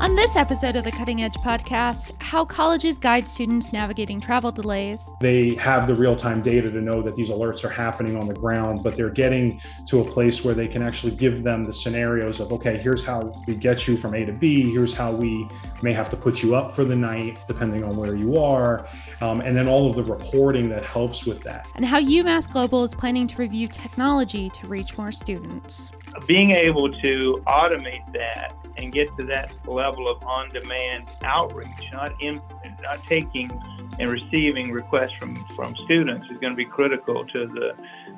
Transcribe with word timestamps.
On 0.00 0.14
this 0.14 0.36
episode 0.36 0.76
of 0.76 0.84
the 0.84 0.92
Cutting 0.92 1.22
Edge 1.22 1.34
podcast, 1.38 2.12
how 2.22 2.44
colleges 2.44 2.98
guide 2.98 3.28
students 3.28 3.72
navigating 3.72 4.20
travel 4.20 4.52
delays. 4.52 5.12
They 5.20 5.56
have 5.56 5.88
the 5.88 5.94
real 5.96 6.14
time 6.14 6.40
data 6.40 6.70
to 6.70 6.80
know 6.80 7.02
that 7.02 7.16
these 7.16 7.30
alerts 7.30 7.64
are 7.64 7.68
happening 7.68 8.14
on 8.14 8.28
the 8.28 8.34
ground, 8.34 8.84
but 8.84 8.96
they're 8.96 9.10
getting 9.10 9.60
to 9.88 10.00
a 10.00 10.04
place 10.04 10.44
where 10.44 10.54
they 10.54 10.68
can 10.68 10.82
actually 10.82 11.16
give 11.16 11.42
them 11.42 11.64
the 11.64 11.72
scenarios 11.72 12.38
of, 12.38 12.52
okay, 12.52 12.76
here's 12.76 13.02
how 13.02 13.32
we 13.48 13.56
get 13.56 13.88
you 13.88 13.96
from 13.96 14.14
A 14.14 14.24
to 14.24 14.32
B, 14.32 14.70
here's 14.70 14.94
how 14.94 15.10
we 15.10 15.48
may 15.82 15.92
have 15.92 16.08
to 16.10 16.16
put 16.16 16.44
you 16.44 16.54
up 16.54 16.70
for 16.70 16.84
the 16.84 16.96
night, 16.96 17.36
depending 17.48 17.82
on 17.82 17.96
where 17.96 18.14
you 18.14 18.36
are, 18.36 18.86
um, 19.20 19.40
and 19.40 19.56
then 19.56 19.66
all 19.66 19.90
of 19.90 19.96
the 19.96 20.04
reporting 20.04 20.68
that 20.68 20.84
helps 20.84 21.26
with 21.26 21.42
that. 21.42 21.66
And 21.74 21.84
how 21.84 22.00
UMass 22.00 22.48
Global 22.48 22.84
is 22.84 22.94
planning 22.94 23.26
to 23.26 23.36
review 23.36 23.66
technology 23.66 24.48
to 24.50 24.68
reach 24.68 24.96
more 24.96 25.10
students. 25.10 25.90
Being 26.26 26.52
able 26.52 26.90
to 26.90 27.42
automate 27.46 28.12
that 28.12 28.54
and 28.76 28.92
get 28.92 29.08
to 29.18 29.24
that 29.26 29.50
level 29.66 30.08
of 30.08 30.22
on-demand 30.22 31.06
outreach, 31.24 31.68
not 31.92 32.12
in, 32.22 32.40
not 32.82 33.04
taking 33.06 33.50
and 33.98 34.10
receiving 34.10 34.70
requests 34.70 35.14
from, 35.14 35.44
from 35.56 35.74
students 35.84 36.26
is 36.30 36.38
going 36.38 36.52
to 36.52 36.56
be 36.56 36.64
critical 36.64 37.24
to 37.26 37.46
the 37.46 37.74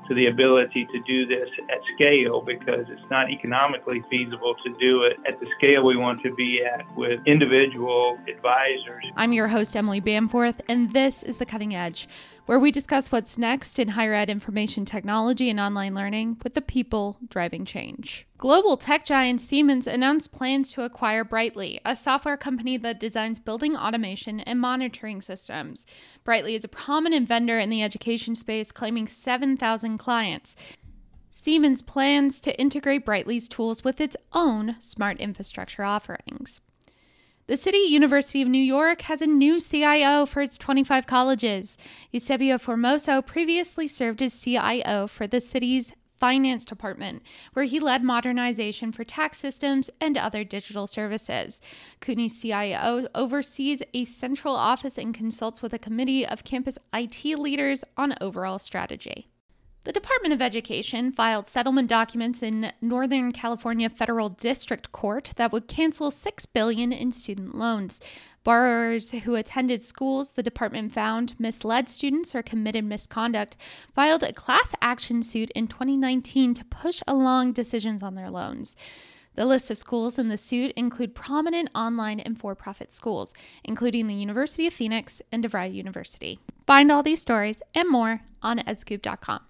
to 0.09 0.15
the 0.15 0.27
ability 0.27 0.87
to 0.87 1.01
do 1.07 1.25
this 1.25 1.49
at 1.71 1.79
scale 1.95 2.41
because 2.41 2.85
it's 2.89 3.09
not 3.11 3.31
economically 3.31 4.03
feasible 4.11 4.57
to 4.65 4.75
do 4.81 5.05
it 5.05 5.17
at 5.27 5.39
the 5.39 5.47
scale 5.57 5.85
we 5.85 5.97
want 5.97 6.21
to 6.21 6.35
be 6.35 6.65
at 6.65 6.85
with 6.97 7.21
individual 7.27 8.19
advisors. 8.29 9.05
I'm 9.15 9.33
your 9.33 9.47
host, 9.47 9.77
Emily 9.77 10.01
Bamforth, 10.01 10.61
and 10.69 10.93
this 10.93 11.23
is 11.23 11.37
The 11.37 11.47
Cutting 11.47 11.77
Edge, 11.77 12.09
where 12.51 12.59
we 12.59 12.73
discuss 12.73 13.13
what's 13.13 13.39
next 13.39 13.79
in 13.79 13.87
higher 13.87 14.13
ed 14.13 14.29
information 14.29 14.85
technology 14.85 15.49
and 15.49 15.61
online 15.61 15.95
learning 15.95 16.37
with 16.43 16.55
the 16.55 16.61
people 16.61 17.17
driving 17.29 17.65
change. 17.65 18.27
Global 18.39 18.77
tech 18.77 19.05
giant 19.05 19.41
Siemens 19.41 19.87
announced 19.87 20.33
plans 20.33 20.73
to 20.73 20.83
acquire 20.83 21.23
Brightly, 21.23 21.81
a 21.85 21.95
software 21.95 22.37
company 22.37 22.77
that 22.77 22.99
designs 22.99 23.39
building 23.39 23.77
automation 23.77 24.41
and 24.41 24.59
monitoring 24.59 25.21
systems. 25.21 25.87
Brightly 26.25 26.57
is 26.57 26.65
a 26.65 26.69
prominent 26.69 27.29
vendor 27.29 27.61
in 27.61 27.71
the 27.71 27.85
education 27.85 28.35
space, 28.35 28.73
claiming 28.73 29.07
7,000 29.07 29.99
clients. 29.99 30.57
Siemens 31.31 31.83
plans 31.83 32.41
to 32.41 32.61
integrate 32.61 33.07
Brightly's 33.07 33.47
tools 33.47 33.85
with 33.85 34.01
its 34.01 34.17
own 34.33 34.75
smart 34.81 35.21
infrastructure 35.21 35.85
offerings. 35.85 36.61
The 37.51 37.57
City 37.57 37.79
University 37.79 38.43
of 38.43 38.47
New 38.47 38.63
York 38.63 39.03
has 39.03 39.21
a 39.21 39.27
new 39.27 39.61
CIO 39.61 40.25
for 40.25 40.41
its 40.41 40.57
25 40.57 41.09
colleges. 41.09 41.77
Eusebio 42.13 42.59
Formoso 42.59 43.27
previously 43.27 43.89
served 43.89 44.23
as 44.23 44.41
CIO 44.41 45.09
for 45.09 45.27
the 45.27 45.41
city's 45.41 45.93
finance 46.21 46.65
department, 46.65 47.25
where 47.55 47.65
he 47.65 47.81
led 47.81 48.05
modernization 48.05 48.93
for 48.93 49.03
tax 49.03 49.39
systems 49.39 49.91
and 50.01 50.17
other 50.17 50.45
digital 50.45 50.87
services. 50.87 51.61
CUNY 51.99 52.29
CIO 52.29 53.09
oversees 53.17 53.83
a 53.95 54.05
central 54.05 54.55
office 54.55 54.97
and 54.97 55.13
consults 55.13 55.61
with 55.61 55.75
a 55.75 55.79
committee 55.81 56.25
of 56.25 56.45
campus 56.45 56.79
IT 56.95 57.25
leaders 57.37 57.83
on 57.97 58.15
overall 58.21 58.61
strategy. 58.61 59.27
The 59.85 59.93
Department 59.93 60.35
of 60.35 60.43
Education 60.43 61.11
filed 61.11 61.49
settlement 61.49 61.89
documents 61.89 62.43
in 62.43 62.71
Northern 62.83 63.33
California 63.33 63.89
Federal 63.89 64.29
District 64.29 64.93
Court 64.93 65.33
that 65.37 65.53
would 65.53 65.69
cancel 65.69 66.11
6 66.11 66.47
billion 66.47 66.93
in 66.93 67.13
student 67.13 67.55
loans. 67.55 67.99
Borrowers 68.45 69.11
who 69.13 69.37
attended 69.37 69.83
schools 69.83 70.33
the 70.33 70.43
department 70.43 70.93
found 70.93 71.41
misled 71.41 71.89
students 71.89 72.35
or 72.35 72.43
committed 72.43 72.85
misconduct 72.85 73.57
filed 73.95 74.23
a 74.23 74.35
class 74.35 74.75
action 74.83 75.23
suit 75.23 75.51
in 75.53 75.67
2019 75.67 76.53
to 76.55 76.65
push 76.67 77.01
along 77.09 77.55
decisions 77.55 78.03
on 78.03 78.17
their 78.17 78.31
loans. 78.31 78.77
The 79.37 79.47
list 79.47 79.71
of 79.71 79.79
schools 79.79 80.19
in 80.19 80.29
the 80.29 80.37
suit 80.37 80.73
include 80.77 81.15
prominent 81.15 81.71
online 81.75 82.21
and 82.21 82.39
for 82.39 82.55
profit 82.55 82.93
schools, 82.93 83.33
including 83.65 84.07
the 84.07 84.15
University 84.15 84.67
of 84.67 84.75
Phoenix 84.75 85.23
and 85.31 85.45
DeVry 85.45 85.73
University. 85.73 86.41
Find 86.67 86.91
all 86.91 87.03
these 87.03 87.21
stories 87.21 87.63
and 87.75 87.89
more 87.89 88.23
on 88.43 88.59
edscoop.com. 88.59 89.41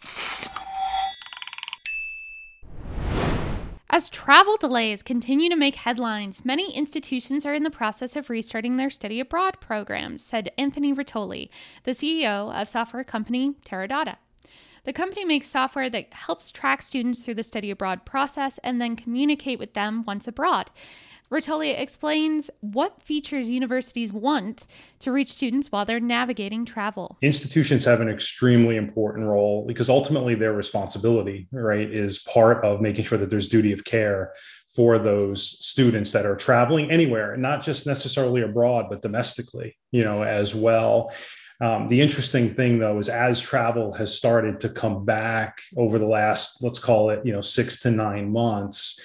As 3.93 4.09
travel 4.09 4.57
delays 4.57 5.03
continue 5.03 5.51
to 5.51 5.57
make 5.57 5.75
headlines, 5.75 6.45
many 6.45 6.73
institutions 6.73 7.45
are 7.45 7.55
in 7.55 7.65
the 7.65 7.71
process 7.71 8.15
of 8.15 8.31
restarting 8.31 8.77
their 8.77 8.89
study 8.89 9.19
abroad 9.19 9.61
programs, 9.61 10.23
said 10.23 10.53
Anthony 10.57 10.95
Rotoli, 10.95 11.49
the 11.83 11.91
CEO 11.91 12.55
of 12.55 12.69
software 12.69 13.03
company 13.03 13.57
Terra 13.65 13.89
Dotta. 13.89 14.17
The 14.85 14.93
company 14.93 15.25
makes 15.25 15.47
software 15.47 15.91
that 15.91 16.13
helps 16.13 16.51
track 16.51 16.83
students 16.83 17.21
through 17.21 17.35
the 17.35 17.43
study 17.43 17.71
abroad 17.71 18.05
process 18.05 18.59
and 18.65 18.81
then 18.81 18.97
communicate 18.97 19.59
with 19.59 19.75
them 19.75 20.05
once 20.07 20.27
abroad. 20.27 20.71
Rotoli 21.31 21.79
explains 21.81 22.51
what 22.61 23.01
features 23.01 23.49
universities 23.49 24.13
want 24.13 24.67
to 24.99 25.13
reach 25.13 25.33
students 25.33 25.71
while 25.71 25.85
they're 25.85 26.01
navigating 26.01 26.65
travel. 26.65 27.19
Institutions 27.23 27.85
have 27.85 28.01
an 28.01 28.09
extremely 28.09 28.77
important 28.77 29.29
role 29.29 29.65
because 29.65 29.89
ultimately 29.89 30.35
their 30.35 30.53
responsibility, 30.53 31.47
right, 31.53 31.89
is 31.89 32.19
part 32.19 32.65
of 32.65 32.81
making 32.81 33.05
sure 33.05 33.17
that 33.17 33.31
there's 33.31 33.47
duty 33.47 33.73
of 33.73 33.85
care 33.85 34.33
for 34.75 34.99
those 34.99 35.65
students 35.65 36.11
that 36.13 36.27
are 36.27 36.37
traveling 36.37 36.91
anywhere, 36.91 37.37
not 37.37 37.63
just 37.63 37.87
necessarily 37.87 38.43
abroad, 38.43 38.87
but 38.91 39.01
domestically, 39.01 39.77
you 39.93 40.05
know, 40.05 40.23
as 40.25 40.53
well. 40.53 41.13
Um, 41.61 41.89
the 41.89 42.01
interesting 42.01 42.55
thing, 42.55 42.79
though, 42.79 42.99
is 42.99 43.09
as 43.09 43.41
travel 43.41 43.93
has 43.93 44.15
started 44.17 44.61
to 44.61 44.69
come 44.71 45.05
back 45.05 45.61
over 45.77 45.99
the 45.99 46.07
last, 46.07 46.63
let's 46.63 46.79
call 46.79 47.11
it, 47.11 47.25
you 47.25 47.33
know, 47.33 47.43
six 47.43 47.81
to 47.83 47.91
nine 47.91 48.33
months, 48.33 49.01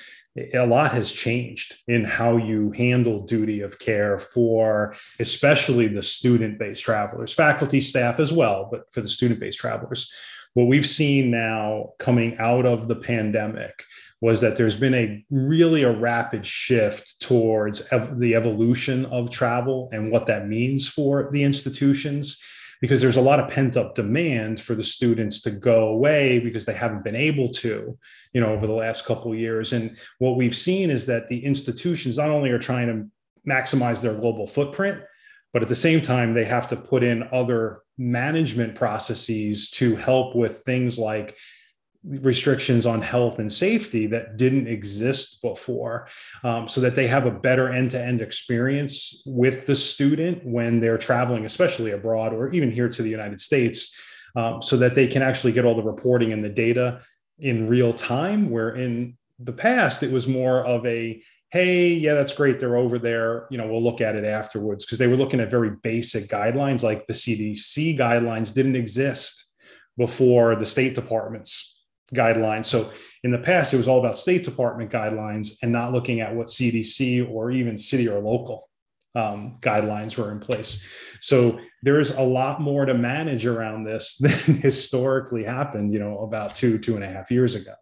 a 0.54 0.66
lot 0.66 0.92
has 0.92 1.12
changed 1.12 1.78
in 1.88 2.04
how 2.04 2.38
you 2.38 2.72
handle 2.72 3.26
duty 3.26 3.62
of 3.62 3.80
care 3.80 4.18
for 4.18 4.94
especially 5.20 5.88
the 5.88 6.02
student 6.02 6.60
based 6.60 6.84
travelers, 6.84 7.34
faculty, 7.34 7.80
staff 7.80 8.20
as 8.20 8.34
well, 8.34 8.68
but 8.70 8.92
for 8.92 9.02
the 9.02 9.08
student 9.08 9.40
based 9.40 9.60
travelers. 9.60 10.14
What 10.54 10.68
we've 10.68 10.88
seen 10.88 11.32
now 11.32 11.94
coming 12.00 12.38
out 12.38 12.66
of 12.66 12.88
the 12.88 12.96
pandemic 12.96 13.84
was 14.22 14.42
that 14.42 14.58
there's 14.58 14.78
been 14.78 14.94
a 14.94 15.24
really 15.30 15.84
a 15.84 15.92
rapid 15.92 16.46
shift 16.46 17.20
towards 17.22 17.88
ev- 17.92 18.20
the 18.20 18.36
evolution 18.36 19.06
of 19.08 19.30
travel 19.30 19.90
and 19.92 20.12
what 20.12 20.26
that 20.26 20.48
means 20.48 20.88
for 20.88 21.30
the 21.32 21.44
institutions 21.44 22.42
because 22.82 23.02
there's 23.02 23.18
a 23.18 23.22
lot 23.22 23.40
of 23.40 23.50
pent 23.50 23.78
up 23.78 23.96
demand 23.96 24.60
for 24.60 24.76
the 24.76 24.84
students 24.84 25.42
to 25.42 25.52
go 25.52 25.90
away 25.90 26.40
because 26.40 26.66
they 26.66 26.74
haven't 26.74 27.04
been 27.04 27.16
able 27.16 27.50
to 27.50 27.98
you 28.34 28.42
know 28.42 28.54
over 28.54 28.68
the 28.68 28.74
last 28.74 29.06
couple 29.06 29.32
of 29.32 29.40
years. 29.40 29.74
And 29.74 29.98
what 30.20 30.38
we've 30.38 30.56
seen 30.56 30.90
is 30.90 31.06
that 31.08 31.28
the 31.28 31.44
institutions 31.44 32.18
not 32.18 32.30
only 32.30 32.52
are 32.52 32.60
trying 32.60 32.88
to 32.88 33.10
maximize 33.50 34.02
their 34.02 34.16
global 34.16 34.48
footprint 34.48 35.02
but 35.56 35.62
at 35.62 35.70
the 35.70 35.76
same 35.76 36.02
time 36.02 36.34
they 36.34 36.44
have 36.44 36.68
to 36.68 36.76
put 36.76 37.02
in 37.02 37.30
other 37.32 37.80
management 37.98 38.76
processes 38.76 39.70
to 39.70 39.96
help 39.96 40.36
with 40.36 40.64
things 40.64 41.00
like 41.00 41.38
restrictions 42.08 42.86
on 42.86 43.02
health 43.02 43.40
and 43.40 43.52
safety 43.52 44.06
that 44.08 44.38
didn't 44.38 44.68
exist 44.68 45.42
before 45.42 46.08
um, 46.44 46.68
so 46.68 46.80
that 46.82 46.96
they 46.96 47.08
have 47.08 47.26
a 47.26 47.32
better 47.32 47.72
end-to-end 47.72 48.22
experience 48.22 49.24
with 49.26 49.66
the 49.66 49.76
student 49.76 50.46
when 50.46 50.80
they're 50.80 50.98
traveling 50.98 51.46
especially 51.46 51.92
abroad 51.92 52.34
or 52.34 52.54
even 52.54 52.72
here 52.72 52.90
to 52.90 53.02
the 53.02 53.10
united 53.10 53.40
states 53.40 53.98
um, 54.36 54.62
so 54.62 54.78
that 54.78 54.94
they 54.94 55.08
can 55.08 55.22
actually 55.22 55.52
get 55.52 55.66
all 55.66 55.76
the 55.76 55.84
reporting 55.84 56.32
and 56.32 56.44
the 56.44 56.50
data 56.50 57.02
in 57.40 57.68
real 57.68 57.94
time 57.94 58.50
where 58.50 58.76
in 58.76 59.18
the 59.40 59.54
past 59.54 60.04
it 60.04 60.12
was 60.12 60.28
more 60.28 60.64
of 60.66 60.86
a 60.86 61.22
hey 61.52 61.94
yeah 61.94 62.14
that's 62.14 62.34
great 62.34 62.60
they're 62.60 62.78
over 62.78 63.00
there 63.00 63.48
you 63.50 63.58
know 63.58 63.68
we'll 63.68 63.84
look 63.84 64.02
at 64.02 64.16
it 64.16 64.26
afterwards. 64.26 64.86
Because 64.86 65.00
they 65.00 65.08
were 65.08 65.18
looking 65.18 65.40
at 65.40 65.52
very 65.52 65.72
basic 65.72 66.28
guidelines 66.28 66.84
like 66.84 67.08
the 67.08 67.14
cdc 67.14 67.98
guidelines 67.98 68.54
didn't 68.54 68.76
exist 68.76 69.52
before 69.98 70.56
the 70.56 70.66
state 70.66 70.96
departments 70.96 71.75
guidelines. 72.14 72.66
So 72.66 72.92
in 73.24 73.32
the 73.32 73.38
past, 73.38 73.74
it 73.74 73.78
was 73.78 73.88
all 73.88 74.00
about 74.00 74.18
State 74.18 74.44
Department 74.44 74.92
guidelines 74.92 75.58
and 75.64 75.72
not 75.72 75.92
looking 75.92 76.22
at 76.22 76.36
what 76.36 76.48
CDC 76.48 77.30
or 77.30 77.52
even 77.52 77.78
city 77.78 78.08
or 78.08 78.20
local 78.20 78.70
um, 79.16 79.58
guidelines 79.62 80.18
were 80.18 80.32
in 80.32 80.40
place. 80.40 80.86
So 81.22 81.60
there's 81.82 82.12
a 82.12 82.22
lot 82.22 82.62
more 82.62 82.86
to 82.86 82.94
manage 82.94 83.46
around 83.46 83.86
this 83.86 84.18
than 84.20 84.58
historically 84.58 85.44
happened, 85.44 85.92
you 85.92 86.00
know, 86.00 86.20
about 86.20 86.54
two, 86.54 86.78
two 86.78 86.96
and 86.96 87.04
a 87.04 87.08
half 87.08 87.32
years 87.32 87.56
ago. 87.56 87.74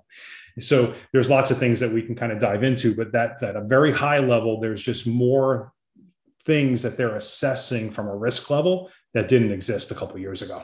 So 0.59 0.93
there's 1.11 1.31
lots 1.31 1.49
of 1.49 1.57
things 1.57 1.79
that 1.79 1.91
we 1.91 2.03
can 2.03 2.15
kind 2.15 2.31
of 2.31 2.37
dive 2.37 2.63
into, 2.63 2.95
but 2.95 3.11
that 3.13 3.41
at 3.41 3.55
a 3.55 3.63
very 3.63 3.91
high 3.91 4.19
level, 4.19 4.59
there's 4.59 4.81
just 4.81 5.07
more 5.07 5.73
things 6.45 6.83
that 6.83 6.95
they're 6.95 7.15
assessing 7.15 7.89
from 7.89 8.07
a 8.07 8.15
risk 8.15 8.49
level 8.49 8.91
that 9.13 9.27
didn't 9.27 9.51
exist 9.51 9.89
a 9.91 9.95
couple 9.95 10.19
years 10.19 10.41
ago. 10.41 10.63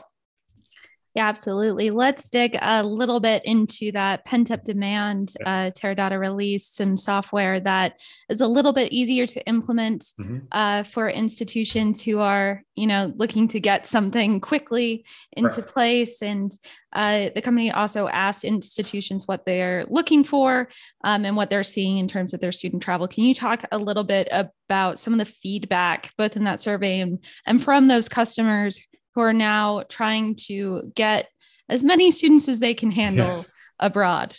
Yeah, 1.20 1.28
absolutely. 1.28 1.90
Let's 1.90 2.30
dig 2.30 2.56
a 2.62 2.82
little 2.82 3.20
bit 3.20 3.44
into 3.44 3.92
that 3.92 4.24
pent 4.24 4.50
up 4.50 4.64
demand. 4.64 5.34
Uh, 5.44 5.70
Terra 5.74 5.94
Dotta 5.94 6.18
released 6.18 6.76
some 6.76 6.96
software 6.96 7.60
that 7.60 8.00
is 8.30 8.40
a 8.40 8.46
little 8.46 8.72
bit 8.72 8.90
easier 8.90 9.26
to 9.26 9.46
implement 9.46 10.14
mm-hmm. 10.18 10.38
uh, 10.50 10.82
for 10.82 11.10
institutions 11.10 12.00
who 12.00 12.20
are, 12.20 12.62
you 12.74 12.86
know, 12.86 13.12
looking 13.16 13.48
to 13.48 13.60
get 13.60 13.86
something 13.86 14.40
quickly 14.40 15.04
into 15.32 15.60
right. 15.60 15.70
place. 15.70 16.22
And 16.22 16.50
uh, 16.94 17.28
the 17.34 17.42
company 17.42 17.70
also 17.70 18.08
asked 18.08 18.42
institutions 18.42 19.28
what 19.28 19.44
they're 19.44 19.84
looking 19.90 20.24
for 20.24 20.70
um, 21.04 21.26
and 21.26 21.36
what 21.36 21.50
they're 21.50 21.62
seeing 21.62 21.98
in 21.98 22.08
terms 22.08 22.32
of 22.32 22.40
their 22.40 22.50
student 22.50 22.82
travel. 22.82 23.06
Can 23.06 23.24
you 23.24 23.34
talk 23.34 23.62
a 23.70 23.76
little 23.76 24.04
bit 24.04 24.26
about 24.32 24.98
some 24.98 25.12
of 25.12 25.18
the 25.18 25.30
feedback, 25.30 26.12
both 26.16 26.34
in 26.34 26.44
that 26.44 26.62
survey 26.62 27.00
and, 27.00 27.22
and 27.46 27.62
from 27.62 27.88
those 27.88 28.08
customers 28.08 28.80
who 29.20 29.24
are 29.24 29.34
now 29.34 29.84
trying 29.90 30.34
to 30.34 30.90
get 30.94 31.28
as 31.68 31.84
many 31.84 32.10
students 32.10 32.48
as 32.48 32.58
they 32.58 32.72
can 32.72 32.90
handle 32.90 33.36
yes. 33.36 33.50
abroad. 33.78 34.34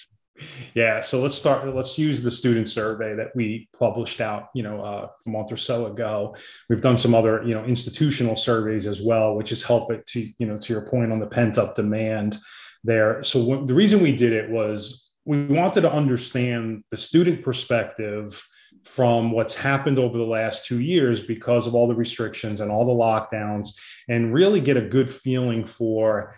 Yeah, 0.74 1.02
so 1.02 1.22
let's 1.22 1.36
start. 1.36 1.68
Let's 1.76 2.00
use 2.00 2.24
the 2.24 2.32
student 2.32 2.68
survey 2.68 3.14
that 3.14 3.28
we 3.36 3.70
published 3.78 4.22
out, 4.22 4.50
you 4.56 4.64
know, 4.64 4.82
uh, 4.82 5.08
a 5.24 5.30
month 5.30 5.52
or 5.52 5.58
so 5.58 5.86
ago. 5.86 6.36
We've 6.68 6.82
done 6.82 6.98
some 6.98 7.14
other, 7.14 7.44
you 7.44 7.54
know, 7.54 7.64
institutional 7.64 8.36
surveys 8.36 8.88
as 8.88 9.04
well, 9.04 9.36
which 9.36 9.50
has 9.50 9.62
helped 9.62 9.92
it 9.94 10.08
to, 10.08 10.28
you 10.40 10.48
know, 10.48 10.58
to 10.58 10.74
your 10.74 10.90
point 10.90 11.12
on 11.12 11.20
the 11.20 11.28
pent 11.28 11.60
up 11.60 11.76
demand 11.76 12.40
there. 12.84 13.22
So 13.22 13.46
w- 13.46 13.68
the 13.68 13.76
reason 13.76 14.02
we 14.02 14.16
did 14.16 14.34
it 14.34 14.50
was 14.50 15.12
we 15.26 15.46
wanted 15.46 15.82
to 15.82 15.94
understand 15.94 16.84
the 16.90 16.98
student 16.98 17.44
perspective 17.44 18.44
from 18.84 19.32
what's 19.32 19.56
happened 19.56 20.00
over 20.00 20.18
the 20.18 20.24
last 20.24 20.66
two 20.66 20.80
years 20.80 21.26
because 21.26 21.68
of 21.68 21.76
all 21.76 21.88
the 21.88 21.96
restrictions 21.96 22.62
and 22.62 22.72
all 22.72 22.86
the 22.86 22.92
lockdowns 22.92 23.80
and 24.10 24.34
really 24.34 24.60
get 24.60 24.78
a 24.78 24.82
good 24.82 25.10
feeling 25.10 25.64
for 25.64 26.36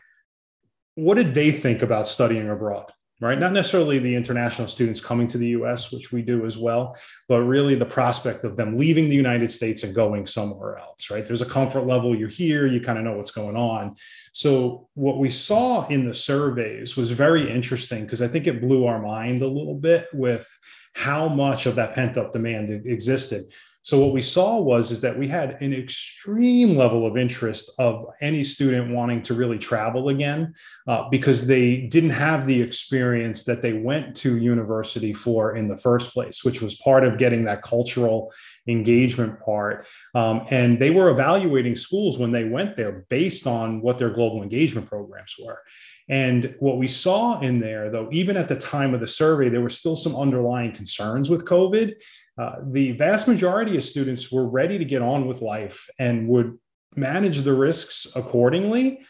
what 0.96 1.16
did 1.16 1.34
they 1.34 1.52
think 1.52 1.82
about 1.82 2.08
studying 2.08 2.50
abroad 2.50 2.92
right? 3.22 3.40
Not 3.40 3.54
necessarily 3.54 4.00
the 4.00 4.16
international 4.16 4.68
students 4.68 5.00
coming 5.00 5.28
to 5.30 5.38
the 5.38 5.52
us 5.52 5.94
which 5.94 6.12
we 6.12 6.22
do 6.22 6.46
as 6.46 6.58
well 6.58 6.98
but 7.30 7.42
really 7.42 7.76
the 7.76 7.86
prospect 7.86 8.44
of 8.44 8.58
them 8.58 8.76
leaving 8.76 9.08
the 9.08 9.16
united 9.16 9.52
states 9.52 9.84
and 9.84 9.96
going 9.96 10.26
somewhere 10.26 10.78
else 10.78 11.10
right? 11.10 11.26
There's 11.26 11.42
a 11.42 11.50
comfort 11.50 11.86
level 11.86 12.16
you're 12.16 12.28
here 12.28 12.68
you 12.68 12.82
kind 12.82 12.98
of 12.98 13.06
know 13.06 13.16
what's 13.16 13.32
going 13.32 13.56
on. 13.56 13.96
So 14.34 14.90
what 14.96 15.20
we 15.20 15.30
saw 15.30 15.88
in 15.88 16.06
the 16.06 16.14
surveys 16.14 16.98
was 16.98 17.12
very 17.12 17.50
interesting 17.50 18.04
because 18.04 18.22
i 18.22 18.28
think 18.28 18.48
it 18.48 18.62
blew 18.62 18.86
our 18.86 19.02
mind 19.02 19.42
a 19.42 19.48
little 19.48 19.76
bit 19.76 20.08
with 20.14 20.46
how 20.94 21.28
much 21.28 21.66
of 21.66 21.76
that 21.76 21.96
pent 21.96 22.18
up 22.18 22.34
demand 22.34 22.70
existed. 22.70 23.46
So 23.86 24.00
what 24.00 24.14
we 24.14 24.22
saw 24.22 24.60
was 24.60 24.92
is 24.92 25.02
that 25.02 25.20
we 25.20 25.28
had 25.28 25.62
an 25.62 25.74
extreme 25.74 26.78
level 26.78 27.06
of 27.06 27.18
interest 27.18 27.70
of 27.80 28.06
any 28.22 28.42
student 28.42 28.96
wanting 28.96 29.22
to 29.24 29.34
really 29.34 29.58
travel 29.58 30.08
again 30.08 30.54
uh, 30.88 31.10
because 31.10 31.46
they 31.48 31.82
didn't 31.88 32.12
have 32.12 32.48
the 32.48 32.62
experience 32.62 33.44
that 33.44 33.62
they 33.62 33.74
went 33.74 34.16
to 34.18 34.38
university 34.38 35.12
for 35.12 35.58
in 35.58 35.68
the 35.68 35.76
first 35.76 36.14
place, 36.14 36.46
which 36.46 36.62
was 36.62 36.76
part 36.76 37.06
of 37.06 37.18
getting 37.18 37.44
that 37.44 37.62
cultural 37.62 38.32
engagement 38.68 39.38
part. 39.42 39.86
Um, 40.16 40.48
and 40.50 40.80
they 40.80 40.90
were 40.90 41.10
evaluating 41.10 41.76
schools 41.76 42.18
when 42.18 42.32
they 42.32 42.46
went 42.46 42.78
there 42.78 43.06
based 43.10 43.48
on 43.48 43.82
what 43.82 43.98
their 43.98 44.12
global 44.12 44.44
engagement 44.44 44.88
programs 44.88 45.36
were. 45.44 45.60
And 46.10 46.56
what 46.60 46.78
we 46.78 46.88
saw 46.88 47.40
in 47.40 47.60
there, 47.60 47.90
though, 47.90 48.10
even 48.12 48.36
at 48.36 48.48
the 48.48 48.58
time 48.58 48.94
of 48.94 49.00
the 49.00 49.08
survey, 49.08 49.50
there 49.50 49.62
were 49.62 49.70
still 49.70 49.96
some 49.96 50.16
underlying 50.16 50.74
concerns 50.74 51.30
with 51.30 51.46
COVID. 51.46 51.94
Uh, 52.38 52.56
the 52.72 52.92
vast 52.94 53.28
majority 53.28 53.78
of 53.78 53.84
students 53.84 54.32
were 54.32 54.48
ready 54.48 54.78
to 54.78 54.86
get 54.86 55.02
on 55.02 55.28
with 55.28 55.42
life 55.42 55.88
and 56.00 56.28
would 56.28 56.58
manage 56.96 57.42
the 57.42 57.54
risks 57.54 58.08
accordingly 58.16 59.06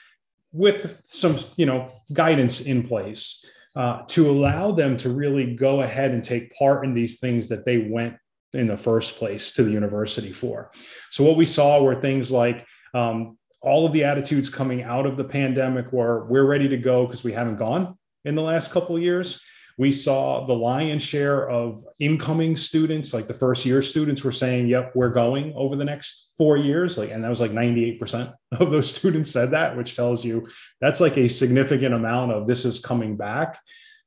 with 0.51 1.01
some 1.05 1.37
you 1.55 1.65
know 1.65 1.89
guidance 2.13 2.61
in 2.61 2.87
place 2.87 3.45
uh, 3.75 4.03
to 4.07 4.29
allow 4.29 4.71
them 4.71 4.95
to 4.95 5.09
really 5.09 5.55
go 5.55 5.81
ahead 5.81 6.11
and 6.11 6.23
take 6.23 6.55
part 6.55 6.85
in 6.85 6.93
these 6.93 7.19
things 7.19 7.49
that 7.49 7.65
they 7.65 7.79
went 7.79 8.15
in 8.53 8.67
the 8.67 8.77
first 8.77 9.17
place 9.17 9.51
to 9.51 9.63
the 9.63 9.71
university 9.71 10.31
for 10.31 10.71
so 11.09 11.23
what 11.23 11.37
we 11.37 11.45
saw 11.45 11.81
were 11.81 11.99
things 11.99 12.31
like 12.31 12.65
um, 12.93 13.37
all 13.63 13.85
of 13.85 13.93
the 13.93 14.03
attitudes 14.03 14.49
coming 14.49 14.83
out 14.83 15.05
of 15.05 15.17
the 15.17 15.23
pandemic 15.23 15.91
were 15.91 16.25
we're 16.25 16.45
ready 16.45 16.67
to 16.67 16.77
go 16.77 17.05
because 17.05 17.23
we 17.23 17.31
haven't 17.31 17.57
gone 17.57 17.97
in 18.25 18.35
the 18.35 18.41
last 18.41 18.71
couple 18.71 18.99
years. 18.99 19.43
We 19.77 19.91
saw 19.91 20.45
the 20.45 20.53
lion's 20.53 21.01
share 21.01 21.49
of 21.49 21.83
incoming 21.97 22.55
students, 22.57 23.11
like 23.11 23.25
the 23.25 23.33
first 23.33 23.65
year 23.65 23.81
students, 23.81 24.23
were 24.23 24.31
saying, 24.31 24.67
"Yep, 24.67 24.91
we're 24.95 25.09
going 25.09 25.53
over 25.55 25.75
the 25.75 25.85
next 25.85 26.33
four 26.37 26.57
years." 26.57 26.97
Like, 26.97 27.09
and 27.09 27.23
that 27.23 27.29
was 27.29 27.41
like 27.41 27.51
98% 27.51 28.33
of 28.51 28.71
those 28.71 28.93
students 28.93 29.31
said 29.31 29.51
that, 29.51 29.75
which 29.75 29.95
tells 29.95 30.23
you 30.23 30.47
that's 30.79 30.99
like 30.99 31.17
a 31.17 31.27
significant 31.27 31.95
amount 31.95 32.33
of 32.33 32.47
this 32.47 32.65
is 32.65 32.79
coming 32.79 33.15
back. 33.15 33.59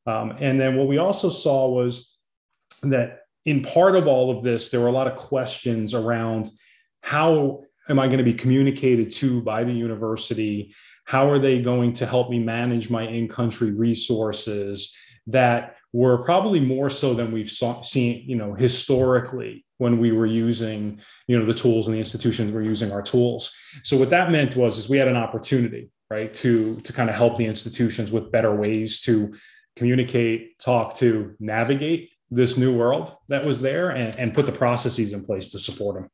Um, 0.07 0.37
and 0.39 0.61
then 0.61 0.77
what 0.77 0.87
we 0.87 0.99
also 0.99 1.31
saw 1.31 1.69
was 1.69 2.17
that 2.83 3.23
in 3.45 3.63
part 3.63 3.97
of 3.97 4.07
all 4.07 4.37
of 4.37 4.45
this, 4.45 4.69
there 4.69 4.81
were 4.81 4.89
a 4.89 4.93
lot 4.93 5.09
of 5.09 5.17
questions 5.17 5.95
around 5.95 6.49
how 7.01 7.63
am 7.89 7.99
I 7.99 8.07
going 8.07 8.19
to 8.19 8.25
be 8.25 8.35
communicated 8.35 9.13
to 9.13 9.43
by 9.43 9.65
the 9.65 9.73
university? 9.73 10.75
How 11.05 11.31
are 11.31 11.39
they 11.39 11.63
going 11.63 11.93
to 11.95 12.07
help 12.07 12.31
me 12.31 12.39
manage 12.39 12.91
my 12.91 13.07
in 13.07 13.29
country 13.29 13.73
resources 13.73 14.97
that 15.29 15.77
were 15.93 16.19
probably 16.25 16.61
more 16.61 16.91
so 16.91 17.15
than 17.15 17.33
we've 17.33 17.51
saw, 17.51 17.81
seen, 17.83 18.29
you 18.29 18.37
know, 18.37 18.55
historically 18.55 19.65
when 19.79 19.99
we 19.99 20.13
were 20.13 20.27
using, 20.27 21.01
you 21.27 21.39
know, 21.39 21.45
the 21.45 21.55
tools 21.55 21.87
and 21.87 21.95
the 21.95 21.99
institutions 21.99 22.53
were 22.53 22.63
using 22.63 22.93
our 22.93 23.03
tools. 23.03 23.55
So 23.83 23.97
what 23.97 24.11
that 24.11 24.31
meant 24.31 24.57
was 24.57 24.79
is 24.79 24.89
we 24.89 24.99
had 24.99 25.09
an 25.09 25.17
opportunity, 25.17 25.91
right, 26.11 26.33
to 26.35 26.77
to 26.81 26.93
kind 26.93 27.09
of 27.09 27.17
help 27.17 27.37
the 27.37 27.47
institutions 27.47 28.13
with 28.13 28.33
better 28.33 28.55
ways 28.55 29.01
to 29.03 29.35
communicate, 29.77 30.59
talk 30.59 30.95
to, 30.95 31.35
navigate 31.39 32.11
this 32.31 32.57
new 32.57 32.75
world 32.75 33.17
that 33.29 33.45
was 33.45 33.61
there 33.61 33.91
and, 33.91 34.17
and 34.17 34.35
put 34.35 34.47
the 34.47 34.53
processes 34.53 35.13
in 35.13 35.25
place 35.25 35.51
to 35.51 35.59
support 35.59 35.95
them. 35.95 36.11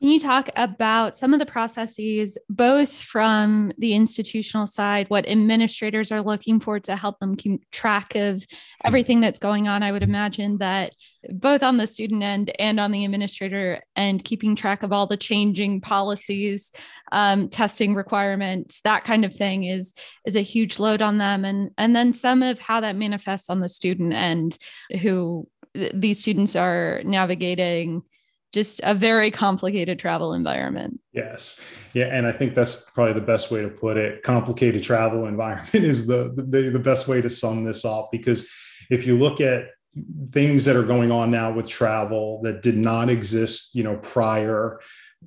Can 0.00 0.08
you 0.08 0.18
talk 0.18 0.48
about 0.56 1.16
some 1.16 1.34
of 1.34 1.40
the 1.40 1.46
processes, 1.46 2.38
both 2.48 2.92
from 2.96 3.72
the 3.76 3.94
institutional 3.94 4.66
side, 4.66 5.10
what 5.10 5.28
administrators 5.28 6.10
are 6.10 6.22
looking 6.22 6.58
for 6.58 6.80
to 6.80 6.96
help 6.96 7.18
them 7.18 7.36
keep 7.36 7.70
track 7.70 8.14
of 8.14 8.42
everything 8.82 9.20
that's 9.20 9.38
going 9.38 9.68
on? 9.68 9.82
I 9.82 9.92
would 9.92 10.02
imagine 10.02 10.58
that 10.58 10.94
both 11.28 11.62
on 11.62 11.76
the 11.76 11.86
student 11.86 12.22
end 12.22 12.50
and 12.58 12.80
on 12.80 12.92
the 12.92 13.04
administrator 13.04 13.82
end, 13.94 14.24
keeping 14.24 14.56
track 14.56 14.82
of 14.82 14.92
all 14.92 15.06
the 15.06 15.18
changing 15.18 15.82
policies, 15.82 16.72
um, 17.12 17.48
testing 17.48 17.94
requirements, 17.94 18.80
that 18.82 19.04
kind 19.04 19.24
of 19.24 19.34
thing 19.34 19.64
is 19.64 19.92
is 20.24 20.36
a 20.36 20.40
huge 20.40 20.78
load 20.78 21.02
on 21.02 21.18
them. 21.18 21.44
And 21.44 21.72
and 21.76 21.94
then 21.94 22.14
some 22.14 22.42
of 22.42 22.58
how 22.58 22.80
that 22.80 22.96
manifests 22.96 23.50
on 23.50 23.60
the 23.60 23.68
student 23.68 24.14
end, 24.14 24.56
who 25.02 25.46
these 25.74 26.20
students 26.20 26.56
are 26.56 27.00
navigating 27.04 28.02
just 28.52 28.80
a 28.82 28.94
very 28.94 29.30
complicated 29.30 29.98
travel 29.98 30.34
environment. 30.34 31.00
Yes. 31.12 31.60
Yeah. 31.94 32.06
And 32.06 32.26
I 32.26 32.32
think 32.32 32.54
that's 32.54 32.90
probably 32.90 33.14
the 33.14 33.20
best 33.20 33.50
way 33.50 33.62
to 33.62 33.68
put 33.68 33.96
it. 33.96 34.22
Complicated 34.22 34.82
travel 34.82 35.26
environment 35.26 35.74
is 35.74 36.06
the, 36.06 36.32
the, 36.36 36.70
the 36.70 36.78
best 36.78 37.08
way 37.08 37.20
to 37.20 37.30
sum 37.30 37.64
this 37.64 37.84
up 37.84 38.08
because 38.10 38.48
if 38.90 39.06
you 39.06 39.18
look 39.18 39.40
at 39.40 39.66
things 40.30 40.64
that 40.64 40.76
are 40.76 40.84
going 40.84 41.10
on 41.10 41.30
now 41.30 41.52
with 41.52 41.68
travel 41.68 42.40
that 42.42 42.62
did 42.62 42.76
not 42.76 43.08
exist, 43.08 43.74
you 43.74 43.82
know, 43.82 43.96
prior, 43.96 44.80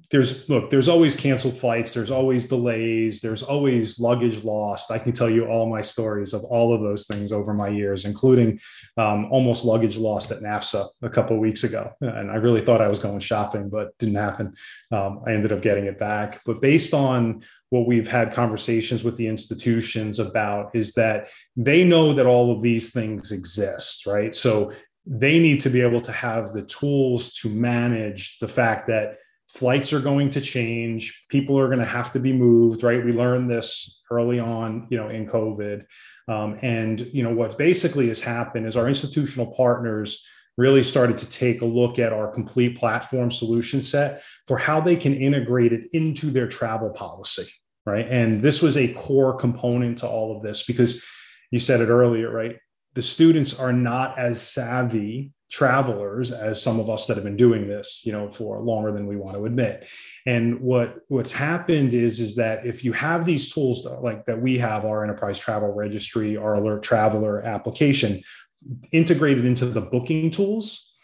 there's 0.10 0.50
look 0.50 0.72
there's 0.72 0.90
always 0.90 1.16
canceled 1.16 1.56
flights 1.56 1.94
there's 1.94 2.10
always 2.10 2.48
delays 2.48 3.22
there's 3.22 3.44
always 3.44 4.00
luggage 4.00 4.44
lost. 4.44 4.90
I 4.90 4.98
can 4.98 5.12
tell 5.12 5.30
you 5.30 5.46
all 5.46 5.70
my 5.70 5.82
stories 5.82 6.34
of 6.34 6.44
all 6.44 6.74
of 6.74 6.82
those 6.82 7.06
things 7.06 7.32
over 7.32 7.54
my 7.54 7.68
years 7.68 8.06
including 8.06 8.60
um, 8.98 9.26
almost 9.32 9.66
luggage 9.66 9.98
lost 9.98 10.32
at 10.32 10.42
nafsa 10.42 10.88
a 11.04 11.10
couple 11.10 11.38
weeks 11.38 11.64
ago. 11.64 11.94
And 12.02 12.32
i 12.32 12.36
really 12.36 12.62
thought 12.62 12.82
i 12.82 12.90
was 12.90 13.00
going 13.00 13.20
shopping 13.20 13.70
but 13.70 13.96
didn't 14.00 14.16
happen. 14.16 14.56
Um, 14.92 15.22
i 15.28 15.34
ended 15.34 15.52
up 15.52 15.62
getting 15.62 15.86
it 15.86 16.00
back. 16.00 16.42
But 16.44 16.60
based 16.60 16.94
on 16.96 17.44
what 17.70 17.88
we've 17.88 18.08
had 18.08 18.34
conversations 18.34 19.04
with 19.04 19.16
the 19.16 19.28
institutions 19.28 20.18
about 20.20 20.76
is 20.76 20.94
that 20.94 21.30
they 21.56 21.84
know 21.84 22.14
that 22.14 22.26
all 22.26 22.52
of 22.52 22.62
these 22.62 22.92
things 22.92 23.32
exist 23.32 24.08
right? 24.08 24.34
So 24.34 24.74
they 25.06 25.38
need 25.38 25.62
to 25.62 25.70
be 25.70 25.82
able 25.82 26.00
to 26.02 26.12
have 26.12 26.54
the 26.54 26.64
tools 26.64 27.34
to 27.36 27.50
manage 27.50 28.40
the 28.40 28.48
fact 28.48 28.88
that 28.88 29.18
flights 29.54 29.94
are 29.94 30.00
going 30.00 30.30
to 30.32 30.42
change. 30.42 31.26
People 31.30 31.60
are 31.60 31.68
going 31.68 31.80
to 31.80 31.86
have 31.86 32.12
to 32.14 32.20
be 32.20 32.34
moved 32.34 32.84
right? 32.84 33.04
We 33.04 33.12
learned 33.12 33.50
this 33.50 34.02
early 34.12 34.40
on 34.40 34.88
you 34.90 34.98
know 34.98 35.10
in 35.10 35.28
covid. 35.28 35.86
Um, 36.28 36.58
and 36.62 37.02
you 37.02 37.24
know 37.24 37.34
what 37.34 37.58
basically 37.58 38.08
has 38.08 38.22
happened 38.22 38.68
is 38.68 38.78
our 38.78 38.88
institutional 38.88 39.54
partners 39.54 40.26
really 40.58 40.84
started 40.84 41.18
to 41.18 41.30
take 41.30 41.62
a 41.62 41.66
look 41.66 41.98
at 41.98 42.14
our 42.14 42.32
complete 42.32 42.78
platform 42.78 43.32
solution 43.32 43.82
set 43.82 44.22
for 44.46 44.58
how 44.58 44.80
they 44.80 44.96
can 44.96 45.16
integrate 45.16 45.74
it 45.74 45.88
into 45.94 46.30
their 46.30 46.48
travel 46.48 46.92
policy 46.92 47.52
right? 47.86 48.08
And 48.08 48.42
this 48.42 48.62
was 48.62 48.78
a 48.78 48.94
core 48.94 49.36
component 49.36 49.98
to 50.00 50.08
all 50.08 50.36
of 50.36 50.42
this 50.42 50.66
because 50.66 51.04
you 51.52 51.60
said 51.60 51.82
it 51.82 51.90
earlier 51.90 52.32
right? 52.32 52.58
The 52.94 53.02
students 53.02 53.60
are 53.60 53.74
not 53.74 54.18
as 54.18 54.42
savvy 54.42 55.34
travelers 55.54 56.32
as 56.32 56.60
some 56.60 56.80
of 56.80 56.90
us 56.90 57.06
that 57.06 57.16
have 57.16 57.24
been 57.24 57.38
doing 57.38 57.68
this, 57.68 58.02
you 58.08 58.12
know, 58.12 58.28
for 58.28 58.60
longer 58.62 58.92
than 58.92 59.06
we 59.06 59.16
want 59.16 59.36
to 59.38 59.46
admit. 59.46 59.88
And 60.26 60.60
what 60.60 60.96
what's 61.10 61.32
happened 61.32 61.94
is 61.94 62.20
is 62.20 62.36
that 62.38 62.66
if 62.66 62.84
you 62.84 62.92
have 62.94 63.24
these 63.24 63.54
tools 63.54 63.86
like 64.02 64.26
that 64.26 64.42
we 64.42 64.58
have 64.58 64.84
our 64.84 65.04
enterprise 65.04 65.38
travel 65.38 65.72
registry, 65.72 66.36
our 66.36 66.56
alert 66.56 66.82
traveler 66.82 67.40
application 67.42 68.24
integrated 68.92 69.46
into 69.46 69.68
the 69.68 69.82
booking 69.82 70.32
tools, 70.32 70.96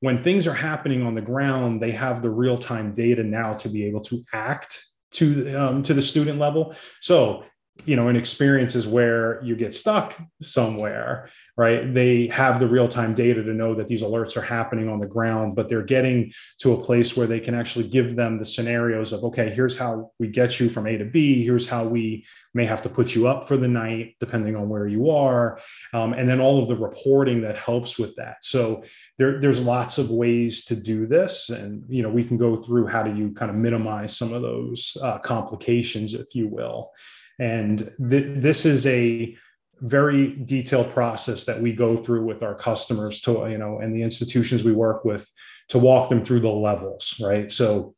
when 0.00 0.16
things 0.22 0.46
are 0.46 0.54
happening 0.54 1.02
on 1.02 1.12
the 1.12 1.20
ground, 1.20 1.82
they 1.82 1.90
have 1.90 2.22
the 2.22 2.30
real 2.30 2.56
time 2.56 2.94
data 2.94 3.22
now 3.22 3.52
to 3.54 3.68
be 3.68 3.84
able 3.84 4.00
to 4.04 4.22
act 4.32 4.86
to 5.10 5.54
um, 5.54 5.82
to 5.82 5.92
the 5.92 6.02
student 6.02 6.38
level. 6.38 6.74
So 7.00 7.44
you 7.84 7.96
know 7.96 8.08
in 8.08 8.16
experiences 8.16 8.86
where 8.86 9.42
you 9.42 9.56
get 9.56 9.74
stuck 9.74 10.18
somewhere 10.40 11.28
right? 11.58 11.92
They 11.92 12.28
have 12.28 12.60
the 12.60 12.68
real-time 12.68 13.14
data 13.14 13.42
to 13.42 13.52
know 13.52 13.74
that 13.74 13.88
these 13.88 14.04
alerts 14.04 14.36
are 14.36 14.42
happening 14.42 14.88
on 14.88 15.00
the 15.00 15.06
ground 15.06 15.56
but 15.56 15.68
they're 15.68 15.82
getting 15.82 16.32
to 16.58 16.72
a 16.72 16.82
place 16.82 17.16
where 17.16 17.26
they 17.26 17.40
can 17.40 17.54
actually 17.54 17.88
give 17.88 18.14
them 18.14 18.38
the 18.38 18.44
scenarios 18.44 19.12
of 19.12 19.24
okay 19.24 19.50
here's 19.50 19.76
how 19.76 20.12
we 20.20 20.28
get 20.28 20.60
you 20.60 20.68
from 20.68 20.86
a 20.86 20.96
to 20.96 21.04
b 21.04 21.42
here's 21.42 21.66
how 21.66 21.84
we 21.84 22.24
may 22.54 22.64
have 22.64 22.80
to 22.82 22.88
put 22.88 23.14
you 23.14 23.26
up 23.26 23.46
for 23.46 23.56
the 23.56 23.66
night 23.66 24.14
depending 24.20 24.54
on 24.54 24.68
where 24.68 24.86
you 24.86 25.10
are 25.10 25.58
um, 25.92 26.12
and 26.12 26.28
then 26.28 26.40
all 26.40 26.62
of 26.62 26.68
the 26.68 26.76
reporting 26.76 27.40
that 27.40 27.56
helps 27.56 27.98
with 27.98 28.14
that. 28.16 28.44
So 28.44 28.84
there, 29.18 29.40
there's 29.40 29.60
lots 29.60 29.98
of 29.98 30.10
ways 30.10 30.64
to 30.66 30.76
do 30.76 31.06
this 31.06 31.50
and 31.50 31.82
you 31.88 32.02
know 32.02 32.08
we 32.08 32.24
can 32.24 32.36
go 32.36 32.54
through 32.54 32.86
how 32.86 33.02
do 33.02 33.14
you 33.14 33.32
kind 33.32 33.50
of 33.50 33.56
minimize 33.56 34.16
some 34.16 34.32
of 34.32 34.42
those 34.42 34.96
uh, 35.02 35.18
complications 35.18 36.14
if 36.14 36.36
you 36.36 36.46
will 36.46 36.92
and 37.38 37.92
th- 38.10 38.40
this 38.40 38.66
is 38.66 38.86
a 38.86 39.36
very 39.80 40.34
detailed 40.44 40.90
process 40.90 41.44
that 41.44 41.60
we 41.60 41.72
go 41.72 41.96
through 41.96 42.24
with 42.24 42.42
our 42.42 42.54
customers 42.54 43.20
to, 43.20 43.48
you 43.48 43.58
know, 43.58 43.78
and 43.78 43.94
the 43.94 44.02
institutions 44.02 44.64
we 44.64 44.72
work 44.72 45.04
with 45.04 45.30
to 45.68 45.78
walk 45.78 46.08
them 46.08 46.24
through 46.24 46.40
the 46.40 46.48
levels, 46.48 47.14
right? 47.20 47.50
So 47.52 47.94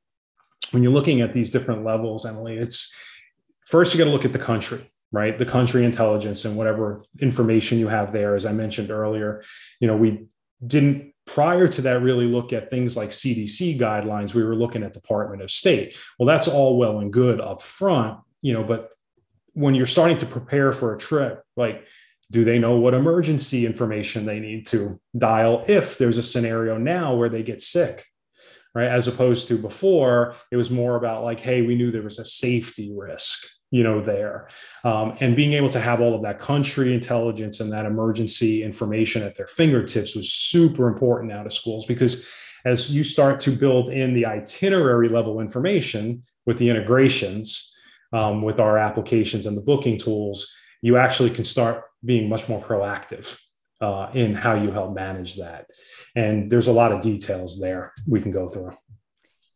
when 0.72 0.82
you're 0.82 0.92
looking 0.92 1.20
at 1.20 1.32
these 1.32 1.50
different 1.50 1.84
levels, 1.84 2.26
Emily, 2.26 2.56
it's 2.56 2.94
first 3.66 3.94
you 3.94 3.98
got 3.98 4.04
to 4.04 4.10
look 4.10 4.24
at 4.24 4.32
the 4.32 4.38
country, 4.38 4.90
right? 5.12 5.38
The 5.38 5.46
country 5.46 5.84
intelligence 5.84 6.44
and 6.44 6.56
whatever 6.56 7.02
information 7.20 7.78
you 7.78 7.88
have 7.88 8.12
there. 8.12 8.36
As 8.36 8.44
I 8.44 8.52
mentioned 8.52 8.90
earlier, 8.90 9.42
you 9.80 9.86
know, 9.86 9.96
we 9.96 10.26
didn't 10.66 11.14
prior 11.26 11.68
to 11.68 11.82
that 11.82 12.02
really 12.02 12.26
look 12.26 12.52
at 12.52 12.70
things 12.70 12.96
like 12.96 13.10
CDC 13.10 13.78
guidelines. 13.78 14.34
We 14.34 14.42
were 14.42 14.56
looking 14.56 14.82
at 14.82 14.92
Department 14.92 15.42
of 15.42 15.50
State. 15.50 15.96
Well, 16.18 16.26
that's 16.26 16.48
all 16.48 16.76
well 16.76 16.98
and 16.98 17.12
good 17.12 17.40
up 17.40 17.62
front, 17.62 18.18
you 18.42 18.52
know, 18.52 18.64
but 18.64 18.90
when 19.54 19.74
you're 19.74 19.86
starting 19.86 20.18
to 20.18 20.26
prepare 20.26 20.72
for 20.72 20.94
a 20.94 20.98
trip, 20.98 21.42
like, 21.56 21.84
do 22.30 22.44
they 22.44 22.58
know 22.58 22.76
what 22.76 22.94
emergency 22.94 23.66
information 23.66 24.24
they 24.24 24.38
need 24.38 24.66
to 24.68 25.00
dial 25.18 25.64
if 25.68 25.98
there's 25.98 26.18
a 26.18 26.22
scenario 26.22 26.78
now 26.78 27.14
where 27.14 27.28
they 27.28 27.42
get 27.42 27.60
sick? 27.60 28.06
Right. 28.72 28.86
As 28.86 29.08
opposed 29.08 29.48
to 29.48 29.58
before, 29.58 30.36
it 30.52 30.56
was 30.56 30.70
more 30.70 30.94
about 30.94 31.24
like, 31.24 31.40
hey, 31.40 31.62
we 31.62 31.74
knew 31.74 31.90
there 31.90 32.02
was 32.02 32.20
a 32.20 32.24
safety 32.24 32.94
risk, 32.96 33.48
you 33.72 33.82
know, 33.82 34.00
there. 34.00 34.48
Um, 34.84 35.16
and 35.18 35.34
being 35.34 35.54
able 35.54 35.70
to 35.70 35.80
have 35.80 36.00
all 36.00 36.14
of 36.14 36.22
that 36.22 36.38
country 36.38 36.94
intelligence 36.94 37.58
and 37.58 37.72
that 37.72 37.84
emergency 37.84 38.62
information 38.62 39.24
at 39.24 39.34
their 39.34 39.48
fingertips 39.48 40.14
was 40.14 40.32
super 40.32 40.86
important 40.86 41.32
now 41.32 41.42
to 41.42 41.50
schools 41.50 41.84
because 41.84 42.28
as 42.64 42.90
you 42.90 43.02
start 43.02 43.40
to 43.40 43.50
build 43.50 43.88
in 43.88 44.14
the 44.14 44.26
itinerary 44.26 45.08
level 45.08 45.40
information 45.40 46.22
with 46.46 46.58
the 46.58 46.68
integrations, 46.68 47.69
um, 48.12 48.42
with 48.42 48.60
our 48.60 48.78
applications 48.78 49.46
and 49.46 49.56
the 49.56 49.62
booking 49.62 49.98
tools, 49.98 50.52
you 50.82 50.96
actually 50.96 51.30
can 51.30 51.44
start 51.44 51.84
being 52.04 52.28
much 52.28 52.48
more 52.48 52.60
proactive 52.60 53.38
uh, 53.80 54.10
in 54.14 54.34
how 54.34 54.54
you 54.54 54.70
help 54.70 54.94
manage 54.94 55.36
that. 55.36 55.66
And 56.14 56.50
there's 56.50 56.68
a 56.68 56.72
lot 56.72 56.92
of 56.92 57.00
details 57.00 57.60
there 57.60 57.92
we 58.08 58.20
can 58.20 58.30
go 58.30 58.48
through. 58.48 58.72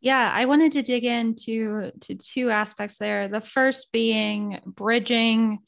Yeah, 0.01 0.31
I 0.35 0.45
wanted 0.45 0.73
to 0.73 0.83
dig 0.83 1.05
into 1.05 1.91
to 2.01 2.15
two 2.15 2.51
aspects 2.51 2.99
there. 2.99 3.27
The 3.29 3.41
first 3.41 3.91
being 3.91 4.61
bridging 4.67 5.61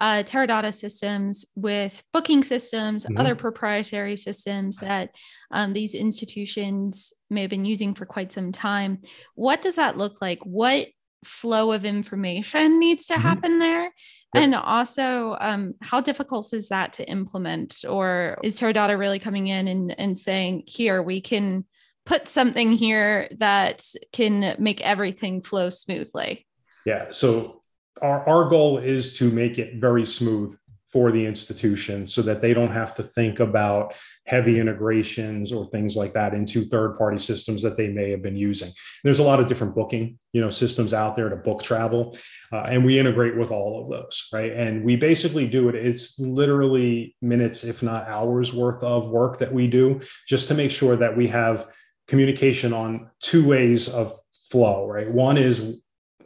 uh, 0.00 0.22
Terra 0.22 0.46
Dotta 0.46 0.72
systems 0.72 1.44
with 1.56 2.02
booking 2.12 2.42
systems, 2.42 3.04
mm-hmm. 3.04 3.18
other 3.18 3.34
proprietary 3.34 4.16
systems 4.16 4.78
that 4.78 5.10
um, 5.50 5.72
these 5.72 5.94
institutions 5.94 7.12
may 7.28 7.42
have 7.42 7.50
been 7.50 7.66
using 7.66 7.94
for 7.94 8.06
quite 8.06 8.32
some 8.32 8.50
time. 8.50 9.00
What 9.34 9.60
does 9.60 9.76
that 9.76 9.98
look 9.98 10.22
like? 10.22 10.38
What 10.44 10.86
flow 11.24 11.72
of 11.72 11.84
information 11.84 12.78
needs 12.78 13.06
to 13.06 13.14
mm-hmm. 13.14 13.22
happen 13.22 13.58
there 13.58 13.82
yep. 13.82 13.92
and 14.34 14.54
also 14.54 15.36
um, 15.40 15.74
how 15.82 16.00
difficult 16.00 16.52
is 16.52 16.68
that 16.68 16.94
to 16.94 17.08
implement 17.08 17.84
or 17.88 18.38
is 18.42 18.54
Terra 18.54 18.72
Dotta 18.72 18.98
really 18.98 19.18
coming 19.18 19.46
in 19.46 19.68
and, 19.68 19.98
and 19.98 20.16
saying 20.16 20.64
here 20.66 21.02
we 21.02 21.20
can 21.20 21.64
put 22.06 22.28
something 22.28 22.72
here 22.72 23.28
that 23.38 23.84
can 24.12 24.56
make 24.58 24.80
everything 24.80 25.42
flow 25.42 25.70
smoothly 25.70 26.46
yeah 26.86 27.06
so 27.10 27.62
our, 28.00 28.26
our 28.28 28.48
goal 28.48 28.78
is 28.78 29.18
to 29.18 29.30
make 29.30 29.58
it 29.58 29.74
very 29.76 30.06
smooth 30.06 30.56
for 30.92 31.12
the 31.12 31.24
institution 31.24 32.06
so 32.06 32.20
that 32.22 32.42
they 32.42 32.52
don't 32.52 32.72
have 32.72 32.94
to 32.96 33.02
think 33.02 33.38
about 33.38 33.94
heavy 34.26 34.58
integrations 34.58 35.52
or 35.52 35.68
things 35.70 35.96
like 35.96 36.12
that 36.12 36.34
into 36.34 36.64
third 36.64 36.98
party 36.98 37.18
systems 37.18 37.62
that 37.62 37.76
they 37.76 37.88
may 37.88 38.10
have 38.10 38.22
been 38.22 38.36
using. 38.36 38.70
There's 39.04 39.20
a 39.20 39.24
lot 39.24 39.38
of 39.38 39.46
different 39.46 39.74
booking 39.74 40.18
you 40.32 40.40
know 40.40 40.50
systems 40.50 40.92
out 40.92 41.16
there 41.16 41.28
to 41.28 41.36
book 41.36 41.62
travel 41.62 42.16
uh, 42.52 42.62
and 42.68 42.84
we 42.84 42.98
integrate 42.98 43.36
with 43.36 43.50
all 43.50 43.82
of 43.82 43.90
those 43.90 44.28
right? 44.32 44.52
And 44.52 44.84
we 44.84 44.96
basically 44.96 45.46
do 45.46 45.68
it 45.68 45.74
it's 45.74 46.18
literally 46.18 47.16
minutes 47.22 47.64
if 47.64 47.82
not 47.82 48.08
hours 48.08 48.52
worth 48.52 48.82
of 48.82 49.08
work 49.08 49.38
that 49.38 49.52
we 49.52 49.66
do 49.66 50.00
just 50.26 50.48
to 50.48 50.54
make 50.54 50.70
sure 50.70 50.96
that 50.96 51.16
we 51.16 51.28
have 51.28 51.66
communication 52.08 52.72
on 52.72 53.10
two 53.20 53.46
ways 53.46 53.88
of 53.88 54.12
flow 54.50 54.86
right? 54.86 55.10
One 55.10 55.36
is 55.36 55.76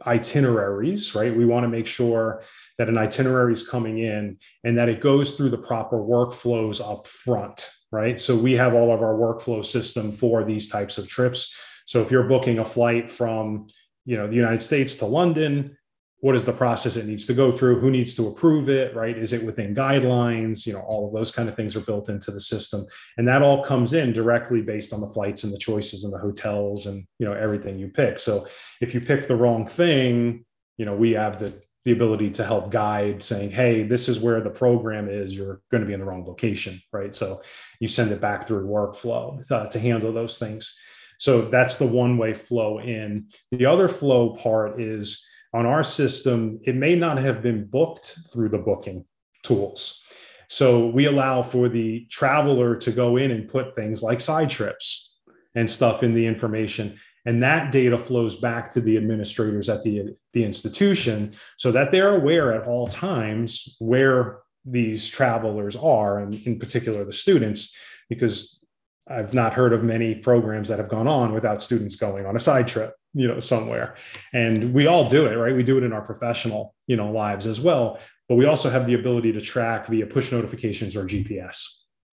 itineraries, 0.05 1.15
right? 1.15 1.35
We 1.35 1.45
want 1.45 1.63
to 1.63 1.69
make 1.69 1.87
sure 1.87 2.43
that 2.77 2.89
an 2.89 2.97
itinerary 2.97 3.53
is 3.53 3.67
coming 3.67 3.99
in 3.99 4.37
and 4.63 4.77
that 4.77 4.89
it 4.89 5.01
goes 5.01 5.33
through 5.33 5.49
the 5.49 5.57
proper 5.57 5.97
workflows 5.97 6.81
up 6.81 7.07
front, 7.07 7.69
right? 7.91 8.19
So 8.19 8.35
we 8.35 8.53
have 8.53 8.73
all 8.73 8.93
of 8.93 9.01
our 9.01 9.15
workflow 9.15 9.63
system 9.63 10.11
for 10.11 10.43
these 10.43 10.67
types 10.67 10.97
of 10.97 11.07
trips. 11.07 11.55
So 11.85 12.01
if 12.01 12.11
you're 12.11 12.27
booking 12.27 12.59
a 12.59 12.65
flight 12.65 13.09
from, 13.09 13.67
you 14.05 14.17
know, 14.17 14.27
the 14.27 14.35
United 14.35 14.61
States 14.61 14.95
to 14.97 15.05
London, 15.05 15.77
what 16.25 16.33
is 16.33 16.43
the 16.43 16.51
process 16.51 16.95
it 16.95 17.05
needs 17.05 17.27
to 17.27 17.35
go 17.35 17.51
through? 17.51 17.79
Who 17.79 17.91
needs 17.91 18.15
to 18.15 18.27
approve 18.29 18.67
it 18.67 18.95
right? 18.95 19.15
Is 19.15 19.31
it 19.31 19.43
within 19.43 19.75
guidelines? 19.75 20.65
You 20.65 20.73
know 20.73 20.79
all 20.79 21.05
of 21.05 21.13
those 21.13 21.29
kind 21.29 21.47
of 21.47 21.55
things 21.55 21.75
are 21.75 21.81
built 21.81 22.09
into 22.09 22.31
the 22.31 22.39
system. 22.39 22.83
And 23.17 23.27
that 23.27 23.43
all 23.43 23.63
comes 23.63 23.93
in 23.93 24.11
directly 24.11 24.63
based 24.63 24.91
on 24.91 25.01
the 25.01 25.07
flights 25.07 25.43
and 25.43 25.53
the 25.53 25.59
choices 25.59 26.03
and 26.03 26.11
the 26.11 26.17
hotels 26.17 26.87
and 26.87 27.05
you 27.19 27.27
know 27.27 27.33
everything 27.33 27.77
you 27.77 27.89
pick. 27.89 28.17
So 28.17 28.47
if 28.81 28.95
you 28.95 29.01
pick 29.01 29.27
the 29.27 29.35
wrong 29.35 29.67
thing 29.67 30.43
you 30.77 30.85
know 30.87 30.95
we 30.95 31.11
have 31.11 31.37
the 31.37 31.53
the 31.83 31.91
ability 31.91 32.31
to 32.31 32.43
help 32.43 32.71
guide 32.71 33.21
saying 33.21 33.51
hey 33.51 33.83
this 33.83 34.09
is 34.09 34.19
where 34.19 34.41
the 34.41 34.49
program 34.49 35.07
is. 35.07 35.37
You're 35.37 35.61
going 35.69 35.81
to 35.81 35.87
be 35.87 35.93
in 35.93 35.99
the 35.99 36.07
wrong 36.07 36.25
location 36.25 36.81
right? 36.91 37.13
So 37.13 37.43
you 37.79 37.87
send 37.87 38.09
it 38.09 38.19
back 38.19 38.47
through 38.47 38.65
workflow 38.65 39.51
uh, 39.51 39.67
to 39.67 39.79
handle 39.79 40.11
those 40.11 40.39
things. 40.39 40.75
So 41.19 41.41
that's 41.41 41.77
the 41.77 41.85
one 41.85 42.17
way 42.17 42.33
flow 42.33 42.79
in. 42.79 43.27
The 43.51 43.67
other 43.67 43.87
flow 43.87 44.35
part 44.35 44.81
is 44.81 45.23
on 45.55 45.65
our 45.65 45.85
system, 45.85 46.59
it 46.63 46.75
may 46.75 46.95
not 46.95 47.17
have 47.17 47.41
been 47.41 47.65
booked 47.65 48.17
through 48.29 48.49
the 48.49 48.57
booking 48.57 49.05
tools. 49.41 50.03
So 50.49 50.87
we 50.87 51.05
allow 51.05 51.41
for 51.41 51.69
the 51.69 52.05
traveler 52.11 52.75
to 52.75 52.91
go 52.91 53.15
in 53.15 53.31
and 53.31 53.47
put 53.47 53.73
things 53.73 54.03
like 54.03 54.19
side 54.19 54.49
trips 54.49 55.17
and 55.55 55.69
stuff 55.69 56.03
in 56.03 56.13
the 56.13 56.27
information. 56.27 56.99
And 57.25 57.41
that 57.41 57.71
data 57.71 57.97
flows 57.97 58.35
back 58.35 58.69
to 58.71 58.81
the 58.81 58.97
administrators 58.97 59.69
at 59.69 59.81
the, 59.81 60.15
the 60.33 60.43
institution 60.43 61.31
so 61.57 61.71
that 61.71 61.89
they're 61.89 62.15
aware 62.15 62.51
at 62.51 62.67
all 62.67 62.87
times 62.87 63.77
where 63.79 64.39
these 64.65 65.07
travelers 65.07 65.77
are, 65.77 66.19
and 66.19 66.35
in 66.45 66.59
particular 66.59 67.05
the 67.05 67.13
students, 67.13 67.77
because 68.09 68.59
I've 69.07 69.33
not 69.33 69.53
heard 69.53 69.73
of 69.73 69.83
many 69.83 70.15
programs 70.15 70.69
that 70.69 70.79
have 70.79 70.89
gone 70.89 71.07
on 71.07 71.33
without 71.33 71.61
students 71.61 71.95
going 71.95 72.25
on 72.25 72.35
a 72.35 72.39
side 72.39 72.67
trip 72.67 72.93
you 73.13 73.27
know 73.27 73.39
somewhere. 73.39 73.95
And 74.33 74.73
we 74.73 74.87
all 74.87 75.07
do 75.07 75.25
it 75.25 75.35
right? 75.35 75.55
We 75.55 75.63
do 75.63 75.77
it 75.77 75.83
in 75.83 75.93
our 75.93 76.01
professional 76.01 76.75
you 76.87 76.95
know 76.95 77.11
lives 77.11 77.47
as 77.47 77.59
well. 77.61 77.99
But 78.27 78.35
we 78.35 78.45
also 78.45 78.69
have 78.69 78.87
the 78.87 78.95
ability 78.95 79.31
to 79.33 79.41
track 79.41 79.87
via 79.87 80.05
push 80.05 80.31
notifications 80.31 80.95
or 80.95 81.05
gps 81.05 81.63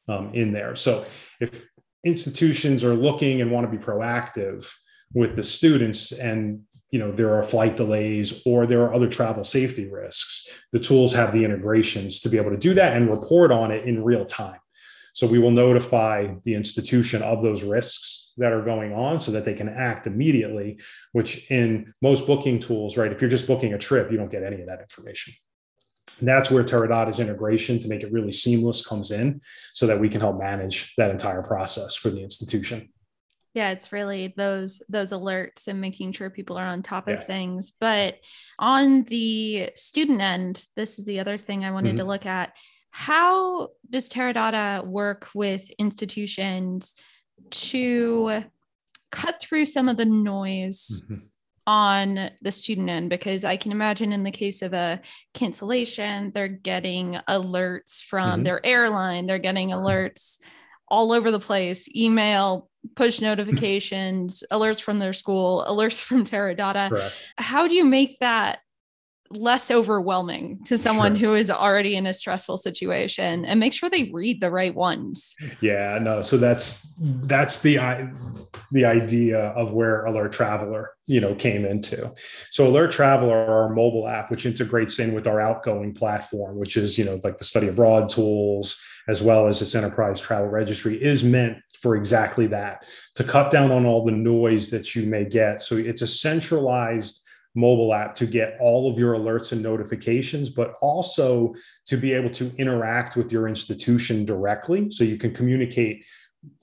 um, 0.08 0.32
in 0.34 0.52
there. 0.52 0.76
So 0.76 1.04
if 1.40 1.66
institutions 2.04 2.84
are 2.84 2.94
looking 2.94 3.40
and 3.40 3.50
want 3.50 3.70
to 3.70 3.76
be 3.76 3.82
proactive 3.82 4.70
with 5.14 5.36
the 5.36 5.44
students 5.44 6.12
and 6.12 6.62
you 6.90 6.98
know 6.98 7.12
there 7.12 7.34
are 7.34 7.42
flight 7.42 7.76
delays 7.76 8.42
or 8.44 8.66
there 8.66 8.82
are 8.82 8.94
other 8.94 9.08
travel 9.08 9.44
safety 9.44 9.88
risks 9.88 10.48
the 10.72 10.78
tools 10.78 11.12
have 11.12 11.32
the 11.32 11.44
integrations 11.44 12.20
to 12.20 12.28
be 12.28 12.36
able 12.36 12.50
to 12.50 12.56
do 12.56 12.74
that 12.74 12.96
and 12.96 13.10
report 13.10 13.50
on 13.50 13.70
it 13.70 13.82
in 13.82 14.02
real 14.02 14.24
time 14.24 14.58
so 15.12 15.26
we 15.26 15.38
will 15.38 15.50
notify 15.50 16.34
the 16.44 16.54
institution 16.54 17.22
of 17.22 17.42
those 17.42 17.62
risks 17.62 18.32
that 18.38 18.52
are 18.52 18.62
going 18.62 18.94
on 18.94 19.20
so 19.20 19.32
that 19.32 19.44
they 19.44 19.54
can 19.54 19.68
act 19.68 20.06
immediately, 20.06 20.80
which 21.12 21.50
in 21.50 21.92
most 22.00 22.26
booking 22.26 22.58
tools, 22.58 22.96
right? 22.96 23.12
If 23.12 23.20
you're 23.20 23.30
just 23.30 23.46
booking 23.46 23.74
a 23.74 23.78
trip, 23.78 24.10
you 24.10 24.16
don't 24.16 24.30
get 24.30 24.42
any 24.42 24.60
of 24.60 24.66
that 24.68 24.80
information. 24.80 25.34
that's 26.20 26.50
where 26.50 26.62
Terra 26.62 26.88
Dotta's 26.88 27.20
integration 27.20 27.80
to 27.80 27.88
make 27.88 28.02
it 28.02 28.12
really 28.12 28.32
seamless 28.32 28.86
comes 28.86 29.10
in 29.10 29.40
so 29.72 29.86
that 29.86 29.98
we 29.98 30.08
can 30.08 30.20
help 30.20 30.38
manage 30.38 30.94
that 30.96 31.10
entire 31.10 31.42
process 31.42 31.96
for 31.96 32.10
the 32.10 32.22
institution. 32.22 32.88
Yeah, 33.54 33.70
it's 33.70 33.92
really 33.92 34.32
those 34.34 34.82
those 34.88 35.12
alerts 35.12 35.68
and 35.68 35.80
making 35.80 36.12
sure 36.12 36.30
people 36.30 36.56
are 36.56 36.66
on 36.66 36.82
top 36.82 37.06
of 37.06 37.26
things. 37.26 37.72
But 37.78 38.16
on 38.58 39.02
the 39.04 39.70
student 39.74 40.22
end, 40.22 40.64
this 40.74 40.98
is 40.98 41.04
the 41.04 41.20
other 41.20 41.36
thing 41.36 41.64
I 41.64 41.70
wanted 41.70 41.90
mm-hmm. 41.90 41.98
to 41.98 42.04
look 42.04 42.24
at. 42.24 42.54
How 42.92 43.70
does 43.90 44.08
Terra 44.08 44.32
Dotta 44.32 44.84
work 44.86 45.28
with 45.34 45.68
institutions 45.72 46.94
to 47.50 48.44
cut 49.10 49.40
through 49.40 49.66
some 49.66 49.88
of 49.88 49.96
the 49.96 50.04
noise 50.04 51.02
mm-hmm 51.02 51.24
on 51.66 52.30
the 52.40 52.52
student 52.52 52.88
end 52.88 53.08
because 53.10 53.44
I 53.44 53.56
can 53.56 53.72
imagine 53.72 54.12
in 54.12 54.24
the 54.24 54.30
case 54.30 54.62
of 54.62 54.72
a 54.72 55.00
cancellation, 55.34 56.32
they're 56.34 56.48
getting 56.48 57.18
alerts 57.28 58.02
from 58.02 58.30
mm-hmm. 58.30 58.42
their 58.42 58.64
airline, 58.66 59.26
they're 59.26 59.38
getting 59.38 59.68
alerts 59.68 60.38
all 60.88 61.12
over 61.12 61.30
the 61.30 61.40
place 61.40 61.88
email, 61.94 62.68
push 62.96 63.20
notifications, 63.20 64.42
alerts 64.50 64.82
from 64.82 64.98
their 64.98 65.12
school, 65.12 65.64
alerts 65.68 66.00
from 66.00 66.24
Terra 66.24 66.54
Dotta. 66.54 66.88
Correct. 66.88 67.32
How 67.38 67.68
do 67.68 67.74
you 67.74 67.84
make 67.84 68.18
that 68.20 68.58
less 69.36 69.70
overwhelming 69.70 70.62
to 70.64 70.76
someone 70.78 71.16
sure. 71.16 71.30
who 71.30 71.34
is 71.34 71.50
already 71.50 71.96
in 71.96 72.06
a 72.06 72.14
stressful 72.14 72.56
situation 72.56 73.44
and 73.44 73.58
make 73.60 73.72
sure 73.72 73.88
they 73.90 74.10
read 74.12 74.40
the 74.40 74.50
right 74.50 74.74
ones. 74.74 75.34
Yeah 75.60 75.98
no 76.00 76.22
so 76.22 76.36
that's 76.36 76.92
that's 76.98 77.60
the 77.60 77.78
the 78.70 78.84
idea 78.84 79.38
of 79.38 79.72
where 79.72 80.04
alert 80.04 80.32
traveler 80.32 80.90
you 81.06 81.20
know 81.20 81.34
came 81.34 81.64
into. 81.64 82.12
So 82.50 82.66
alert 82.66 82.92
traveler 82.92 83.36
our 83.36 83.68
mobile 83.68 84.08
app 84.08 84.30
which 84.30 84.46
integrates 84.46 84.98
in 84.98 85.14
with 85.14 85.26
our 85.26 85.40
outgoing 85.40 85.94
platform 85.94 86.58
which 86.58 86.76
is 86.76 86.98
you 86.98 87.04
know 87.04 87.20
like 87.24 87.38
the 87.38 87.44
study 87.44 87.68
abroad 87.68 88.08
tools 88.08 88.80
as 89.08 89.22
well 89.22 89.48
as 89.48 89.60
this 89.60 89.74
enterprise 89.74 90.20
travel 90.20 90.46
registry 90.48 91.02
is 91.02 91.24
meant 91.24 91.58
for 91.82 91.96
exactly 91.96 92.46
that 92.46 92.86
to 93.16 93.24
cut 93.24 93.50
down 93.50 93.72
on 93.72 93.84
all 93.84 94.04
the 94.04 94.12
noise 94.12 94.70
that 94.70 94.94
you 94.94 95.04
may 95.04 95.24
get. 95.24 95.62
So 95.62 95.76
it's 95.76 96.02
a 96.02 96.06
centralized 96.06 97.21
mobile 97.54 97.92
app 97.92 98.14
to 98.14 98.26
get 98.26 98.56
all 98.60 98.90
of 98.90 98.98
your 98.98 99.14
alerts 99.14 99.52
and 99.52 99.62
notifications, 99.62 100.48
but 100.48 100.74
also 100.80 101.54
to 101.86 101.96
be 101.96 102.12
able 102.12 102.30
to 102.30 102.50
interact 102.56 103.16
with 103.16 103.30
your 103.30 103.48
institution 103.48 104.24
directly. 104.24 104.90
So 104.90 105.04
you 105.04 105.18
can 105.18 105.34
communicate 105.34 106.04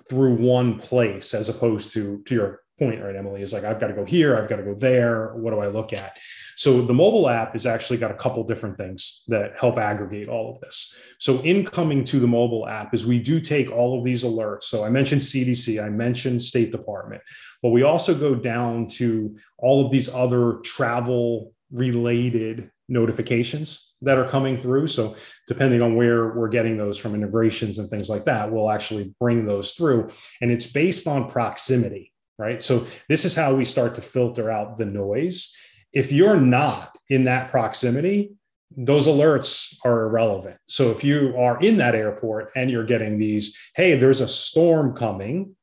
through 0.10 0.36
one 0.36 0.80
place 0.80 1.34
as 1.34 1.50
opposed 1.50 1.94
to, 1.94 2.22
to 2.26 2.36
your 2.36 2.62
point, 2.80 3.02
right, 3.04 3.16
Emily, 3.16 3.42
is 3.42 3.54
like, 3.54 3.64
I've 3.64 3.80
got 3.80 3.88
to 3.88 3.94
go 3.94 4.06
here, 4.06 4.36
I've 4.36 4.50
got 4.50 4.56
to 4.56 4.64
go 4.64 4.74
there. 4.74 5.36
What 5.36 5.52
do 5.52 5.60
I 5.60 5.68
look 5.68 5.94
at? 5.94 6.18
So 6.60 6.82
the 6.82 6.94
mobile 6.94 7.30
app 7.30 7.54
has 7.54 7.66
actually 7.66 8.00
got 8.00 8.12
a 8.12 8.16
couple 8.16 8.44
different 8.44 8.78
things 8.78 9.24
that 9.30 9.54
help 9.58 9.78
aggregate 9.78 10.28
all 10.28 10.52
of 10.52 10.60
this. 10.60 10.94
So 11.18 11.42
incoming 11.42 12.04
to 12.04 12.20
the 12.20 12.28
mobile 12.28 12.68
app 12.68 12.94
is 12.94 13.06
we 13.06 13.18
do 13.18 13.40
take 13.40 13.72
all 13.72 13.98
of 13.98 14.04
these 14.04 14.26
alerts. 14.26 14.64
So 14.64 14.84
I 14.84 14.90
mentioned 14.90 15.22
CDC, 15.22 15.82
I 15.82 15.88
mentioned 15.88 16.44
State 16.44 16.74
Department, 16.74 17.22
but 17.64 17.70
we 17.70 17.84
also 17.84 18.14
go 18.14 18.36
down 18.36 18.88
to 18.98 19.38
all 19.58 19.86
of 19.86 19.90
these 19.90 20.14
other 20.14 20.56
travel 20.66 21.54
related 21.72 22.70
notifications 22.90 23.94
that 24.02 24.18
are 24.18 24.28
coming 24.28 24.58
through. 24.58 24.88
So, 24.88 25.16
depending 25.48 25.82
on 25.82 25.96
where 25.96 26.34
we're 26.34 26.50
getting 26.50 26.76
those 26.76 26.98
from 26.98 27.16
integrations 27.16 27.80
and 27.80 27.90
things 27.90 28.10
like 28.10 28.26
that, 28.26 28.52
we'll 28.52 28.70
actually 28.70 29.16
bring 29.18 29.46
those 29.46 29.76
through. 29.76 30.10
And 30.42 30.52
it's 30.52 30.68
based 30.68 31.08
on 31.08 31.32
proximity, 31.32 32.12
right? 32.38 32.62
So, 32.62 32.86
this 33.08 33.24
is 33.24 33.34
how 33.34 33.56
we 33.56 33.64
start 33.64 33.96
to 33.96 34.02
filter 34.02 34.52
out 34.52 34.76
the 34.76 34.86
noise. 34.86 35.56
If 35.94 36.12
you're 36.12 36.40
not 36.40 36.96
in 37.10 37.24
that 37.26 37.50
proximity, 37.50 38.34
those 38.78 39.08
alerts 39.08 39.76
are 39.84 40.04
irrelevant. 40.04 40.58
So, 40.68 40.92
if 40.92 41.04
you 41.04 41.34
are 41.38 41.60
in 41.60 41.78
that 41.78 41.96
airport 41.96 42.52
and 42.56 42.70
you're 42.70 42.86
getting 42.86 43.18
these, 43.18 43.58
hey, 43.76 43.98
there's 43.98 44.22
a 44.22 44.28
storm 44.28 44.96
coming, 44.96 45.56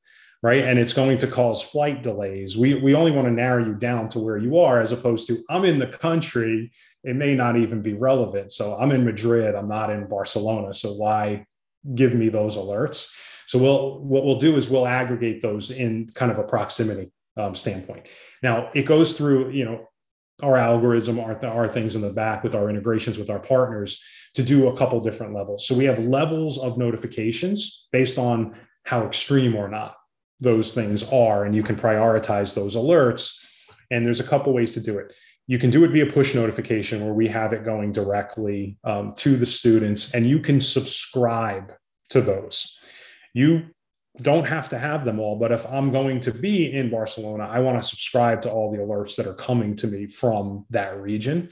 right? 0.43 0.65
And 0.65 0.79
it's 0.79 0.93
going 0.93 1.19
to 1.19 1.27
cause 1.27 1.63
flight 1.63 2.03
delays. 2.03 2.57
We, 2.57 2.75
we 2.75 2.95
only 2.95 3.13
want 3.13 3.27
to 3.27 3.33
narrow 3.33 3.65
you 3.65 3.75
down 3.75 4.09
to 4.11 4.19
where 4.19 4.37
you 4.37 4.59
are 4.59 4.81
as 4.81 4.93
opposed 4.93 5.29
to 5.29 5.43
I'm 5.49 5.65
in 5.65 5.79
the 5.79 5.87
country. 5.87 6.73
It 7.05 7.15
may 7.15 7.35
not 7.35 7.57
even 7.57 7.83
be 7.83 7.95
relevant. 7.95 8.51
So 8.51 8.75
I'm 8.75 8.91
in 8.91 9.05
Madrid, 9.05 9.55
I'm 9.55 9.69
not 9.69 9.91
in 9.91 10.09
Barcelona. 10.09 10.75
So 10.75 10.95
why 10.95 11.47
give 11.95 12.15
me 12.15 12.29
those 12.29 12.57
alerts? 12.57 13.13
So 13.47 13.59
we'll 13.61 14.01
what 14.01 14.25
we'll 14.25 14.39
do 14.39 14.57
is 14.57 14.69
we'll 14.69 14.89
aggregate 14.89 15.41
those 15.41 15.71
in 15.71 16.09
kind 16.15 16.33
of 16.33 16.39
a 16.39 16.43
proximity 16.43 17.13
um, 17.37 17.55
standpoint. 17.55 18.07
Now 18.43 18.71
it 18.75 18.83
goes 18.83 19.17
through, 19.17 19.51
you 19.51 19.65
know, 19.65 19.89
our 20.43 20.57
algorithm, 20.57 21.19
our, 21.19 21.45
our 21.45 21.69
things 21.69 21.97
in 21.97 22.03
the 22.03 22.11
back 22.11 22.45
with 22.45 22.55
our 22.55 22.69
integrations 22.69 23.19
with 23.19 23.31
our 23.31 23.39
partners 23.39 24.03
to 24.35 24.43
do 24.43 24.69
a 24.69 24.77
couple 24.77 25.01
different 25.01 25.35
levels. 25.35 25.67
So 25.67 25.75
we 25.75 25.87
have 25.87 25.99
levels 25.99 26.59
of 26.59 26.77
notifications 26.77 27.89
based 27.91 28.19
on 28.19 28.55
how 28.85 29.05
extreme 29.07 29.57
or 29.57 29.69
not 29.69 29.97
those 30.41 30.73
things 30.73 31.11
are 31.13 31.45
and 31.45 31.55
you 31.55 31.63
can 31.63 31.77
prioritize 31.77 32.55
those 32.55 32.77
alerts 32.77 33.45
and 33.91 34.05
there's 34.05 34.21
a 34.21 34.25
couple 34.25 34.53
ways 34.53 34.75
to 34.75 34.81
do 34.81 34.99
it 34.99 35.15
you 35.47 35.59
can 35.59 35.71
do 35.71 35.85
it 35.85 35.91
via 35.91 36.05
push 36.05 36.35
notification 36.35 37.05
where 37.05 37.15
we 37.15 37.27
have 37.27 37.53
it 37.53 37.65
going 37.65 37.91
directly 37.93 38.77
um, 38.85 39.11
to 39.13 39.37
the 39.37 39.47
students 39.47 40.13
and 40.13 40.29
you 40.29 40.39
can 40.39 40.61
subscribe 40.61 41.73
to 42.11 42.21
those 42.21 42.79
you 43.33 43.63
don't 44.23 44.45
have 44.45 44.69
to 44.69 44.79
have 44.79 45.05
them 45.05 45.19
all 45.19 45.37
but 45.37 45.53
if 45.53 45.67
i'm 45.67 45.91
going 45.91 46.21
to 46.21 46.33
be 46.33 46.73
in 46.73 46.91
barcelona 46.91 47.45
i 47.45 47.59
want 47.59 47.81
to 47.81 47.87
subscribe 47.87 48.41
to 48.41 48.51
all 48.51 48.71
the 48.71 48.79
alerts 48.79 49.17
that 49.17 49.27
are 49.27 49.35
coming 49.35 49.75
to 49.77 49.87
me 49.87 50.07
from 50.07 50.65
that 50.71 51.01
region. 51.01 51.49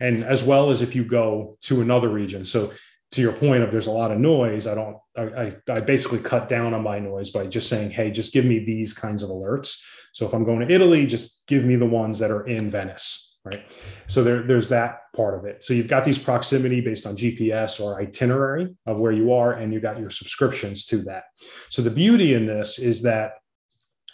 And 0.00 0.24
as 0.24 0.44
well 0.44 0.70
as 0.70 0.82
if 0.82 0.94
you 0.94 1.04
go 1.04 1.58
to 1.62 1.80
another 1.80 2.08
region. 2.08 2.44
So 2.44 2.72
to 3.10 3.20
your 3.20 3.32
point 3.32 3.62
of 3.62 3.72
there's 3.72 3.86
a 3.86 3.90
lot 3.90 4.12
of 4.12 4.18
noise 4.18 4.66
i 4.66 4.74
don't 4.74 4.98
I, 5.16 5.56
I 5.70 5.80
basically 5.80 6.18
cut 6.18 6.46
down 6.46 6.74
on 6.74 6.82
my 6.82 6.98
noise 6.98 7.30
by 7.30 7.46
just 7.46 7.70
saying 7.70 7.90
hey 7.90 8.10
just 8.10 8.34
give 8.34 8.44
me 8.44 8.58
these 8.58 8.92
kinds 8.92 9.22
of 9.22 9.30
alerts. 9.30 9.82
So 10.12 10.26
if 10.26 10.34
i'm 10.34 10.44
going 10.44 10.66
to 10.66 10.72
italy 10.72 11.06
just 11.06 11.46
give 11.46 11.64
me 11.64 11.76
the 11.76 11.86
ones 11.86 12.18
that 12.18 12.30
are 12.30 12.46
in 12.46 12.70
venice 12.70 13.27
right? 13.48 13.64
So 14.06 14.22
there, 14.22 14.42
there's 14.42 14.68
that 14.70 15.12
part 15.14 15.38
of 15.38 15.44
it. 15.44 15.64
So 15.64 15.74
you've 15.74 15.88
got 15.88 16.04
these 16.04 16.18
proximity 16.18 16.80
based 16.80 17.06
on 17.06 17.16
gps 17.16 17.80
or 17.80 18.00
itinerary 18.00 18.74
of 18.86 19.00
where 19.00 19.12
you 19.12 19.32
are 19.32 19.54
and 19.54 19.72
you 19.72 19.80
got 19.80 19.98
your 19.98 20.10
subscriptions 20.10 20.84
to 20.86 20.98
that. 21.02 21.24
So 21.68 21.82
the 21.82 21.90
beauty 21.90 22.34
in 22.34 22.46
this 22.46 22.78
is 22.78 23.02
that 23.02 23.34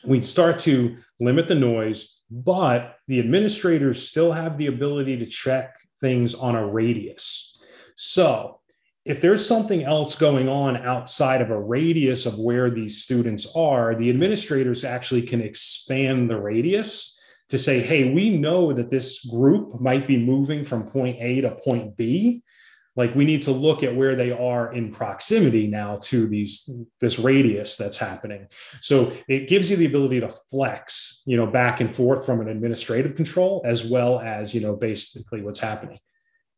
we'd 0.05 0.25
start 0.25 0.59
to 0.61 0.97
limit 1.21 1.49
the 1.49 1.55
noise 1.55 2.15
but 2.31 2.97
the 3.07 3.21
administrators 3.21 4.09
still 4.09 4.33
have 4.33 4.59
the 4.59 4.67
ability 4.67 5.19
to 5.19 5.27
check 5.27 5.77
things 6.01 6.35
on 6.35 6.57
a 6.57 6.67
radius. 6.67 7.63
So 7.97 8.61
if 9.05 9.21
there's 9.21 9.47
something 9.47 9.85
else 9.85 10.17
going 10.17 10.49
on 10.49 10.79
outside 10.79 11.43
of 11.43 11.51
a 11.51 11.61
radius 11.61 12.27
of 12.27 12.39
where 12.39 12.71
these 12.71 13.03
students 13.03 13.55
are, 13.55 13.95
the 13.95 14.09
administrators 14.09 14.85
actually 14.85 15.23
can 15.23 15.43
expand 15.43 16.31
the 16.31 16.41
radius 16.41 17.14
to 17.51 17.59
say, 17.59 17.81
hey, 17.81 18.13
we 18.13 18.37
know 18.37 18.73
that 18.73 18.91
this 18.91 19.25
group 19.27 19.81
might 19.81 20.07
be 20.07 20.17
moving 20.17 20.65
from 20.65 20.85
point 20.85 21.19
A 21.21 21.41
to 21.43 21.51
point 21.51 21.97
B. 21.97 22.43
Like 22.97 23.15
we 23.15 23.25
need 23.25 23.43
to 23.43 23.51
look 23.51 23.83
at 23.83 23.95
where 23.95 24.15
they 24.15 24.31
are 24.31 24.73
in 24.73 24.93
proximity 24.93 25.67
now 25.67 25.99
to 26.03 26.29
these 26.29 26.71
this 27.01 27.19
radius 27.19 27.77
that's 27.77 27.99
happening. 27.99 28.47
So 28.81 29.13
it 29.29 29.49
gives 29.49 29.69
you 29.69 29.77
the 29.77 29.87
ability 29.87 30.21
to 30.21 30.29
flex, 30.29 31.23
you 31.27 31.37
know, 31.37 31.47
back 31.47 31.81
and 31.81 31.93
forth 31.93 32.25
from 32.25 32.41
an 32.41 32.49
administrative 32.49 33.17
control 33.17 33.63
as 33.65 33.85
well 33.85 34.21
as, 34.21 34.55
you 34.55 34.61
know, 34.61 34.77
basically 34.77 35.43
what's 35.43 35.59
happening. 35.59 35.99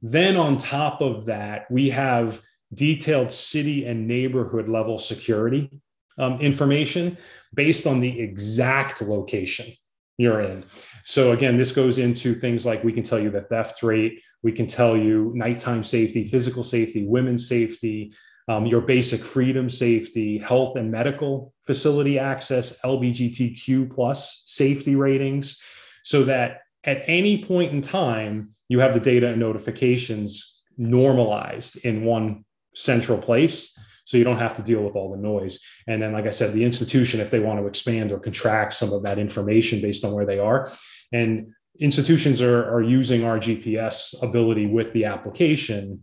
Then 0.02 0.36
on 0.36 0.58
top 0.58 1.00
of 1.00 1.24
that, 1.24 1.70
we 1.70 1.88
have 1.90 2.42
detailed 2.74 3.32
city 3.32 3.86
and 3.86 4.06
neighborhood 4.06 4.68
level 4.68 4.98
security 4.98 5.70
um, 6.18 6.38
information 6.40 7.16
based 7.54 7.86
on 7.86 8.00
the 8.00 8.20
exact 8.20 9.00
location 9.00 9.72
you're 10.18 10.40
in. 10.40 10.64
So 11.04 11.32
again, 11.32 11.56
this 11.56 11.72
goes 11.72 11.98
into 11.98 12.34
things 12.34 12.66
like 12.66 12.82
we 12.82 12.92
can 12.92 13.02
tell 13.02 13.18
you 13.18 13.30
the 13.30 13.42
theft 13.42 13.82
rate, 13.82 14.22
we 14.42 14.52
can 14.52 14.66
tell 14.66 14.96
you 14.96 15.32
nighttime 15.34 15.84
safety, 15.84 16.24
physical 16.24 16.64
safety, 16.64 17.06
women's 17.06 17.48
safety, 17.48 18.12
um, 18.48 18.66
your 18.66 18.80
basic 18.80 19.20
freedom 19.20 19.68
safety, 19.68 20.38
health 20.38 20.76
and 20.76 20.90
medical 20.90 21.52
facility 21.62 22.18
access, 22.18 22.80
LGBTQ 22.82 23.92
plus 23.92 24.44
safety 24.46 24.94
ratings, 24.94 25.60
so 26.02 26.24
that 26.24 26.60
at 26.84 27.02
any 27.06 27.44
point 27.44 27.72
in 27.72 27.82
time, 27.82 28.50
you 28.68 28.78
have 28.78 28.94
the 28.94 29.00
data 29.00 29.28
and 29.28 29.40
notifications 29.40 30.62
normalized 30.78 31.84
in 31.84 32.04
one 32.04 32.44
central 32.74 33.18
place. 33.18 33.76
So 34.06 34.16
you 34.16 34.24
don't 34.24 34.38
have 34.38 34.54
to 34.54 34.62
deal 34.62 34.82
with 34.82 34.94
all 34.94 35.10
the 35.10 35.18
noise. 35.18 35.60
And 35.86 36.00
then, 36.00 36.12
like 36.12 36.26
I 36.26 36.30
said, 36.30 36.52
the 36.52 36.64
institution, 36.64 37.20
if 37.20 37.30
they 37.30 37.40
want 37.40 37.60
to 37.60 37.66
expand 37.66 38.12
or 38.12 38.18
contract 38.18 38.72
some 38.72 38.92
of 38.92 39.02
that 39.02 39.18
information 39.18 39.82
based 39.82 40.04
on 40.04 40.12
where 40.12 40.24
they 40.24 40.38
are, 40.38 40.70
and 41.12 41.52
institutions 41.78 42.40
are, 42.40 42.72
are 42.72 42.82
using 42.82 43.24
our 43.24 43.38
GPS 43.38 44.14
ability 44.22 44.66
with 44.66 44.92
the 44.92 45.04
application 45.04 46.00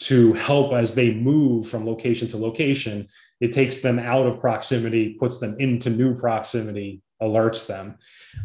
to 0.00 0.32
help 0.34 0.72
as 0.72 0.94
they 0.94 1.14
move 1.14 1.66
from 1.66 1.86
location 1.86 2.28
to 2.28 2.36
location. 2.36 3.08
It 3.40 3.52
takes 3.52 3.80
them 3.80 3.98
out 3.98 4.26
of 4.26 4.40
proximity, 4.40 5.14
puts 5.14 5.38
them 5.38 5.56
into 5.58 5.90
new 5.90 6.14
proximity 6.16 7.02
alerts 7.22 7.66
them. 7.66 7.96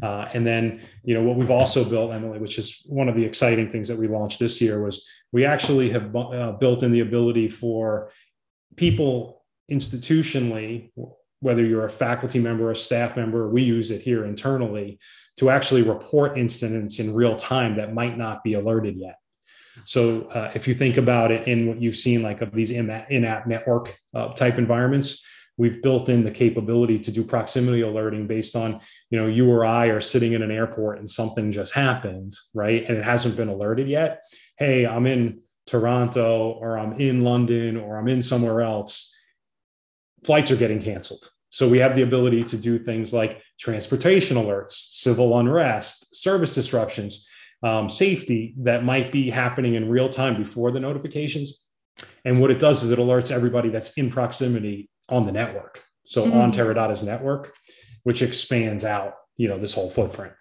Uh, 0.03 0.29
and 0.33 0.45
then, 0.45 0.81
you 1.03 1.13
know, 1.15 1.23
what 1.23 1.35
we've 1.35 1.51
also 1.51 1.83
built, 1.83 2.13
Emily, 2.13 2.39
which 2.39 2.57
is 2.57 2.85
one 2.87 3.09
of 3.09 3.15
the 3.15 3.25
exciting 3.25 3.69
things 3.69 3.87
that 3.87 3.97
we 3.97 4.07
launched 4.07 4.39
this 4.39 4.61
year, 4.61 4.81
was 4.81 5.07
we 5.31 5.45
actually 5.45 5.89
have 5.89 6.15
uh, 6.15 6.51
built 6.53 6.83
in 6.83 6.91
the 6.91 7.01
ability 7.01 7.47
for 7.47 8.11
people 8.79 9.43
institutionally, 9.69 10.89
whether 11.41 11.63
you're 11.65 11.85
a 11.85 11.89
faculty 11.89 12.39
member, 12.39 12.71
a 12.71 12.75
staff 12.75 13.17
member, 13.17 13.49
we 13.49 13.61
use 13.61 13.91
it 13.91 14.01
here 14.01 14.23
internally 14.23 14.99
to 15.37 15.49
actually 15.49 15.81
report 15.81 16.37
incidents 16.37 16.99
in 16.99 17.13
real 17.13 17.35
time 17.35 17.75
that 17.75 17.93
might 17.93 18.17
not 18.17 18.41
be 18.41 18.53
alerted 18.53 18.95
yet. 18.95 19.17
So 19.83 20.23
uh, 20.37 20.51
if 20.55 20.65
you 20.67 20.73
think 20.73 20.97
about 20.97 21.31
it 21.31 21.47
in 21.47 21.67
what 21.67 21.81
you've 21.81 21.95
seen, 21.95 22.21
like 22.23 22.41
of 22.41 22.51
these 22.53 22.71
in-app 22.71 23.47
network 23.47 23.97
uh, 24.13 24.29
type 24.29 24.57
environments, 24.57 25.25
we've 25.57 25.81
built 25.81 26.07
in 26.07 26.23
the 26.23 26.31
capability 26.31 26.97
to 26.99 27.11
do 27.11 27.23
proximity 27.23 27.81
alerting 27.81 28.27
based 28.27 28.55
on, 28.55 28.79
you 29.09 29.19
know, 29.19 29.27
you 29.27 29.49
or 29.51 29.65
I 29.65 29.87
are 29.87 30.01
sitting 30.01 30.33
in 30.33 30.41
an 30.41 30.51
airport 30.51 30.99
and 30.99 31.09
something 31.09 31.51
just 31.51 31.73
happened, 31.73 32.31
right? 32.53 32.85
And 32.87 32.97
it 32.97 33.03
hasn't 33.03 33.35
been 33.35 33.49
alerted 33.49 33.87
yet. 33.89 34.23
Hey, 34.57 34.85
I'm 34.85 35.05
in 35.05 35.41
Toronto 35.69 36.57
or 36.59 36.77
I'm 36.77 36.93
in 36.93 37.21
London 37.21 37.77
or 37.77 37.97
I'm 37.97 38.07
in 38.07 38.21
somewhere 38.21 38.61
else. 38.61 39.15
Flights 40.23 40.51
are 40.51 40.55
getting 40.55 40.81
canceled. 40.81 41.29
So 41.51 41.69
we 41.69 41.77
have 41.79 41.95
the 41.95 42.01
ability 42.01 42.43
to 42.45 42.57
do 42.57 42.79
things 42.79 43.13
like 43.13 43.41
transportation 43.59 44.37
alerts, 44.37 44.71
civil 44.71 45.37
unrest, 45.37 46.15
service 46.15 46.55
disruptions 46.55 47.27
um, 47.61 47.89
safety 47.89 48.55
that 48.59 48.83
might 48.83 49.11
be 49.11 49.29
happening 49.29 49.75
in 49.75 49.89
real 49.89 50.09
time 50.09 50.37
before 50.37 50.71
the 50.71 50.79
notifications. 50.79 51.65
And 52.23 52.39
what 52.39 52.51
it 52.51 52.59
does 52.59 52.83
is 52.83 52.91
it 52.91 52.99
alerts 52.99 53.31
everybody 53.31 53.69
that's 53.69 53.91
in 53.93 54.09
proximity 54.09 54.89
on 55.09 55.23
the 55.23 55.31
network. 55.31 55.83
So 56.05 56.25
mm-hmm. 56.25 56.37
on 56.37 56.51
Terra 56.51 56.73
Dotta's 56.73 57.03
network, 57.03 57.53
which 58.03 58.21
expands 58.21 58.85
out, 58.85 59.15
you 59.37 59.47
know, 59.47 59.57
this 59.57 59.73
whole 59.73 59.89
footprint. 59.89 60.33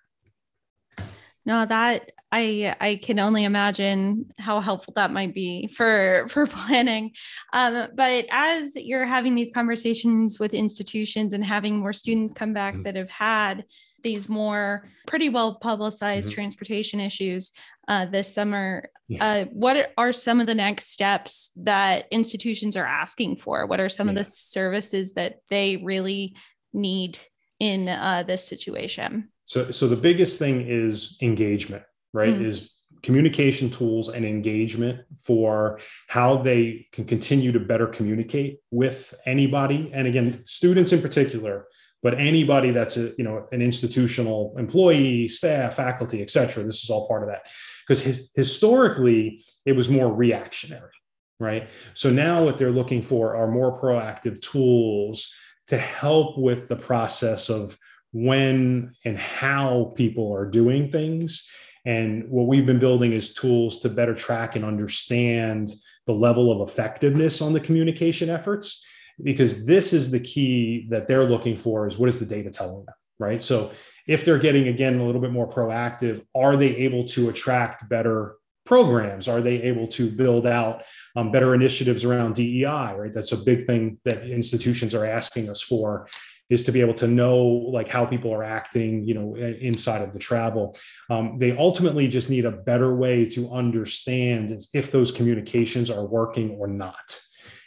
No, 1.44 1.66
that 1.66 2.12
I 2.30 2.76
I 2.80 2.96
can 2.96 3.18
only 3.18 3.44
imagine 3.44 4.26
how 4.38 4.60
helpful 4.60 4.92
that 4.96 5.12
might 5.12 5.34
be 5.34 5.68
for 5.68 6.26
for 6.28 6.46
planning. 6.58 7.12
Um, 7.52 7.88
but 7.94 8.26
as 8.30 8.76
you're 8.76 9.06
having 9.06 9.34
these 9.34 9.50
conversations 9.50 10.38
with 10.38 10.54
institutions 10.54 11.32
and 11.32 11.44
having 11.44 11.78
more 11.78 11.92
students 11.92 12.34
come 12.34 12.52
back 12.52 12.74
mm-hmm. 12.74 12.82
that 12.84 12.96
have 12.96 13.10
had 13.10 13.64
these 14.02 14.28
more 14.28 14.88
pretty 15.06 15.28
well 15.28 15.56
publicized 15.56 16.28
mm-hmm. 16.28 16.34
transportation 16.34 17.00
issues 17.00 17.52
uh, 17.88 18.06
this 18.06 18.32
summer. 18.32 18.90
Yeah. 19.08 19.24
Uh, 19.24 19.44
what 19.46 19.92
are 19.96 20.12
some 20.12 20.40
of 20.40 20.46
the 20.46 20.54
next 20.54 20.92
steps 20.92 21.50
that 21.56 22.06
institutions 22.10 22.76
are 22.76 22.86
asking 22.86 23.36
for? 23.36 23.66
What 23.66 23.80
are 23.80 23.88
some 23.88 24.08
yeah. 24.08 24.12
of 24.12 24.16
the 24.16 24.24
services 24.24 25.14
that 25.14 25.40
they 25.48 25.78
really 25.78 26.36
need 26.72 27.18
in 27.58 27.88
uh, 27.88 28.24
this 28.26 28.46
situation? 28.46 29.30
So, 29.44 29.70
so 29.70 29.88
the 29.88 29.96
biggest 29.96 30.38
thing 30.38 30.66
is 30.68 31.16
engagement, 31.22 31.82
right? 32.12 32.34
Mm-hmm. 32.34 32.44
Is 32.44 32.70
communication 33.02 33.70
tools 33.70 34.08
and 34.08 34.24
engagement 34.24 35.00
for 35.16 35.78
how 36.08 36.36
they 36.36 36.86
can 36.92 37.04
continue 37.04 37.52
to 37.52 37.60
better 37.60 37.86
communicate 37.86 38.58
with 38.70 39.14
anybody 39.26 39.90
and 39.94 40.06
again 40.06 40.42
students 40.44 40.92
in 40.92 41.00
particular 41.00 41.66
but 42.02 42.18
anybody 42.18 42.70
that's 42.70 42.96
a 42.96 43.12
you 43.16 43.24
know 43.24 43.46
an 43.52 43.62
institutional 43.62 44.54
employee 44.58 45.28
staff 45.28 45.76
faculty 45.76 46.22
et 46.22 46.30
cetera 46.30 46.64
this 46.64 46.82
is 46.82 46.90
all 46.90 47.06
part 47.06 47.22
of 47.22 47.28
that 47.28 47.42
because 47.86 48.28
historically 48.34 49.44
it 49.64 49.72
was 49.72 49.88
more 49.88 50.12
reactionary 50.12 50.90
right 51.38 51.68
so 51.94 52.10
now 52.10 52.44
what 52.44 52.56
they're 52.56 52.70
looking 52.70 53.02
for 53.02 53.36
are 53.36 53.48
more 53.48 53.80
proactive 53.80 54.40
tools 54.40 55.32
to 55.68 55.78
help 55.78 56.36
with 56.38 56.66
the 56.68 56.76
process 56.76 57.48
of 57.48 57.78
when 58.12 58.92
and 59.04 59.18
how 59.18 59.92
people 59.94 60.32
are 60.34 60.46
doing 60.46 60.90
things 60.90 61.48
and 61.88 62.28
what 62.28 62.46
we've 62.46 62.66
been 62.66 62.78
building 62.78 63.14
is 63.14 63.32
tools 63.32 63.80
to 63.80 63.88
better 63.88 64.14
track 64.14 64.56
and 64.56 64.64
understand 64.64 65.72
the 66.06 66.12
level 66.12 66.52
of 66.52 66.68
effectiveness 66.68 67.40
on 67.40 67.54
the 67.54 67.60
communication 67.60 68.28
efforts 68.28 68.86
because 69.22 69.64
this 69.64 69.94
is 69.94 70.10
the 70.10 70.20
key 70.20 70.86
that 70.90 71.08
they're 71.08 71.24
looking 71.24 71.56
for 71.56 71.86
is 71.86 71.98
what 71.98 72.10
is 72.10 72.18
the 72.18 72.26
data 72.26 72.50
telling 72.50 72.84
them 72.84 72.94
right? 73.18 73.42
So 73.42 73.72
if 74.06 74.24
they're 74.24 74.38
getting 74.38 74.68
again 74.68 75.00
a 75.00 75.04
little 75.04 75.20
bit 75.20 75.32
more 75.32 75.48
proactive 75.48 76.24
are 76.34 76.56
they 76.56 76.76
able 76.76 77.04
to 77.06 77.30
attract 77.30 77.88
better 77.88 78.36
programs? 78.66 79.28
Are 79.28 79.40
they 79.40 79.62
able 79.62 79.88
to 79.88 80.10
build 80.10 80.46
out 80.46 80.84
um, 81.16 81.32
better 81.32 81.54
initiatives 81.54 82.04
around 82.04 82.34
dei 82.34 82.64
right? 82.64 83.12
That's 83.12 83.32
a 83.32 83.38
big 83.38 83.64
thing 83.64 83.98
that 84.04 84.28
institutions 84.28 84.94
are 84.94 85.06
asking 85.06 85.48
us 85.48 85.62
for 85.62 86.06
is 86.50 86.64
to 86.64 86.72
be 86.72 86.80
able 86.80 86.94
to 86.94 87.06
know 87.06 87.36
like 87.36 87.88
how 87.88 88.04
people 88.06 88.32
are 88.32 88.44
acting 88.44 89.06
you 89.06 89.14
know 89.14 89.36
inside 89.36 90.02
of 90.02 90.12
the 90.12 90.18
travel. 90.18 90.76
Um, 91.10 91.38
they 91.38 91.56
ultimately 91.56 92.08
just 92.08 92.30
need 92.30 92.44
a 92.44 92.50
better 92.50 92.94
way 92.94 93.24
to 93.26 93.50
understand 93.50 94.52
if 94.74 94.90
those 94.90 95.12
communications 95.12 95.90
are 95.90 96.06
working 96.06 96.50
or 96.52 96.66
not. 96.66 97.20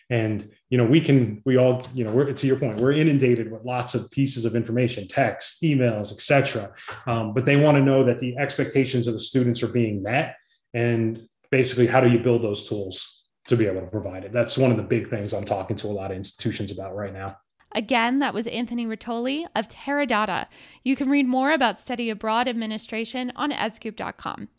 And 0.09 0.49
you 0.69 0.77
know 0.77 0.85
we 0.85 0.99
can 0.99 1.41
we 1.45 1.57
all 1.57 1.83
you 1.93 2.03
know 2.03 2.11
we're 2.11 2.33
to 2.33 2.47
your 2.47 2.57
point 2.57 2.81
we're 2.81 2.91
inundated 2.91 3.51
with 3.51 3.63
lots 3.63 3.95
of 3.95 4.11
pieces 4.11 4.43
of 4.43 4.55
information 4.55 5.07
text 5.07 5.61
emails 5.63 6.11
etc 6.11 6.73
um, 7.07 7.33
but 7.33 7.45
they 7.45 7.55
want 7.55 7.77
to 7.77 7.83
know 7.83 8.03
that 8.03 8.19
the 8.19 8.37
expectations 8.37 9.07
of 9.07 9.13
the 9.13 9.21
students 9.21 9.63
are 9.63 9.69
being 9.69 10.03
met 10.03 10.35
and 10.73 11.27
basically 11.49 11.87
how 11.87 12.01
do 12.01 12.09
you 12.09 12.19
build 12.19 12.41
those 12.41 12.67
tools 12.67 13.29
to 13.47 13.55
be 13.55 13.67
able 13.67 13.81
to 13.81 13.87
provide 13.87 14.23
it? 14.23 14.31
That's 14.31 14.57
one 14.57 14.71
of 14.71 14.77
the 14.77 14.83
big 14.83 15.07
things 15.09 15.33
i'm 15.33 15.45
talking 15.45 15.75
to 15.77 15.87
a 15.87 15.95
lot 15.99 16.11
of 16.11 16.17
institutions 16.17 16.71
about 16.71 16.95
right 16.95 17.13
now 17.13 17.37
Again, 17.73 18.19
that 18.19 18.33
was 18.33 18.47
Anthony 18.47 18.85
Rotoli 18.85 19.45
of 19.55 19.67
Terra 19.67 20.05
Dotta. 20.05 20.47
You 20.83 20.95
can 20.95 21.09
read 21.09 21.27
more 21.27 21.51
about 21.51 21.79
study 21.79 22.09
abroad 22.09 22.47
administration 22.47 23.31
on 23.35 23.51
edscoop.com. 23.51 24.49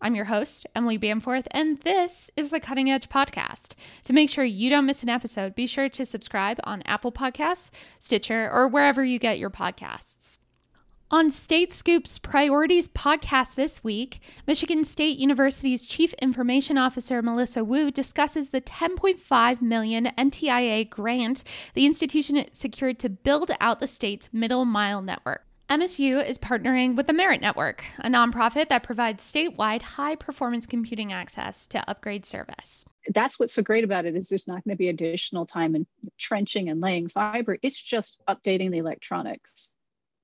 I'm 0.00 0.14
your 0.16 0.24
host, 0.24 0.66
Emily 0.74 0.98
Bamforth, 0.98 1.46
and 1.52 1.78
this 1.82 2.30
is 2.36 2.50
the 2.50 2.58
Cutting 2.58 2.90
Edge 2.90 3.08
Podcast. 3.08 3.74
To 4.04 4.12
make 4.12 4.28
sure 4.28 4.44
you 4.44 4.68
don't 4.68 4.86
miss 4.86 5.04
an 5.04 5.08
episode, 5.08 5.54
be 5.54 5.66
sure 5.66 5.88
to 5.88 6.04
subscribe 6.04 6.58
on 6.64 6.82
Apple 6.82 7.12
Podcasts, 7.12 7.70
Stitcher, 8.00 8.50
or 8.52 8.66
wherever 8.66 9.04
you 9.04 9.20
get 9.20 9.38
your 9.38 9.50
podcasts. 9.50 10.38
On 11.12 11.30
State 11.30 11.70
Scoop's 11.70 12.18
Priorities 12.18 12.88
podcast 12.88 13.54
this 13.54 13.84
week, 13.84 14.22
Michigan 14.46 14.82
State 14.82 15.18
University's 15.18 15.84
Chief 15.84 16.14
Information 16.14 16.78
Officer 16.78 17.20
Melissa 17.20 17.62
Woo 17.62 17.90
discusses 17.90 18.48
the 18.48 18.62
10.5 18.62 19.60
million 19.60 20.06
NTIA 20.16 20.88
grant 20.88 21.44
the 21.74 21.84
institution 21.84 22.42
secured 22.52 22.98
to 23.00 23.10
build 23.10 23.50
out 23.60 23.78
the 23.78 23.86
state's 23.86 24.30
middle 24.32 24.64
mile 24.64 25.02
network. 25.02 25.44
MSU 25.68 26.26
is 26.26 26.38
partnering 26.38 26.96
with 26.96 27.08
the 27.08 27.12
Merit 27.12 27.42
Network, 27.42 27.84
a 27.98 28.08
nonprofit 28.08 28.70
that 28.70 28.82
provides 28.82 29.30
statewide 29.30 29.82
high 29.82 30.16
performance 30.16 30.64
computing 30.64 31.12
access 31.12 31.66
to 31.66 31.90
upgrade 31.90 32.24
service. 32.24 32.86
That's 33.08 33.38
what's 33.38 33.52
so 33.52 33.60
great 33.60 33.84
about 33.84 34.06
it 34.06 34.16
is 34.16 34.30
there's 34.30 34.48
not 34.48 34.64
going 34.64 34.74
to 34.74 34.78
be 34.78 34.88
additional 34.88 35.44
time 35.44 35.76
in 35.76 35.86
trenching 36.16 36.70
and 36.70 36.80
laying 36.80 37.10
fiber. 37.10 37.58
It's 37.60 37.76
just 37.76 38.16
updating 38.26 38.70
the 38.70 38.78
electronics 38.78 39.72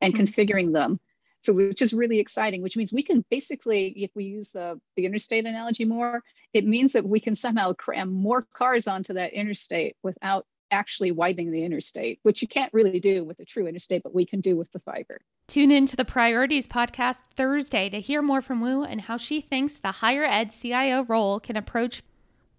and 0.00 0.14
mm-hmm. 0.14 0.24
configuring 0.24 0.72
them. 0.72 1.00
So 1.40 1.52
which 1.52 1.82
is 1.82 1.92
really 1.92 2.18
exciting, 2.18 2.62
which 2.62 2.76
means 2.76 2.92
we 2.92 3.02
can 3.02 3.24
basically, 3.30 3.88
if 3.96 4.11
we 4.14 4.24
use 4.24 4.50
the, 4.50 4.80
the 4.96 5.06
interstate 5.06 5.46
analogy 5.46 5.84
more, 5.84 6.22
it 6.52 6.66
means 6.66 6.92
that 6.92 7.06
we 7.06 7.20
can 7.20 7.37
somehow 7.37 7.74
cram 7.74 8.12
more 8.12 8.46
cars 8.54 8.88
onto 8.88 9.12
that 9.14 9.32
interstate 9.32 9.96
without 10.02 10.46
actually 10.70 11.12
widening 11.12 11.50
the 11.50 11.64
interstate, 11.64 12.18
which 12.22 12.42
you 12.42 12.48
can't 12.48 12.72
really 12.72 13.00
do 13.00 13.24
with 13.24 13.38
a 13.38 13.44
true 13.44 13.66
interstate, 13.66 14.02
but 14.02 14.14
we 14.14 14.26
can 14.26 14.40
do 14.40 14.56
with 14.56 14.70
the 14.72 14.80
fiber. 14.80 15.20
Tune 15.46 15.70
in 15.70 15.87
to 15.87 15.96
the 15.96 16.04
Priorities 16.04 16.66
podcast 16.66 17.22
Thursday 17.34 17.88
to 17.88 18.00
hear 18.00 18.20
more 18.20 18.42
from 18.42 18.61
Woo 18.61 18.82
and 18.82 19.02
how 19.02 19.16
she 19.16 19.40
thinks 19.40 19.78
the 19.78 19.92
higher 19.92 20.24
ed 20.24 20.50
CIO 20.50 21.04
role 21.04 21.40
can 21.40 21.56
approach 21.56 22.02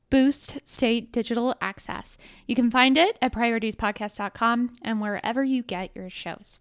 boost 0.09 0.57
state 0.63 1.11
digital 1.11 1.53
access. 1.61 2.17
You 2.47 2.55
can 2.55 2.71
find 2.71 2.97
it 2.97 3.17
at 3.21 3.33
prioritiespodcast.com 3.33 4.77
and 4.81 5.01
wherever 5.01 5.43
you 5.43 5.61
get 5.61 5.91
your 5.95 6.09
shows. 6.09 6.59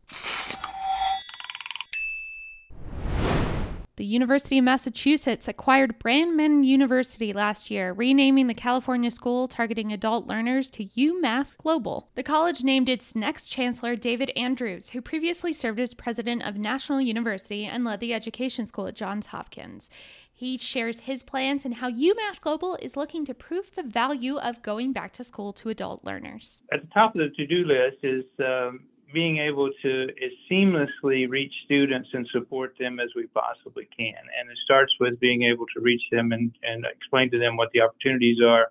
The 3.99 4.05
University 4.05 4.59
of 4.59 4.65
Massachusetts 4.65 5.49
acquired 5.49 5.99
Brandman 5.99 6.65
University 6.65 7.33
last 7.33 7.69
year, 7.69 7.93
renaming 7.93 8.47
the 8.47 8.55
California 8.55 9.11
school 9.11 9.49
targeting 9.49 9.93
adult 9.93 10.29
learners 10.29 10.71
to 10.71 10.85
UMass 10.85 11.57
Global. 11.57 12.09
The 12.15 12.23
college 12.23 12.63
named 12.63 12.89
its 12.89 13.17
next 13.17 13.49
chancellor 13.49 13.97
David 13.97 14.31
Andrews, 14.37 14.91
who 14.91 15.03
previously 15.03 15.53
served 15.53 15.81
as 15.81 15.95
president 15.95 16.45
of 16.45 16.55
National 16.55 17.01
University 17.01 17.65
and 17.65 17.83
led 17.83 17.99
the 17.99 18.15
education 18.15 18.67
school 18.67 18.87
at 18.87 18.95
Johns 18.95 19.27
Hopkins. 19.27 19.91
He 20.33 20.59
shares 20.59 21.01
his 21.01 21.25
plans 21.25 21.65
and 21.65 21.75
how 21.75 21.91
UMass 21.91 22.41
Global 22.41 22.79
is 22.81 22.97
looking 22.97 23.25
to 23.25 23.35
prove 23.35 23.75
the 23.75 23.83
value 23.83 24.37
of 24.37 24.63
going 24.63 24.93
back 24.93 25.13
to 25.15 25.25
school 25.25 25.53
to 25.55 25.71
adult 25.71 26.05
learners. 26.05 26.61
At 26.73 26.83
the 26.83 26.89
top 26.95 27.17
of 27.17 27.19
the 27.19 27.31
to 27.31 27.47
do 27.49 27.65
list 27.67 27.97
is 28.05 28.25
um, 28.39 28.83
being 29.13 29.39
able 29.39 29.71
to 29.83 30.03
as 30.23 30.33
seamlessly 30.51 31.29
reach 31.29 31.53
students 31.65 32.09
and 32.13 32.27
support 32.33 32.75
them 32.79 33.01
as 33.01 33.09
we 33.17 33.27
possibly 33.29 33.89
can. 33.97 34.15
And 34.39 34.51
it 34.51 34.59
starts 34.65 34.93
with 35.01 35.19
being 35.19 35.45
able 35.45 35.65
to 35.75 35.81
reach 35.81 36.03
them 36.13 36.33
and, 36.33 36.55
and 36.63 36.85
explain 36.85 37.31
to 37.31 37.39
them 37.39 37.57
what 37.57 37.71
the 37.73 37.81
opportunities 37.81 38.39
are 38.45 38.69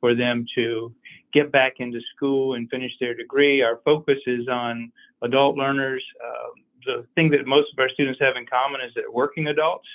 for 0.00 0.14
them 0.14 0.46
to 0.54 0.94
get 1.32 1.52
back 1.52 1.74
into 1.78 2.00
school 2.14 2.54
and 2.54 2.68
finish 2.70 2.92
their 3.00 3.14
degree. 3.14 3.62
Our 3.62 3.80
focus 3.84 4.18
is 4.26 4.48
on 4.48 4.92
adult 5.22 5.56
learners, 5.56 6.04
uh, 6.24 6.48
the 6.86 7.06
thing 7.14 7.30
that 7.30 7.46
most 7.46 7.72
of 7.72 7.78
our 7.78 7.88
students 7.88 8.20
have 8.20 8.36
in 8.36 8.46
common 8.46 8.80
is 8.80 8.92
they're 8.94 9.10
working 9.10 9.46
adults. 9.48 9.88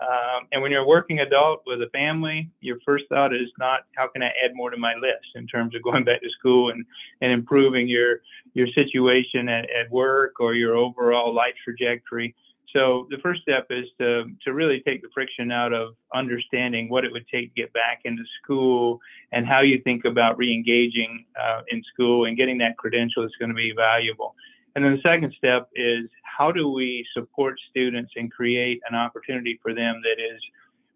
Um, 0.00 0.48
and 0.50 0.62
when 0.62 0.72
you're 0.72 0.82
a 0.82 0.86
working 0.86 1.20
adult 1.20 1.62
with 1.66 1.82
a 1.82 1.88
family, 1.90 2.50
your 2.60 2.78
first 2.84 3.04
thought 3.08 3.34
is 3.34 3.48
not 3.58 3.80
how 3.96 4.08
can 4.08 4.22
I 4.22 4.32
add 4.44 4.54
more 4.54 4.70
to 4.70 4.76
my 4.76 4.94
list 4.94 5.26
in 5.34 5.46
terms 5.46 5.74
of 5.74 5.82
going 5.82 6.04
back 6.04 6.22
to 6.22 6.30
school 6.38 6.70
and, 6.70 6.84
and 7.20 7.32
improving 7.32 7.88
your 7.88 8.20
your 8.54 8.66
situation 8.68 9.48
at, 9.48 9.64
at 9.70 9.90
work 9.90 10.40
or 10.40 10.54
your 10.54 10.74
overall 10.74 11.34
life 11.34 11.54
trajectory. 11.64 12.34
So 12.72 13.06
the 13.10 13.18
first 13.18 13.42
step 13.42 13.66
is 13.70 13.86
to 14.00 14.24
to 14.44 14.54
really 14.54 14.80
take 14.80 15.02
the 15.02 15.08
friction 15.12 15.52
out 15.52 15.72
of 15.72 15.94
understanding 16.14 16.88
what 16.88 17.04
it 17.04 17.12
would 17.12 17.26
take 17.28 17.54
to 17.54 17.60
get 17.60 17.72
back 17.72 18.00
into 18.04 18.24
school 18.42 18.98
and 19.30 19.46
how 19.46 19.60
you 19.60 19.80
think 19.82 20.04
about 20.04 20.38
reengaging 20.38 21.26
uh, 21.40 21.60
in 21.68 21.82
school 21.92 22.24
and 22.24 22.36
getting 22.36 22.58
that 22.58 22.78
credential 22.78 23.24
is 23.24 23.32
going 23.38 23.50
to 23.50 23.54
be 23.54 23.72
valuable. 23.76 24.34
And 24.74 24.84
then 24.84 24.92
the 24.92 25.02
second 25.02 25.34
step 25.36 25.68
is 25.74 26.08
how 26.22 26.50
do 26.50 26.70
we 26.70 27.06
support 27.14 27.60
students 27.70 28.12
and 28.16 28.32
create 28.32 28.80
an 28.88 28.96
opportunity 28.96 29.58
for 29.62 29.74
them 29.74 30.00
that 30.02 30.22
is 30.22 30.40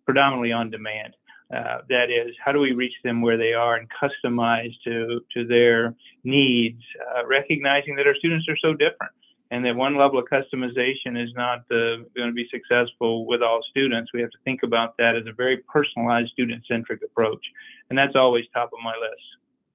predominantly 0.04 0.52
on 0.52 0.70
demand? 0.70 1.14
Uh, 1.54 1.78
that 1.88 2.10
is, 2.10 2.34
how 2.44 2.50
do 2.50 2.58
we 2.58 2.72
reach 2.72 2.94
them 3.04 3.22
where 3.22 3.36
they 3.36 3.52
are 3.52 3.76
and 3.76 3.88
customize 3.90 4.72
to, 4.82 5.20
to 5.32 5.46
their 5.46 5.94
needs, 6.24 6.82
uh, 7.14 7.24
recognizing 7.26 7.94
that 7.94 8.06
our 8.06 8.16
students 8.16 8.48
are 8.48 8.56
so 8.56 8.72
different 8.72 9.12
and 9.50 9.64
that 9.64 9.76
one 9.76 9.96
level 9.96 10.18
of 10.18 10.24
customization 10.24 11.22
is 11.22 11.32
not 11.34 11.60
uh, 11.70 12.02
going 12.16 12.28
to 12.28 12.32
be 12.32 12.48
successful 12.50 13.26
with 13.26 13.42
all 13.42 13.60
students. 13.70 14.10
We 14.12 14.20
have 14.22 14.30
to 14.30 14.38
think 14.44 14.64
about 14.64 14.96
that 14.98 15.14
as 15.14 15.26
a 15.26 15.32
very 15.32 15.58
personalized, 15.58 16.32
student 16.32 16.64
centric 16.66 17.00
approach. 17.04 17.44
And 17.88 17.98
that's 17.98 18.16
always 18.16 18.44
top 18.52 18.70
of 18.72 18.80
my 18.82 18.94
list. 19.00 19.22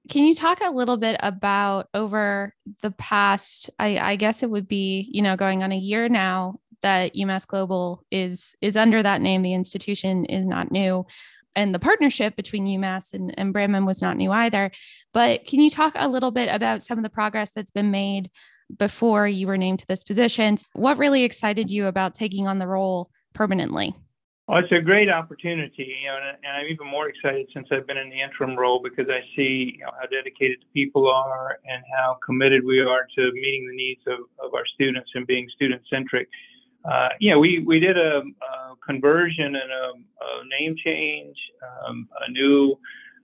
Can 0.08 0.24
you 0.24 0.34
talk 0.34 0.60
a 0.60 0.70
little 0.70 0.96
bit 0.96 1.16
about 1.20 1.88
over 1.94 2.54
the 2.80 2.90
past, 2.90 3.70
I, 3.78 3.98
I 3.98 4.16
guess 4.16 4.42
it 4.42 4.50
would 4.50 4.66
be, 4.66 5.08
you 5.12 5.22
know, 5.22 5.36
going 5.36 5.62
on 5.62 5.70
a 5.70 5.76
year 5.76 6.08
now 6.08 6.58
that 6.82 7.14
UMass 7.14 7.46
Global 7.46 8.04
is 8.10 8.56
is 8.60 8.76
under 8.76 9.02
that 9.02 9.20
name. 9.20 9.42
The 9.42 9.54
institution 9.54 10.24
is 10.24 10.44
not 10.44 10.72
new. 10.72 11.06
And 11.54 11.74
the 11.74 11.78
partnership 11.78 12.34
between 12.34 12.66
UMass 12.66 13.12
and, 13.12 13.34
and 13.38 13.54
Brandman 13.54 13.86
was 13.86 14.02
not 14.02 14.16
new 14.16 14.32
either. 14.32 14.70
But 15.12 15.46
can 15.46 15.60
you 15.60 15.70
talk 15.70 15.92
a 15.96 16.08
little 16.08 16.30
bit 16.30 16.48
about 16.52 16.82
some 16.82 16.98
of 16.98 17.04
the 17.04 17.10
progress 17.10 17.52
that's 17.52 17.70
been 17.70 17.90
made 17.90 18.30
before 18.76 19.28
you 19.28 19.46
were 19.46 19.58
named 19.58 19.80
to 19.80 19.86
this 19.86 20.02
position? 20.02 20.56
What 20.72 20.98
really 20.98 21.24
excited 21.24 21.70
you 21.70 21.86
about 21.86 22.14
taking 22.14 22.48
on 22.48 22.58
the 22.58 22.66
role 22.66 23.10
permanently? 23.34 23.94
Well, 24.48 24.58
it's 24.58 24.72
a 24.72 24.80
great 24.80 25.08
opportunity, 25.08 25.96
you 26.02 26.08
know, 26.08 26.18
and, 26.18 26.36
I'm 26.44 26.66
even 26.66 26.88
more 26.88 27.08
excited 27.08 27.46
since 27.54 27.68
I've 27.70 27.86
been 27.86 27.96
in 27.96 28.10
the 28.10 28.20
interim 28.20 28.58
role 28.58 28.80
because 28.82 29.06
I 29.08 29.20
see 29.36 29.74
you 29.78 29.84
know, 29.84 29.92
how 30.00 30.06
dedicated 30.06 30.58
the 30.60 30.66
people 30.74 31.08
are 31.08 31.58
and 31.64 31.82
how 31.96 32.18
committed 32.26 32.64
we 32.64 32.80
are 32.80 33.06
to 33.16 33.32
meeting 33.32 33.68
the 33.68 33.76
needs 33.76 34.00
of, 34.08 34.18
of 34.44 34.52
our 34.54 34.66
students 34.74 35.10
and 35.14 35.26
being 35.28 35.48
student 35.54 35.82
centric. 35.88 36.28
Uh, 36.84 37.10
know, 37.30 37.38
we, 37.38 37.60
we 37.60 37.78
did 37.78 37.96
a, 37.96 38.18
a 38.18 38.74
conversion 38.84 39.46
and 39.46 39.56
a, 39.56 39.92
a 40.24 40.60
name 40.60 40.74
change, 40.84 41.36
um, 41.86 42.08
a 42.26 42.30
new 42.32 42.76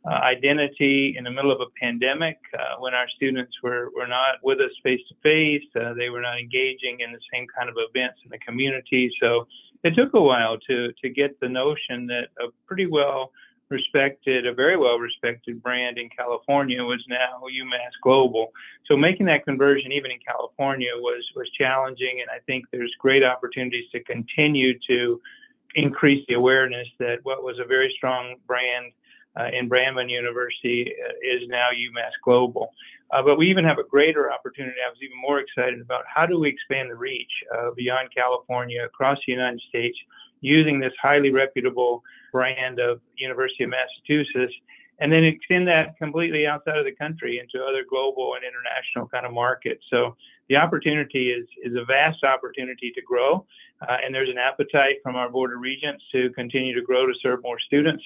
uh, 0.08 0.14
identity 0.22 1.16
in 1.18 1.24
the 1.24 1.30
middle 1.30 1.50
of 1.50 1.60
a 1.60 1.66
pandemic 1.82 2.38
uh, 2.54 2.76
when 2.78 2.94
our 2.94 3.08
students 3.16 3.52
were, 3.64 3.90
were 3.96 4.06
not 4.06 4.36
with 4.44 4.60
us 4.60 4.70
face 4.84 5.00
to 5.08 5.14
face. 5.24 5.64
They 5.74 6.10
were 6.10 6.20
not 6.20 6.38
engaging 6.38 7.00
in 7.00 7.10
the 7.10 7.18
same 7.32 7.46
kind 7.56 7.68
of 7.68 7.74
events 7.76 8.20
in 8.24 8.30
the 8.30 8.38
community. 8.38 9.12
So 9.20 9.48
it 9.84 9.94
took 9.94 10.14
a 10.14 10.20
while 10.20 10.58
to 10.68 10.92
to 11.02 11.08
get 11.08 11.38
the 11.40 11.48
notion 11.48 12.06
that 12.06 12.28
a 12.40 12.48
pretty 12.66 12.86
well 12.86 13.32
respected, 13.70 14.46
a 14.46 14.54
very 14.54 14.76
well 14.76 14.98
respected 14.98 15.62
brand 15.62 15.98
in 15.98 16.08
California 16.08 16.82
was 16.82 17.04
now 17.08 17.42
UMass 17.42 17.92
Global. 18.02 18.52
So 18.86 18.96
making 18.96 19.26
that 19.26 19.44
conversion 19.44 19.92
even 19.92 20.10
in 20.10 20.18
California 20.26 20.90
was 20.96 21.24
was 21.36 21.48
challenging, 21.50 22.20
and 22.20 22.30
I 22.30 22.40
think 22.46 22.64
there's 22.72 22.94
great 22.98 23.24
opportunities 23.24 23.84
to 23.92 24.02
continue 24.04 24.78
to 24.88 25.20
increase 25.74 26.24
the 26.28 26.34
awareness 26.34 26.88
that 26.98 27.18
what 27.24 27.44
was 27.44 27.58
a 27.58 27.64
very 27.64 27.92
strong 27.96 28.36
brand 28.46 28.92
uh, 29.38 29.48
in 29.52 29.68
Brandman 29.68 30.10
University 30.10 30.92
uh, 31.06 31.12
is 31.22 31.48
now 31.48 31.68
UMass 31.70 32.12
Global. 32.24 32.72
Uh, 33.10 33.22
but 33.22 33.38
we 33.38 33.48
even 33.48 33.64
have 33.64 33.78
a 33.78 33.84
greater 33.84 34.30
opportunity. 34.30 34.76
I 34.84 34.90
was 34.90 34.98
even 35.02 35.18
more 35.20 35.40
excited 35.40 35.80
about 35.80 36.04
how 36.12 36.26
do 36.26 36.38
we 36.38 36.48
expand 36.48 36.90
the 36.90 36.94
reach 36.94 37.30
uh, 37.56 37.70
beyond 37.76 38.10
California 38.14 38.84
across 38.84 39.18
the 39.26 39.32
United 39.32 39.60
States 39.68 39.96
using 40.40 40.78
this 40.78 40.92
highly 41.00 41.30
reputable 41.30 42.02
brand 42.32 42.78
of 42.78 43.00
University 43.16 43.64
of 43.64 43.70
Massachusetts 43.70 44.54
and 45.00 45.12
then 45.12 45.24
extend 45.24 45.68
that 45.68 45.96
completely 45.96 46.46
outside 46.46 46.76
of 46.76 46.84
the 46.84 46.92
country 46.92 47.38
into 47.38 47.64
other 47.64 47.84
global 47.88 48.34
and 48.34 48.42
international 48.44 49.06
kind 49.06 49.24
of 49.24 49.32
markets. 49.32 49.84
So 49.90 50.16
the 50.48 50.56
opportunity 50.56 51.30
is 51.30 51.46
is 51.62 51.76
a 51.76 51.84
vast 51.84 52.24
opportunity 52.24 52.90
to 52.94 53.02
grow, 53.02 53.46
uh, 53.82 53.96
and 54.04 54.14
there's 54.14 54.28
an 54.28 54.38
appetite 54.38 54.96
from 55.02 55.14
our 55.14 55.28
board 55.28 55.52
of 55.52 55.60
regents 55.60 56.02
to 56.12 56.30
continue 56.30 56.74
to 56.74 56.82
grow 56.82 57.06
to 57.06 57.12
serve 57.22 57.42
more 57.42 57.60
students. 57.60 58.02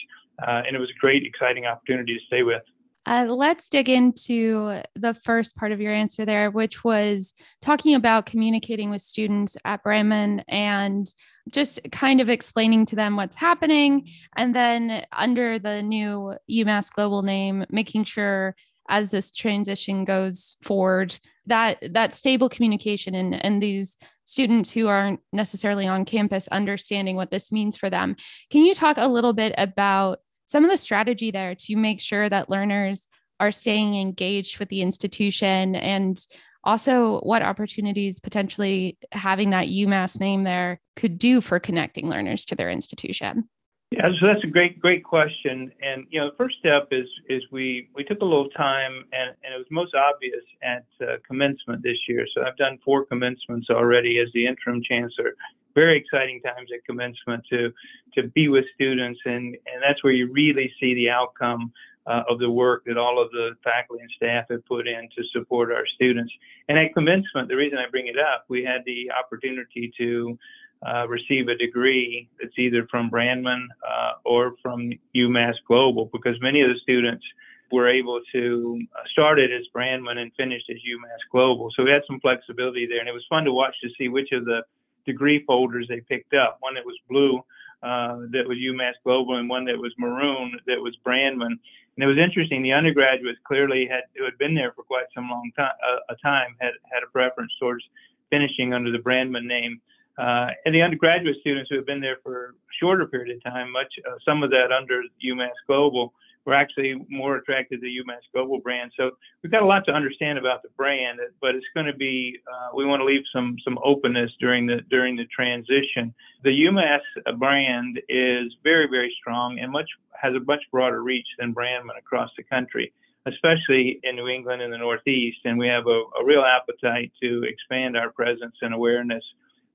Uh, 0.47 0.63
and 0.67 0.75
it 0.75 0.79
was 0.79 0.91
a 0.91 0.99
great, 0.99 1.25
exciting 1.25 1.67
opportunity 1.67 2.15
to 2.15 2.25
stay 2.27 2.43
with. 2.43 2.63
Uh, 3.05 3.27
let's 3.29 3.69
dig 3.69 3.89
into 3.89 4.81
the 4.95 5.13
first 5.13 5.57
part 5.57 5.73
of 5.73 5.81
your 5.81 5.93
answer 5.93 6.25
there, 6.25 6.51
which 6.51 6.85
was 6.85 7.35
talking 7.61 7.95
about 7.95 8.27
communicating 8.27 8.91
with 8.91 9.03
students 9.03 9.57
at 9.65 9.83
Brandman 9.83 10.45
and 10.47 11.07
just 11.51 11.81
kind 11.91 12.21
of 12.21 12.29
explaining 12.29 12.87
to 12.87 12.97
them 12.97 13.17
what's 13.17 13.35
happening. 13.35 14.09
And 14.37 14.55
then 14.55 15.05
under 15.11 15.59
the 15.59 15.83
new 15.83 16.35
UMass 16.49 16.93
Global 16.93 17.23
name, 17.23 17.67
making 17.71 18.05
sure 18.05 18.55
as 18.89 19.11
this 19.11 19.31
transition 19.31 20.05
goes 20.05 20.57
forward 20.63 21.19
that 21.47 21.79
that 21.93 22.15
stable 22.15 22.49
communication 22.49 23.15
and, 23.15 23.45
and 23.45 23.63
these 23.63 23.97
students 24.25 24.71
who 24.71 24.87
aren't 24.87 25.21
necessarily 25.33 25.87
on 25.87 26.05
campus 26.05 26.47
understanding 26.49 27.17
what 27.17 27.31
this 27.31 27.51
means 27.51 27.77
for 27.77 27.91
them. 27.91 28.17
Can 28.51 28.65
you 28.65 28.75
talk 28.75 28.97
a 28.99 29.09
little 29.09 29.33
bit 29.33 29.55
about 29.59 30.19
some 30.53 30.65
of 30.65 30.71
the 30.71 30.77
strategy 30.77 31.31
there 31.31 31.55
to 31.55 31.77
make 31.77 31.99
sure 31.99 32.29
that 32.29 32.51
learners 32.51 33.09
are 33.41 33.51
staying 33.51 33.99
engaged 33.99 34.59
with 34.59 34.69
the 34.69 34.83
institution 34.83 35.75
and 35.75 36.27
also 36.63 37.21
what 37.21 37.41
opportunities 37.41 38.21
potentially 38.21 38.99
having 39.13 39.49
that 39.51 39.69
UMass 39.69 40.21
name 40.21 40.45
there 40.45 40.79
could 40.95 41.19
do 41.19 41.41
for 41.41 41.59
connecting 41.59 42.07
learners 42.11 42.45
to 42.45 42.55
their 42.55 42.71
institution? 42.71 43.49
Yeah, 43.93 44.09
so 44.21 44.27
that's 44.27 44.45
a 44.45 44.47
great, 44.47 44.79
great 44.79 45.05
question. 45.05 45.73
And 45.83 46.07
you 46.11 46.21
know, 46.21 46.31
the 46.31 46.37
first 46.37 46.57
step 46.59 46.89
is 46.91 47.07
is 47.31 47.43
we 47.51 47.89
we 47.95 48.05
took 48.05 48.21
a 48.21 48.25
little 48.25 48.49
time, 48.51 49.05
and, 49.13 49.31
and 49.45 49.55
it 49.55 49.59
was 49.59 49.67
most 49.71 49.95
obvious 49.95 50.45
at 50.63 50.85
uh, 51.01 51.17
commencement 51.27 51.83
this 51.83 51.99
year. 52.09 52.27
So 52.35 52.43
I've 52.43 52.57
done 52.59 52.79
four 52.85 53.07
commencements 53.07 53.69
already 53.71 54.19
as 54.19 54.29
the 54.35 54.47
interim 54.47 54.83
chancellor, 54.83 55.35
very 55.75 55.97
exciting 55.97 56.41
times 56.41 56.69
at 56.75 56.85
commencement 56.85 57.45
to 57.51 57.73
to 58.15 58.29
be 58.29 58.49
with 58.49 58.65
students, 58.75 59.21
and 59.25 59.55
and 59.55 59.83
that's 59.83 60.03
where 60.05 60.13
you 60.13 60.31
really 60.33 60.73
see 60.81 60.95
the 60.95 61.11
outcome 61.11 61.73
uh, 62.07 62.23
of 62.29 62.39
the 62.39 62.51
work 62.51 62.85
that 62.87 62.99
all 62.99 63.23
of 63.23 63.31
the 63.31 63.51
faculty 63.63 64.03
and 64.03 64.11
staff 64.17 64.47
have 64.51 64.65
put 64.67 64.89
in 64.89 65.09
to 65.17 65.23
support 65.33 65.71
our 65.73 65.87
students. 65.95 66.33
And 66.69 66.79
at 66.79 66.95
commencement, 66.95 67.49
the 67.49 67.57
reason 67.57 67.79
I 67.79 67.89
bring 67.91 68.09
it 68.09 68.19
up, 68.19 68.45
we 68.49 68.65
had 68.65 68.83
the 68.85 69.11
opportunity 69.13 69.93
to 69.99 70.39
uh, 70.87 71.07
receive 71.09 71.49
a 71.49 71.55
degree 71.55 72.29
that's 72.41 72.59
either 72.59 72.87
from 72.91 73.11
Brandman 73.11 73.67
uh, 73.89 74.13
or 74.25 74.55
from 74.63 74.91
UMass 75.15 75.55
Global, 75.69 76.11
because 76.13 76.37
many 76.41 76.61
of 76.61 76.69
the 76.69 76.79
students 76.83 77.25
were 77.71 77.89
able 77.89 78.21
to 78.33 78.81
uh, 78.95 79.03
start 79.11 79.39
it 79.39 79.51
as 79.51 79.63
Brandman 79.75 80.19
and 80.19 80.33
finished 80.37 80.69
as 80.71 80.77
UMass 80.77 81.23
Global. 81.31 81.71
So 81.75 81.85
we 81.85 81.91
had 81.91 82.03
some 82.07 82.21
flexibility 82.21 82.87
there, 82.87 82.99
and 82.99 83.09
it 83.09 83.13
was 83.13 83.25
fun 83.31 83.45
to 83.45 83.53
watch 83.53 83.75
to 83.83 83.89
see 83.97 84.09
which 84.09 84.33
of 84.33 84.45
the 84.45 84.63
degree 85.07 85.45
folders 85.47 85.87
they 85.89 86.01
picked 86.01 86.35
up. 86.35 86.59
One 86.61 86.75
that 86.75 86.85
was 86.85 86.97
blue, 87.09 87.39
uh, 87.83 88.27
that 88.31 88.47
was 88.47 88.59
UMass 88.59 88.95
Global, 89.05 89.37
and 89.37 89.49
one 89.49 89.65
that 89.65 89.79
was 89.79 89.93
maroon, 89.99 90.59
that 90.67 90.81
was 90.81 90.97
Brandman. 91.05 91.59
And 91.97 92.05
it 92.05 92.07
was 92.07 92.19
interesting. 92.19 92.63
The 92.63 92.73
undergraduates 92.73 93.39
clearly 93.45 93.87
had 93.87 94.05
who 94.17 94.25
had 94.25 94.39
been 94.39 94.55
there 94.55 94.73
for 94.73 94.83
quite 94.83 95.07
some 95.15 95.29
long 95.29 95.51
time, 95.57 95.73
uh, 95.87 96.15
a 96.15 96.17
time, 96.17 96.57
had 96.61 96.73
had 96.93 97.03
a 97.03 97.11
preference 97.11 97.53
towards 97.59 97.85
finishing 98.31 98.73
under 98.73 98.91
the 98.91 98.99
Brandman 98.99 99.45
name. 99.45 99.81
Uh, 100.19 100.49
and 100.65 100.75
the 100.75 100.83
undergraduate 100.83 101.37
students 101.41 101.71
who 101.71 101.77
have 101.77 101.87
been 101.87 102.01
there 102.01 102.19
for 102.23 102.47
a 102.47 102.53
shorter 102.79 103.07
period 103.07 103.35
of 103.35 103.43
time, 103.43 103.73
much 103.73 103.93
uh, 104.09 104.15
some 104.25 104.43
of 104.43 104.51
that 104.51 104.71
under 104.71 105.03
UMass 105.25 105.51
Global, 105.67 106.13
we're 106.45 106.55
actually 106.55 106.95
more 107.09 107.37
attracted 107.37 107.81
to 107.81 107.87
the 107.87 107.99
UMass 107.99 108.23
Global 108.33 108.61
brand. 108.61 108.93
So 108.97 109.13
we've 109.43 109.53
got 109.53 109.63
a 109.63 109.67
lot 109.67 109.85
to 109.87 109.93
understand 109.93 110.39
about 110.39 110.63
the 110.63 110.71
brand, 110.77 111.21
but 111.41 111.55
it's 111.55 111.67
going 111.75 111.87
to 111.87 111.95
be 111.95 112.39
uh, 112.51 112.75
we 112.75 112.85
want 112.85 113.01
to 113.01 113.05
leave 113.05 113.23
some 113.33 113.57
some 113.65 113.79
openness 113.85 114.31
during 114.41 114.67
the 114.67 114.81
during 114.91 115.17
the 115.17 115.27
transition. 115.27 116.15
The 116.43 116.51
UMass 116.51 117.39
brand 117.39 118.01
is 118.09 118.55
very 118.65 118.89
very 118.89 119.15
strong 119.21 119.59
and 119.61 119.71
much 119.71 119.89
has 120.21 120.35
a 120.35 120.41
much 120.41 120.63
broader 120.71 121.03
reach 121.03 121.27
than 121.39 121.55
Brandman 121.55 121.99
across 121.99 122.31
the 122.37 122.43
country, 122.43 122.93
especially 123.27 124.01
in 124.03 124.17
New 124.17 124.29
England 124.29 124.63
and 124.63 124.73
the 124.73 124.79
Northeast. 124.79 125.39
And 125.45 125.59
we 125.59 125.69
have 125.69 125.87
a, 125.87 126.03
a 126.21 126.25
real 126.25 126.43
appetite 126.43 127.13
to 127.23 127.45
expand 127.45 127.97
our 127.97 128.11
presence 128.11 128.57
and 128.63 128.75
awareness 128.75 129.25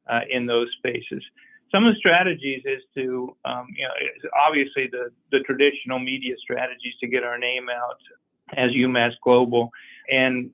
uh, 0.10 0.22
in 0.30 0.46
those 0.46 0.68
spaces 0.78 1.24
some 1.72 1.86
of 1.86 1.94
the 1.94 2.00
strategies 2.00 2.62
is 2.66 2.82
to, 2.96 3.36
um, 3.46 3.68
you 3.76 3.84
know, 3.84 4.30
obviously 4.48 4.88
the, 4.92 5.10
the 5.32 5.40
traditional 5.42 6.00
media 6.00 6.36
strategies 6.42 6.94
to 7.02 7.08
get 7.08 7.24
our 7.24 7.38
name 7.38 7.68
out 7.70 7.98
as 8.56 8.72
UMass 8.72 9.12
Global 9.24 9.72
and 10.10 10.50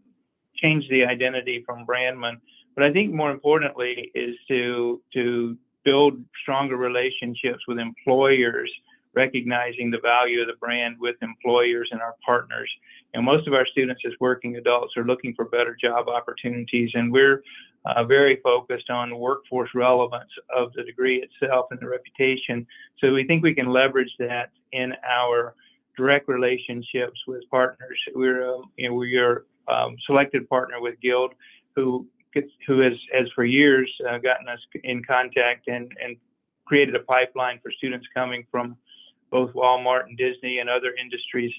change 0.56 0.88
the 0.90 1.06
identity 1.06 1.64
from 1.66 1.86
Brandman. 1.86 2.38
But 2.76 2.84
I 2.84 2.92
think 2.92 3.14
more 3.14 3.32
importantly 3.32 4.12
is 4.16 4.36
to 4.48 5.02
to 5.14 5.58
build 5.84 6.14
stronger 6.42 6.78
relationships 6.78 7.60
with 7.68 7.78
employers, 7.78 8.72
recognizing 9.14 9.92
the 9.92 10.00
value 10.00 10.42
of 10.42 10.48
the 10.48 10.56
brand 10.60 10.96
with 11.00 11.16
employers 11.22 11.90
and 11.92 12.02
our 12.02 12.16
partners. 12.26 12.72
And 13.14 13.24
most 13.24 13.48
of 13.48 13.54
our 13.54 13.66
students 13.68 14.02
as 14.08 14.14
working 14.20 14.56
adults 14.56 14.94
are 14.98 15.04
looking 15.04 15.36
for 15.36 15.46
better 15.46 15.78
job 15.80 16.08
opportunities, 16.08 16.90
and 16.96 17.12
we're 17.12 17.44
uh, 17.86 18.04
very 18.04 18.40
focused 18.44 18.90
on 18.90 19.18
workforce 19.18 19.70
relevance 19.76 20.30
of 20.56 20.72
the 20.74 20.84
degree 20.84 21.22
itself 21.22 21.68
and 21.72 21.80
the 21.80 21.88
reputation. 21.88 22.66
So 23.00 23.14
we 23.14 23.26
think 23.26 23.44
we 23.44 23.54
can 23.54 23.68
leverage 23.68 24.14
that 24.20 24.52
in 24.72 24.94
our 25.08 25.56
direct 25.98 26.28
relationships 26.28 27.20
with 27.28 27.44
partners. 27.52 28.00
We're, 28.16 28.56
um, 28.56 28.72
you 28.78 28.90
know, 28.90 28.96
we 28.96 29.18
are 29.18 29.46
um, 29.68 29.96
selected 30.06 30.50
partner 30.50 30.82
with 30.82 31.00
Guild, 31.02 31.34
who 31.76 32.08
gets, 32.34 32.50
who 32.68 32.80
has, 32.80 32.94
has 33.14 33.28
for 33.36 33.46
years 33.46 33.92
uh, 34.10 34.18
gotten 34.18 34.48
us 34.48 34.60
in 34.84 35.04
contact 35.04 35.68
and, 35.68 35.92
and 36.04 36.18
created 36.66 36.96
a 36.96 37.00
pipeline 37.00 37.60
for 37.62 37.72
students 37.72 38.08
coming 38.14 38.46
from 38.50 38.78
both 39.30 39.52
Walmart 39.54 40.04
and 40.08 40.18
Disney 40.18 40.60
and 40.60 40.70
other 40.70 40.94
industries 41.00 41.52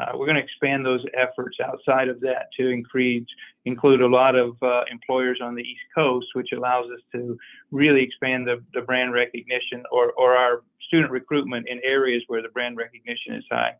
uh, 0.00 0.12
we're 0.14 0.26
going 0.26 0.36
to 0.36 0.42
expand 0.42 0.84
those 0.84 1.04
efforts 1.14 1.58
outside 1.62 2.08
of 2.08 2.20
that 2.20 2.48
to 2.58 2.68
increase, 2.68 3.26
include 3.64 4.00
a 4.00 4.06
lot 4.06 4.34
of 4.34 4.56
uh, 4.62 4.82
employers 4.90 5.38
on 5.42 5.54
the 5.54 5.62
East 5.62 5.82
Coast, 5.94 6.26
which 6.34 6.52
allows 6.52 6.86
us 6.86 7.00
to 7.12 7.36
really 7.70 8.02
expand 8.02 8.46
the, 8.46 8.62
the 8.74 8.80
brand 8.80 9.12
recognition 9.12 9.82
or, 9.90 10.12
or 10.12 10.34
our 10.34 10.62
student 10.86 11.10
recruitment 11.10 11.68
in 11.68 11.80
areas 11.84 12.22
where 12.26 12.42
the 12.42 12.48
brand 12.48 12.76
recognition 12.76 13.34
is 13.34 13.44
high. 13.50 13.74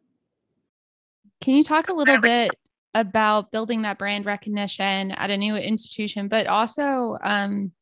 Can 1.40 1.54
you 1.54 1.64
talk 1.64 1.88
a 1.88 1.92
little 1.92 2.20
bit 2.20 2.50
about 2.94 3.50
building 3.50 3.82
that 3.82 3.98
brand 3.98 4.26
recognition 4.26 5.12
at 5.12 5.30
a 5.30 5.36
new 5.36 5.56
institution, 5.56 6.28
but 6.28 6.46
also 6.46 7.18
um, 7.22 7.72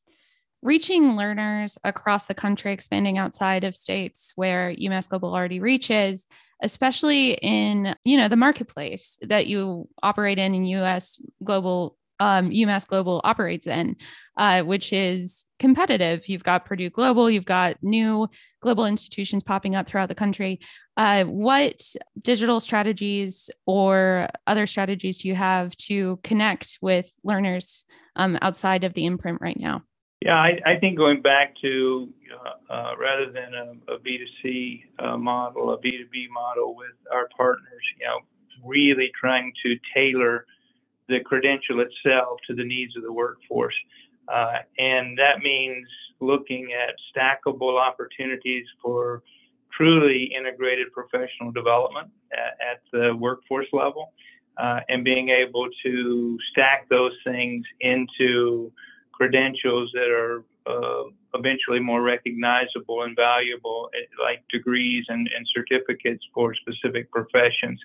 reaching 0.62 1.16
learners 1.16 1.76
across 1.84 2.24
the 2.24 2.34
country, 2.34 2.72
expanding 2.72 3.18
outside 3.18 3.64
of 3.64 3.74
states 3.74 4.32
where 4.36 4.74
UMass 4.74 5.08
Global 5.08 5.34
already 5.34 5.60
reaches? 5.60 6.26
Especially 6.62 7.32
in 7.34 7.94
you 8.04 8.16
know 8.16 8.28
the 8.28 8.36
marketplace 8.36 9.18
that 9.22 9.46
you 9.46 9.88
operate 10.02 10.38
in 10.38 10.54
in 10.54 10.64
us 10.64 11.20
global 11.42 11.96
um, 12.20 12.50
umass 12.50 12.86
global 12.86 13.22
operates 13.24 13.66
in 13.66 13.96
uh, 14.36 14.62
which 14.62 14.92
is 14.92 15.46
competitive. 15.58 16.28
You've 16.28 16.44
got 16.44 16.66
purdue 16.66 16.90
global 16.90 17.30
you've 17.30 17.44
got 17.44 17.76
new 17.82 18.28
global 18.60 18.86
institutions 18.86 19.42
popping 19.42 19.74
up 19.74 19.86
throughout 19.86 20.08
the 20.08 20.14
country. 20.14 20.60
Uh, 20.96 21.24
what 21.24 21.82
digital 22.20 22.60
strategies 22.60 23.48
or 23.66 24.28
other 24.46 24.66
strategies 24.66 25.18
do 25.18 25.28
you 25.28 25.34
have 25.34 25.74
to 25.76 26.20
connect 26.22 26.78
with 26.82 27.10
learners 27.24 27.84
um, 28.16 28.38
outside 28.42 28.84
of 28.84 28.92
the 28.92 29.06
imprint 29.06 29.40
right 29.40 29.58
now 29.58 29.82
yeah, 30.22 30.36
I, 30.36 30.78
think 30.78 30.98
going 30.98 31.22
back 31.22 31.54
to 31.62 32.08
uh, 32.30 32.72
uh, 32.72 32.92
rather 32.98 33.32
than 33.32 33.54
a 33.54 33.94
a 33.94 33.98
B2C 33.98 34.82
uh, 34.98 35.16
model, 35.16 35.72
a 35.72 35.78
B2B 35.78 36.28
model 36.30 36.76
with 36.76 36.92
our 37.10 37.26
partners, 37.34 37.82
you 37.98 38.06
know, 38.06 38.18
really 38.62 39.10
trying 39.18 39.50
to 39.62 39.76
tailor 39.94 40.44
the 41.08 41.20
credential 41.20 41.80
itself 41.80 42.38
to 42.46 42.54
the 42.54 42.64
needs 42.64 42.96
of 42.96 43.02
the 43.02 43.12
workforce. 43.12 43.74
And 44.78 45.18
that 45.18 45.40
means 45.42 45.88
looking 46.20 46.68
at 46.72 46.94
stackable 47.10 47.80
opportunities 47.80 48.66
for 48.82 49.22
truly 49.72 50.32
integrated 50.36 50.92
professional 50.92 51.50
development 51.50 52.10
at, 52.32 52.82
the 52.92 53.16
workforce 53.16 53.66
level 53.72 54.12
and 54.58 55.02
being 55.02 55.30
able 55.30 55.66
to 55.82 56.38
stack 56.52 56.88
those 56.90 57.12
things 57.24 57.64
into 57.80 58.70
credentials 59.20 59.90
that 59.92 60.08
are 60.08 60.44
uh, 60.66 61.04
eventually 61.34 61.78
more 61.78 62.00
recognizable 62.00 63.02
and 63.02 63.14
valuable, 63.14 63.90
eh, 63.94 64.06
like 64.22 64.42
degrees 64.50 65.04
and, 65.08 65.28
and 65.36 65.46
certificates 65.54 66.24
for 66.32 66.54
specific 66.54 67.10
professions. 67.10 67.78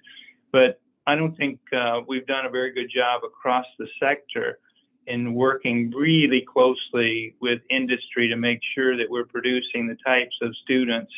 But 0.54 0.80
I 1.06 1.16
don't 1.18 1.36
think 1.36 1.60
uh, 1.74 2.00
we've 2.08 2.26
done 2.26 2.46
a 2.46 2.50
very 2.50 2.72
good 2.72 2.90
job 2.90 3.24
across 3.26 3.66
the 3.78 3.88
sector 4.00 4.60
in 5.08 5.34
working 5.34 5.92
really 5.92 6.46
closely 6.54 7.36
with 7.42 7.60
industry 7.70 8.30
to 8.30 8.38
make 8.38 8.62
sure 8.74 8.96
that 8.96 9.08
we're 9.10 9.26
producing 9.26 9.88
the 9.88 9.98
types 10.06 10.38
of 10.42 10.56
students 10.64 11.12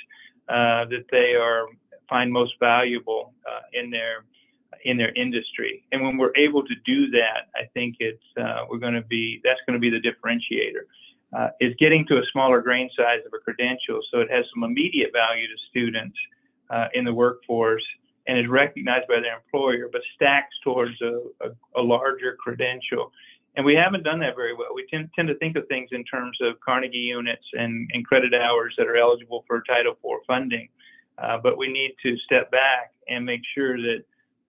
uh, 0.49 0.86
that 0.86 1.06
they 1.12 1.36
are 1.36 1.67
find 2.10 2.32
most 2.32 2.53
valuable 2.60 3.34
uh, 3.47 3.60
in 3.73 3.91
their 3.91 4.25
in 4.86 4.98
their 4.98 5.13
industry. 5.13 5.84
And 5.92 6.04
when 6.04 6.18
we're 6.18 6.36
able 6.36 6.63
to 6.63 6.76
do 6.86 7.10
that, 7.12 7.50
I 7.56 7.66
think 7.74 7.96
it's 8.00 8.24
uh, 8.40 8.66
we're 8.70 8.80
going 8.80 8.94
to 8.94 9.02
be 9.02 9.42
that's 9.44 9.60
going 9.68 9.80
to 9.80 9.80
be 9.80 9.90
the 9.90 10.02
differentiator. 10.02 10.86
Uh, 11.38 11.50
is 11.60 11.74
getting 11.78 12.06
to 12.08 12.18
a 12.18 12.22
smaller 12.32 12.62
grain 12.62 12.90
size 12.98 13.20
of 13.26 13.34
a 13.34 13.40
credential, 13.40 14.00
so 14.12 14.20
it 14.22 14.32
has 14.32 14.46
some 14.54 14.63
immediate 14.63 15.12
value 15.12 15.46
to 15.46 15.56
students 15.70 16.18
uh, 16.70 16.88
in 16.94 17.04
the 17.04 17.13
workforce 17.13 17.84
and 18.28 18.38
is 18.38 18.48
recognized 18.48 19.08
by 19.08 19.20
their 19.20 19.36
employer, 19.36 19.90
but 19.92 20.02
stacks 20.16 20.56
towards 20.63 21.02
a, 21.02 21.20
a, 21.42 21.82
a, 21.82 21.82
larger 21.82 22.36
credential. 22.40 23.12
And 23.56 23.66
we 23.66 23.74
haven't 23.74 24.04
done 24.04 24.20
that 24.20 24.36
very 24.36 24.54
well. 24.54 24.76
We 24.76 24.86
tend, 24.92 25.10
tend 25.16 25.30
to 25.30 25.36
think 25.36 25.56
of 25.56 25.68
things 25.68 25.90
in 25.92 26.04
terms 26.04 26.38
of 26.42 26.60
Carnegie 26.60 26.98
units 26.98 27.46
and, 27.54 27.90
and 27.94 28.06
credit 28.06 28.34
hours 28.34 28.76
that 28.78 28.88
are 28.88 28.98
eligible 28.98 29.46
for 29.48 29.63
Title 29.63 29.94
IV 29.94 30.20
funding. 30.28 30.70
Uh, 31.18 31.38
but 31.42 31.58
we 31.58 31.72
need 31.72 31.96
to 32.04 32.18
step 32.18 32.52
back 32.52 32.92
and 33.10 33.26
make 33.26 33.42
sure 33.56 33.78
that 33.78 34.04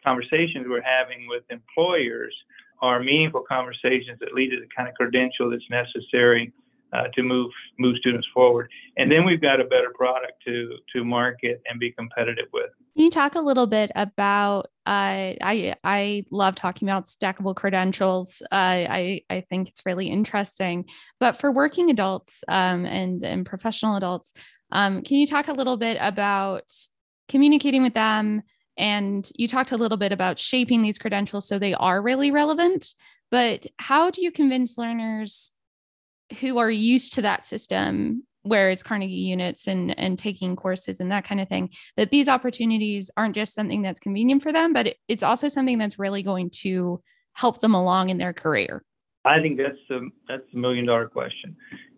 conversations 0.04 0.66
we're 0.68 0.82
having 0.82 1.26
with 1.28 1.42
employers 1.50 2.34
are 2.80 3.02
meaningful 3.02 3.42
conversations 3.48 4.18
that 4.20 4.34
lead 4.34 4.50
to 4.50 4.60
the 4.60 4.68
kind 4.74 4.88
of 4.88 4.94
credential 4.94 5.50
that's 5.50 5.68
necessary 5.70 6.52
uh, 6.92 7.04
to 7.14 7.22
move 7.22 7.50
move 7.78 7.96
students 7.98 8.26
forward. 8.32 8.70
And 8.96 9.10
then 9.10 9.24
we've 9.24 9.40
got 9.40 9.60
a 9.60 9.64
better 9.64 9.90
product 9.94 10.42
to 10.46 10.76
to 10.94 11.04
market 11.04 11.60
and 11.68 11.78
be 11.78 11.92
competitive 11.92 12.46
with. 12.52 12.70
Can 12.96 13.04
you 13.04 13.10
talk 13.10 13.34
a 13.34 13.40
little 13.40 13.66
bit 13.66 13.90
about? 13.94 14.66
Uh, 14.86 15.36
I 15.42 15.74
I 15.84 16.24
love 16.30 16.54
talking 16.54 16.88
about 16.88 17.04
stackable 17.04 17.54
credentials. 17.54 18.42
Uh, 18.50 18.54
I 18.54 19.22
I 19.28 19.44
think 19.50 19.68
it's 19.68 19.82
really 19.84 20.08
interesting. 20.08 20.86
But 21.20 21.38
for 21.38 21.52
working 21.52 21.90
adults 21.90 22.42
um, 22.48 22.86
and 22.86 23.22
and 23.22 23.44
professional 23.44 23.96
adults, 23.96 24.32
um, 24.72 25.02
can 25.02 25.18
you 25.18 25.26
talk 25.26 25.48
a 25.48 25.52
little 25.52 25.76
bit 25.76 25.98
about 26.00 26.72
communicating 27.28 27.82
with 27.82 27.94
them? 27.94 28.42
And 28.78 29.30
you 29.36 29.48
talked 29.48 29.72
a 29.72 29.76
little 29.76 29.98
bit 29.98 30.12
about 30.12 30.38
shaping 30.38 30.82
these 30.82 30.98
credentials 30.98 31.46
so 31.46 31.58
they 31.58 31.74
are 31.74 32.00
really 32.00 32.30
relevant. 32.30 32.94
But 33.30 33.66
how 33.76 34.10
do 34.10 34.22
you 34.22 34.32
convince 34.32 34.78
learners 34.78 35.50
who 36.40 36.58
are 36.58 36.70
used 36.70 37.14
to 37.14 37.22
that 37.22 37.44
system, 37.44 38.24
where 38.42 38.70
it's 38.70 38.82
Carnegie 38.82 39.14
units 39.14 39.66
and, 39.66 39.98
and 39.98 40.18
taking 40.18 40.56
courses 40.56 41.00
and 41.00 41.10
that 41.10 41.26
kind 41.26 41.40
of 41.40 41.48
thing, 41.48 41.70
that 41.96 42.10
these 42.10 42.28
opportunities 42.28 43.10
aren't 43.16 43.34
just 43.34 43.54
something 43.54 43.82
that's 43.82 44.00
convenient 44.00 44.42
for 44.42 44.52
them, 44.52 44.72
but 44.72 44.86
it, 44.86 44.96
it's 45.08 45.22
also 45.22 45.48
something 45.48 45.78
that's 45.78 45.98
really 45.98 46.22
going 46.22 46.50
to 46.50 47.02
help 47.34 47.60
them 47.60 47.74
along 47.74 48.10
in 48.10 48.18
their 48.18 48.32
career? 48.32 48.82
I 49.24 49.40
think 49.40 49.58
that's 49.58 49.78
the 49.88 50.08
that's 50.28 50.44
the 50.52 50.58
million 50.58 50.86
dollar 50.86 51.08
question. 51.08 51.56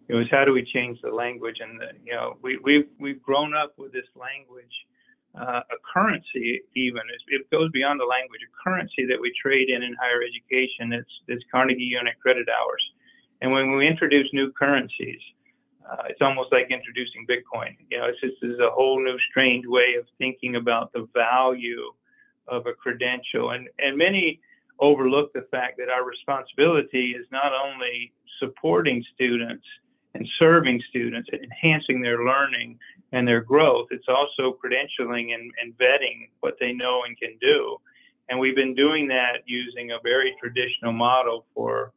It 0.09 0.15
was 0.15 0.27
how 0.31 0.45
do 0.45 0.53
we 0.53 0.65
change 0.65 0.99
the 1.03 1.11
language 1.11 1.59
and 1.61 1.79
the, 1.79 1.87
you 2.05 2.13
know 2.13 2.37
we 2.43 2.59
we've 2.63 2.89
we've 2.99 3.23
grown 3.23 3.55
up 3.55 3.75
with 3.79 3.93
this 3.93 4.07
language 4.17 4.73
uh, 5.39 5.61
a 5.61 5.79
currency 5.93 6.63
even. 6.75 7.03
It 7.29 7.51
goes 7.51 7.71
beyond 7.73 8.01
the 8.01 8.05
language. 8.05 8.41
A 8.43 8.69
currency 8.69 9.07
that 9.07 9.21
we 9.21 9.33
trade 9.41 9.69
in 9.71 9.83
in 9.83 9.95
higher 10.01 10.23
education 10.23 10.93
it's, 10.93 11.11
it's 11.29 11.45
carnegie 11.53 11.83
unit 11.83 12.15
credit 12.21 12.49
hours. 12.49 12.83
And 13.43 13.53
when 13.53 13.73
we 13.73 13.87
introduce 13.87 14.29
new 14.33 14.53
currencies 14.53 15.21
uh, 15.91 16.05
it's 16.09 16.21
almost 16.21 16.53
like 16.53 16.71
introducing 16.71 17.27
bitcoin. 17.27 17.77
You 17.91 17.99
know 17.99 18.07
it's 18.07 18.21
just 18.21 18.35
this 18.41 18.53
is 18.53 18.61
a 18.61 18.71
whole 18.71 19.03
new 19.03 19.19
strange 19.31 19.65
way 19.67 19.97
of 19.99 20.07
thinking 20.19 20.57
about 20.57 20.93
the 20.93 21.09
value 21.15 21.93
of 22.49 22.67
a 22.67 22.73
credential. 22.73 23.51
And 23.51 23.69
and 23.79 23.97
many 23.97 24.41
overlook 24.79 25.33
the 25.33 25.47
fact 25.51 25.79
that 25.79 25.89
our 25.89 26.05
responsibility 26.05 27.15
is 27.19 27.27
not 27.31 27.53
only 27.53 28.13
supporting 28.39 29.05
students 29.15 29.65
and 30.15 30.27
serving 30.39 30.83
students 30.89 31.29
and 31.33 31.43
enhancing 31.43 32.01
their 32.01 32.25
learning 32.25 32.79
and 33.13 33.27
their 33.27 33.41
growth. 33.41 33.89
It's 33.91 34.09
also 34.09 34.57
credentialing 34.63 35.35
and, 35.35 35.51
and 35.61 35.77
vetting 35.79 36.29
what 36.41 36.55
they 36.61 36.73
know 36.73 37.03
and 37.07 37.19
can 37.19 37.37
do. 37.41 37.79
And 38.29 38.39
we've 38.39 38.55
been 38.55 38.75
doing 38.75 39.09
that 39.09 39.43
using 39.47 39.91
a 39.91 39.99
very 40.03 40.35
traditional 40.41 40.93
model 40.93 41.47
for 41.55 41.93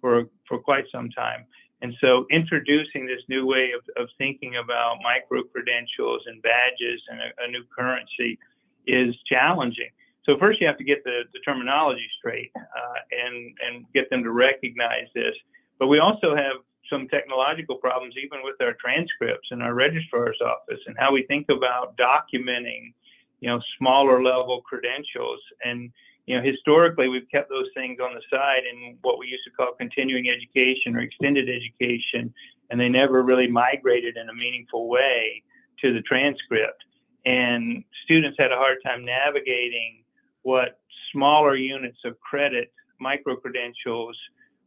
for 0.00 0.28
for 0.46 0.58
quite 0.58 0.84
some 0.92 1.08
time. 1.10 1.46
And 1.80 1.94
so 2.00 2.26
introducing 2.30 3.06
this 3.06 3.22
new 3.28 3.46
way 3.46 3.70
of, 3.72 4.02
of 4.02 4.08
thinking 4.18 4.56
about 4.56 4.98
micro 5.02 5.44
credentials 5.44 6.22
and 6.26 6.42
badges 6.42 7.00
and 7.08 7.20
a, 7.20 7.44
a 7.44 7.50
new 7.50 7.64
currency 7.76 8.38
is 8.86 9.14
challenging. 9.26 9.90
So 10.24 10.36
first 10.38 10.60
you 10.60 10.66
have 10.66 10.76
to 10.78 10.84
get 10.84 11.04
the, 11.04 11.22
the 11.32 11.38
terminology 11.40 12.06
straight 12.18 12.50
uh, 12.56 12.98
and 13.24 13.56
and 13.66 13.86
get 13.94 14.10
them 14.10 14.22
to 14.24 14.30
recognize 14.30 15.06
this. 15.14 15.34
But 15.78 15.86
we 15.86 16.00
also 16.00 16.36
have 16.36 16.56
some 16.90 17.08
technological 17.08 17.76
problems 17.76 18.14
even 18.16 18.38
with 18.42 18.56
our 18.60 18.74
transcripts 18.74 19.48
in 19.50 19.62
our 19.62 19.74
registrar's 19.74 20.38
office 20.44 20.80
and 20.86 20.96
how 20.98 21.12
we 21.12 21.24
think 21.24 21.46
about 21.48 21.96
documenting 21.96 22.92
you 23.40 23.48
know 23.48 23.60
smaller 23.78 24.22
level 24.22 24.62
credentials 24.62 25.40
and 25.64 25.90
you 26.28 26.36
know, 26.36 26.42
historically 26.42 27.08
we've 27.08 27.28
kept 27.32 27.48
those 27.48 27.68
things 27.74 27.98
on 28.00 28.14
the 28.14 28.20
side 28.30 28.64
in 28.70 28.98
what 29.00 29.18
we 29.18 29.26
used 29.28 29.44
to 29.44 29.50
call 29.50 29.72
continuing 29.78 30.28
education 30.28 30.94
or 30.94 31.00
extended 31.00 31.48
education, 31.48 32.34
and 32.68 32.78
they 32.78 32.90
never 32.90 33.22
really 33.22 33.46
migrated 33.46 34.18
in 34.18 34.28
a 34.28 34.34
meaningful 34.34 34.88
way 34.88 35.42
to 35.80 35.94
the 35.94 36.02
transcript. 36.02 36.84
And 37.24 37.82
students 38.04 38.36
had 38.38 38.52
a 38.52 38.56
hard 38.56 38.76
time 38.84 39.06
navigating 39.06 40.04
what 40.42 40.80
smaller 41.12 41.56
units 41.56 41.96
of 42.04 42.20
credit, 42.20 42.74
micro 43.00 43.34
credentials, 43.36 44.16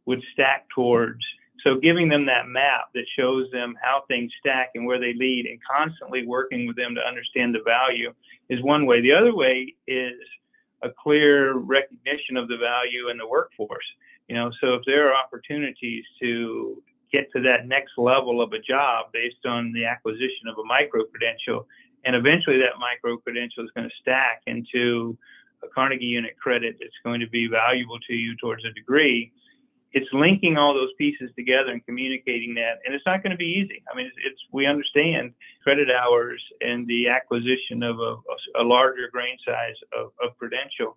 would 0.06 0.20
stack 0.32 0.66
towards. 0.74 1.22
So 1.60 1.76
giving 1.76 2.08
them 2.08 2.26
that 2.26 2.48
map 2.48 2.88
that 2.94 3.04
shows 3.16 3.50
them 3.52 3.74
how 3.80 4.04
things 4.08 4.32
stack 4.40 4.70
and 4.74 4.86
where 4.86 4.98
they 4.98 5.14
lead 5.14 5.46
and 5.46 5.58
constantly 5.62 6.26
working 6.26 6.66
with 6.66 6.76
them 6.76 6.94
to 6.94 7.00
understand 7.00 7.54
the 7.54 7.60
value 7.64 8.12
is 8.48 8.62
one 8.62 8.86
way. 8.86 9.00
The 9.00 9.12
other 9.12 9.34
way 9.34 9.74
is 9.86 10.14
a 10.82 10.88
clear 10.90 11.54
recognition 11.54 12.36
of 12.36 12.48
the 12.48 12.56
value 12.56 13.10
in 13.10 13.18
the 13.18 13.26
workforce. 13.26 13.84
You 14.28 14.36
know, 14.36 14.50
so 14.60 14.74
if 14.74 14.82
there 14.86 15.08
are 15.08 15.14
opportunities 15.14 16.04
to 16.20 16.82
get 17.12 17.30
to 17.32 17.42
that 17.42 17.66
next 17.66 17.92
level 17.98 18.40
of 18.40 18.52
a 18.52 18.58
job 18.58 19.12
based 19.12 19.44
on 19.46 19.72
the 19.72 19.84
acquisition 19.84 20.48
of 20.50 20.58
a 20.58 20.64
micro 20.64 21.04
credential, 21.04 21.66
and 22.04 22.16
eventually 22.16 22.58
that 22.58 22.78
micro 22.80 23.16
credential 23.18 23.62
is 23.62 23.70
going 23.76 23.88
to 23.88 23.94
stack 24.00 24.42
into 24.46 25.16
a 25.62 25.68
Carnegie 25.68 26.06
unit 26.06 26.36
credit 26.38 26.76
that's 26.80 26.98
going 27.04 27.20
to 27.20 27.28
be 27.28 27.46
valuable 27.46 27.98
to 28.08 28.14
you 28.14 28.34
towards 28.36 28.64
a 28.64 28.72
degree. 28.72 29.30
It's 29.92 30.08
linking 30.12 30.56
all 30.56 30.72
those 30.72 30.92
pieces 30.96 31.30
together 31.36 31.70
and 31.70 31.84
communicating 31.84 32.54
that, 32.54 32.80
and 32.84 32.94
it's 32.94 33.04
not 33.04 33.22
going 33.22 33.32
to 33.32 33.36
be 33.36 33.44
easy. 33.60 33.82
I 33.92 33.96
mean, 33.96 34.06
it's, 34.06 34.16
it's 34.24 34.40
we 34.50 34.66
understand 34.66 35.34
credit 35.62 35.88
hours 35.90 36.42
and 36.62 36.86
the 36.86 37.08
acquisition 37.08 37.82
of 37.82 37.98
a, 38.00 38.16
a 38.60 38.64
larger 38.64 39.08
grain 39.12 39.36
size 39.46 39.76
of, 39.96 40.12
of 40.22 40.36
credential, 40.38 40.96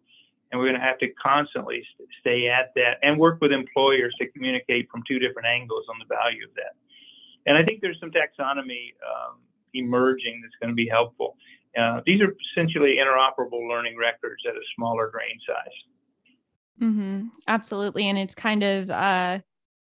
and 0.51 0.59
we're 0.59 0.67
going 0.67 0.79
to 0.79 0.85
have 0.85 0.97
to 0.99 1.09
constantly 1.21 1.83
stay 2.21 2.47
at 2.47 2.71
that 2.75 2.97
and 3.03 3.19
work 3.19 3.39
with 3.41 3.51
employers 3.51 4.15
to 4.19 4.27
communicate 4.31 4.87
from 4.89 5.03
two 5.07 5.19
different 5.19 5.47
angles 5.47 5.85
on 5.89 5.95
the 5.99 6.05
value 6.07 6.45
of 6.47 6.53
that. 6.55 6.73
And 7.45 7.57
I 7.57 7.63
think 7.63 7.81
there's 7.81 7.99
some 7.99 8.11
taxonomy 8.11 8.93
um, 9.03 9.39
emerging 9.73 10.41
that's 10.41 10.55
going 10.61 10.69
to 10.69 10.75
be 10.75 10.87
helpful. 10.87 11.35
Uh, 11.77 11.99
these 12.05 12.21
are 12.21 12.33
essentially 12.51 12.95
interoperable 12.95 13.67
learning 13.67 13.97
records 13.97 14.41
at 14.47 14.55
a 14.55 14.63
smaller 14.75 15.11
grain 15.11 15.37
size. 15.45 15.77
Mm-hmm. 16.81 17.27
Absolutely. 17.47 18.09
And 18.09 18.17
it's 18.17 18.35
kind 18.35 18.63
of 18.63 18.89
uh, 18.89 19.39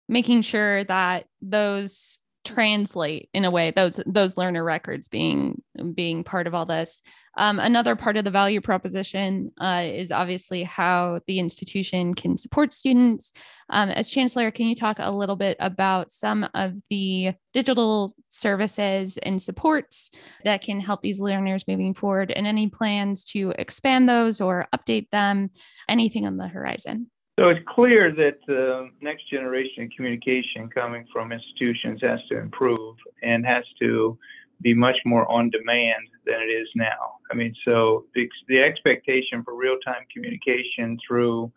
making 0.09 0.43
sure 0.43 0.85
that 0.85 1.27
those 1.41 2.19
translate 2.45 3.31
in 3.33 3.47
a 3.47 3.51
way 3.51 3.73
those 3.75 3.99
those 4.05 4.37
learner 4.37 4.63
records 4.63 5.09
being 5.09 5.63
being 5.95 6.23
part 6.25 6.47
of 6.47 6.55
all 6.55 6.67
this 6.67 7.01
um, 7.37 7.59
another 7.59 7.97
part 7.97 8.17
of 8.17 8.25
the 8.25 8.31
value 8.31 8.61
proposition 8.61 9.51
uh, 9.61 9.83
is 9.85 10.13
obviously 10.13 10.63
how 10.63 11.21
the 11.27 11.39
institution 11.39 12.15
can 12.15 12.37
support 12.37 12.73
students. 12.73 13.33
Um, 13.71 13.89
as 13.91 14.11
Chancellor, 14.11 14.51
can 14.51 14.67
you 14.67 14.75
talk 14.75 14.97
a 14.99 15.11
little 15.11 15.37
bit 15.37 15.57
about 15.61 16.13
some 16.13 16.49
of 16.55 16.75
the 16.91 17.33
digital 17.53 18.13
services 18.29 19.19
and 19.23 19.41
supports 19.41 20.11
that 20.45 20.63
can 20.63 20.81
help 20.81 21.03
these 21.03 21.21
learners 21.21 21.65
moving 21.67 21.95
forward 21.95 22.31
and 22.31 22.47
any 22.47 22.69
plans 22.69 23.25
to 23.25 23.53
expand 23.59 24.09
those 24.09 24.41
or 24.41 24.69
update 24.75 25.09
them? 25.11 25.51
Anything 25.89 26.27
on 26.27 26.37
the 26.37 26.49
horizon? 26.49 27.11
So 27.39 27.49
it's 27.49 27.65
clear 27.67 28.13
that 28.13 28.39
the 28.47 28.91
next 29.01 29.29
generation 29.29 29.85
of 29.85 29.91
communication 29.97 30.69
coming 30.73 31.05
from 31.13 31.33
institutions 31.33 32.01
has 32.03 32.21
to 32.31 32.39
improve 32.39 32.97
and 33.25 33.45
has 33.45 33.65
to 33.81 34.17
be 34.63 34.75
much 34.75 34.97
more 35.05 35.31
on 35.31 35.51
demand 35.51 36.09
than 36.27 36.41
it 36.41 36.51
is 36.51 36.69
now. 36.75 37.19
I 37.31 37.35
mean, 37.35 37.55
so 37.65 38.07
the, 38.15 38.29
the 38.49 38.63
expectation 38.63 39.43
for 39.45 39.55
real-time 39.55 40.07
communication 40.13 40.99
through, 41.07 41.53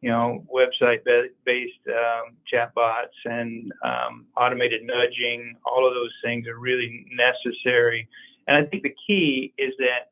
you 0.00 0.10
know, 0.10 0.44
website-based 0.52 1.88
um, 1.88 2.36
chatbots 2.52 3.18
and 3.24 3.72
um, 3.84 4.26
automated 4.36 4.82
nudging, 4.84 5.56
all 5.64 5.86
of 5.86 5.94
those 5.94 6.12
things 6.24 6.46
are 6.46 6.58
really 6.58 7.06
necessary. 7.12 8.08
And 8.46 8.56
I 8.56 8.68
think 8.68 8.82
the 8.82 8.94
key 9.06 9.52
is 9.58 9.72
that 9.78 10.11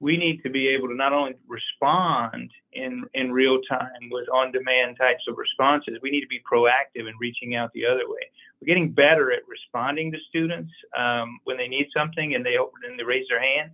we 0.00 0.16
need 0.16 0.42
to 0.42 0.50
be 0.50 0.68
able 0.68 0.88
to 0.88 0.94
not 0.94 1.12
only 1.12 1.34
respond 1.48 2.50
in 2.72 3.04
in 3.14 3.32
real 3.32 3.60
time 3.62 4.08
with 4.10 4.28
on 4.28 4.52
demand 4.52 4.96
types 4.98 5.22
of 5.28 5.36
responses 5.38 5.98
we 6.02 6.10
need 6.10 6.20
to 6.20 6.26
be 6.26 6.40
proactive 6.50 7.08
in 7.08 7.14
reaching 7.20 7.54
out 7.54 7.72
the 7.72 7.86
other 7.86 8.08
way. 8.08 8.28
We're 8.60 8.66
getting 8.66 8.90
better 8.90 9.32
at 9.32 9.46
responding 9.48 10.12
to 10.12 10.18
students 10.28 10.72
um, 10.96 11.38
when 11.44 11.56
they 11.56 11.68
need 11.68 11.88
something 11.96 12.34
and 12.34 12.44
they 12.44 12.56
open 12.56 12.80
and 12.88 12.98
they 12.98 13.04
raise 13.04 13.26
their 13.28 13.40
hand. 13.40 13.70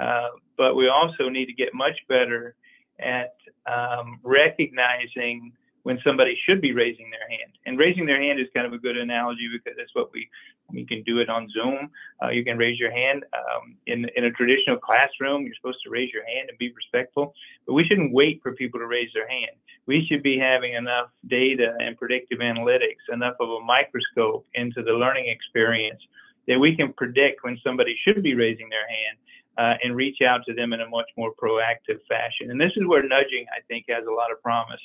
Uh, 0.00 0.30
but 0.56 0.74
we 0.74 0.88
also 0.88 1.28
need 1.28 1.46
to 1.46 1.52
get 1.52 1.74
much 1.74 1.96
better 2.08 2.54
at 2.98 3.34
um, 3.66 4.18
recognizing 4.22 5.52
when 5.82 5.98
somebody 6.04 6.38
should 6.46 6.60
be 6.60 6.72
raising 6.72 7.10
their 7.10 7.28
hand. 7.28 7.52
And 7.66 7.78
raising 7.78 8.06
their 8.06 8.20
hand 8.20 8.38
is 8.40 8.46
kind 8.54 8.66
of 8.66 8.72
a 8.72 8.78
good 8.78 8.96
analogy 8.96 9.48
because 9.52 9.76
that's 9.76 9.94
what 9.94 10.12
we 10.12 10.28
we 10.72 10.86
can 10.86 11.02
do 11.02 11.18
it 11.18 11.28
on 11.28 11.48
Zoom. 11.50 11.90
Uh, 12.22 12.30
you 12.30 12.44
can 12.44 12.56
raise 12.56 12.78
your 12.78 12.92
hand 12.92 13.24
um, 13.34 13.76
in 13.86 14.06
in 14.16 14.24
a 14.24 14.30
traditional 14.30 14.76
classroom. 14.76 15.44
You're 15.44 15.54
supposed 15.54 15.82
to 15.84 15.90
raise 15.90 16.12
your 16.12 16.24
hand 16.24 16.48
and 16.48 16.58
be 16.58 16.72
respectful, 16.72 17.34
but 17.66 17.74
we 17.74 17.84
shouldn't 17.84 18.12
wait 18.12 18.40
for 18.42 18.52
people 18.52 18.80
to 18.80 18.86
raise 18.86 19.10
their 19.12 19.28
hand. 19.28 19.56
We 19.86 20.06
should 20.06 20.22
be 20.22 20.38
having 20.38 20.74
enough 20.74 21.08
data 21.26 21.74
and 21.80 21.98
predictive 21.98 22.38
analytics, 22.38 23.02
enough 23.12 23.34
of 23.40 23.48
a 23.48 23.60
microscope 23.64 24.46
into 24.54 24.82
the 24.82 24.92
learning 24.92 25.28
experience 25.28 26.00
that 26.48 26.58
we 26.58 26.74
can 26.74 26.92
predict 26.92 27.44
when 27.44 27.58
somebody 27.64 27.96
should 28.04 28.22
be 28.22 28.34
raising 28.34 28.68
their 28.68 28.88
hand 28.88 29.18
uh, 29.58 29.74
and 29.82 29.94
reach 29.94 30.22
out 30.22 30.40
to 30.46 30.54
them 30.54 30.72
in 30.72 30.80
a 30.80 30.88
much 30.88 31.10
more 31.16 31.32
proactive 31.34 32.00
fashion. 32.08 32.50
And 32.50 32.60
this 32.60 32.72
is 32.76 32.86
where 32.86 33.02
nudging, 33.02 33.46
I 33.56 33.60
think, 33.68 33.86
has 33.88 34.04
a 34.06 34.12
lot 34.12 34.32
of 34.32 34.40
promise. 34.42 34.80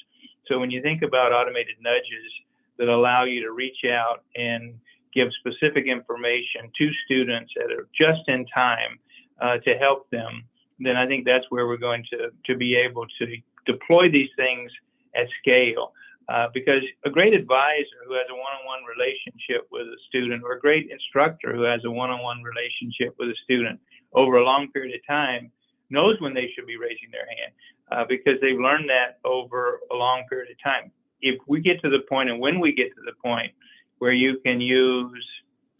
So 0.47 0.59
when 0.59 0.71
you 0.71 0.81
think 0.81 1.01
about 1.01 1.31
automated 1.31 1.75
nudges 1.81 2.31
that 2.77 2.89
allow 2.89 3.23
you 3.23 3.41
to 3.43 3.51
reach 3.51 3.85
out 3.89 4.23
and 4.35 4.73
give 5.13 5.29
specific 5.39 5.85
information 5.87 6.69
to 6.77 6.89
students 7.05 7.51
that 7.55 7.71
are 7.71 7.87
just 7.97 8.27
in 8.27 8.45
time 8.47 8.99
uh, 9.41 9.57
to 9.59 9.75
help 9.77 10.09
them, 10.09 10.43
then 10.79 10.95
I 10.95 11.07
think 11.07 11.25
that's 11.25 11.45
where 11.49 11.67
we're 11.67 11.77
going 11.77 12.03
to, 12.11 12.29
to 12.45 12.55
be 12.55 12.75
able 12.75 13.05
to 13.19 13.25
deploy 13.65 14.11
these 14.11 14.29
things 14.35 14.71
at 15.15 15.27
scale. 15.41 15.93
Uh, 16.29 16.47
because 16.53 16.83
a 17.05 17.09
great 17.09 17.33
advisor 17.33 18.03
who 18.05 18.13
has 18.13 18.25
a 18.29 18.33
one-on-one 18.35 18.83
relationship 18.83 19.65
with 19.71 19.87
a 19.87 19.97
student 20.09 20.43
or 20.43 20.53
a 20.53 20.59
great 20.59 20.91
instructor 20.91 21.55
who 21.55 21.61
has 21.61 21.79
a 21.85 21.89
one-on-one 21.89 22.43
relationship 22.43 23.15
with 23.17 23.29
a 23.29 23.35
student 23.45 23.79
over 24.13 24.37
a 24.37 24.43
long 24.43 24.71
period 24.71 24.95
of 24.95 25.05
time 25.07 25.51
knows 25.89 26.19
when 26.19 26.33
they 26.33 26.51
should 26.53 26.67
be 26.67 26.77
raising 26.77 27.09
their 27.11 27.27
hand 27.27 27.53
uh, 27.91 28.05
because 28.07 28.39
they've 28.41 28.59
learned 28.59 28.89
that 28.89 29.19
over 29.23 29.79
a 29.91 29.95
long 29.95 30.23
period 30.29 30.51
of 30.51 30.61
time. 30.61 30.91
If 31.21 31.39
we 31.47 31.61
get 31.61 31.81
to 31.81 31.89
the 31.89 31.99
point, 32.09 32.29
and 32.29 32.39
when 32.39 32.59
we 32.59 32.73
get 32.73 32.89
to 32.95 33.01
the 33.05 33.13
point 33.23 33.51
where 33.99 34.11
you 34.11 34.39
can 34.45 34.61
use 34.61 35.25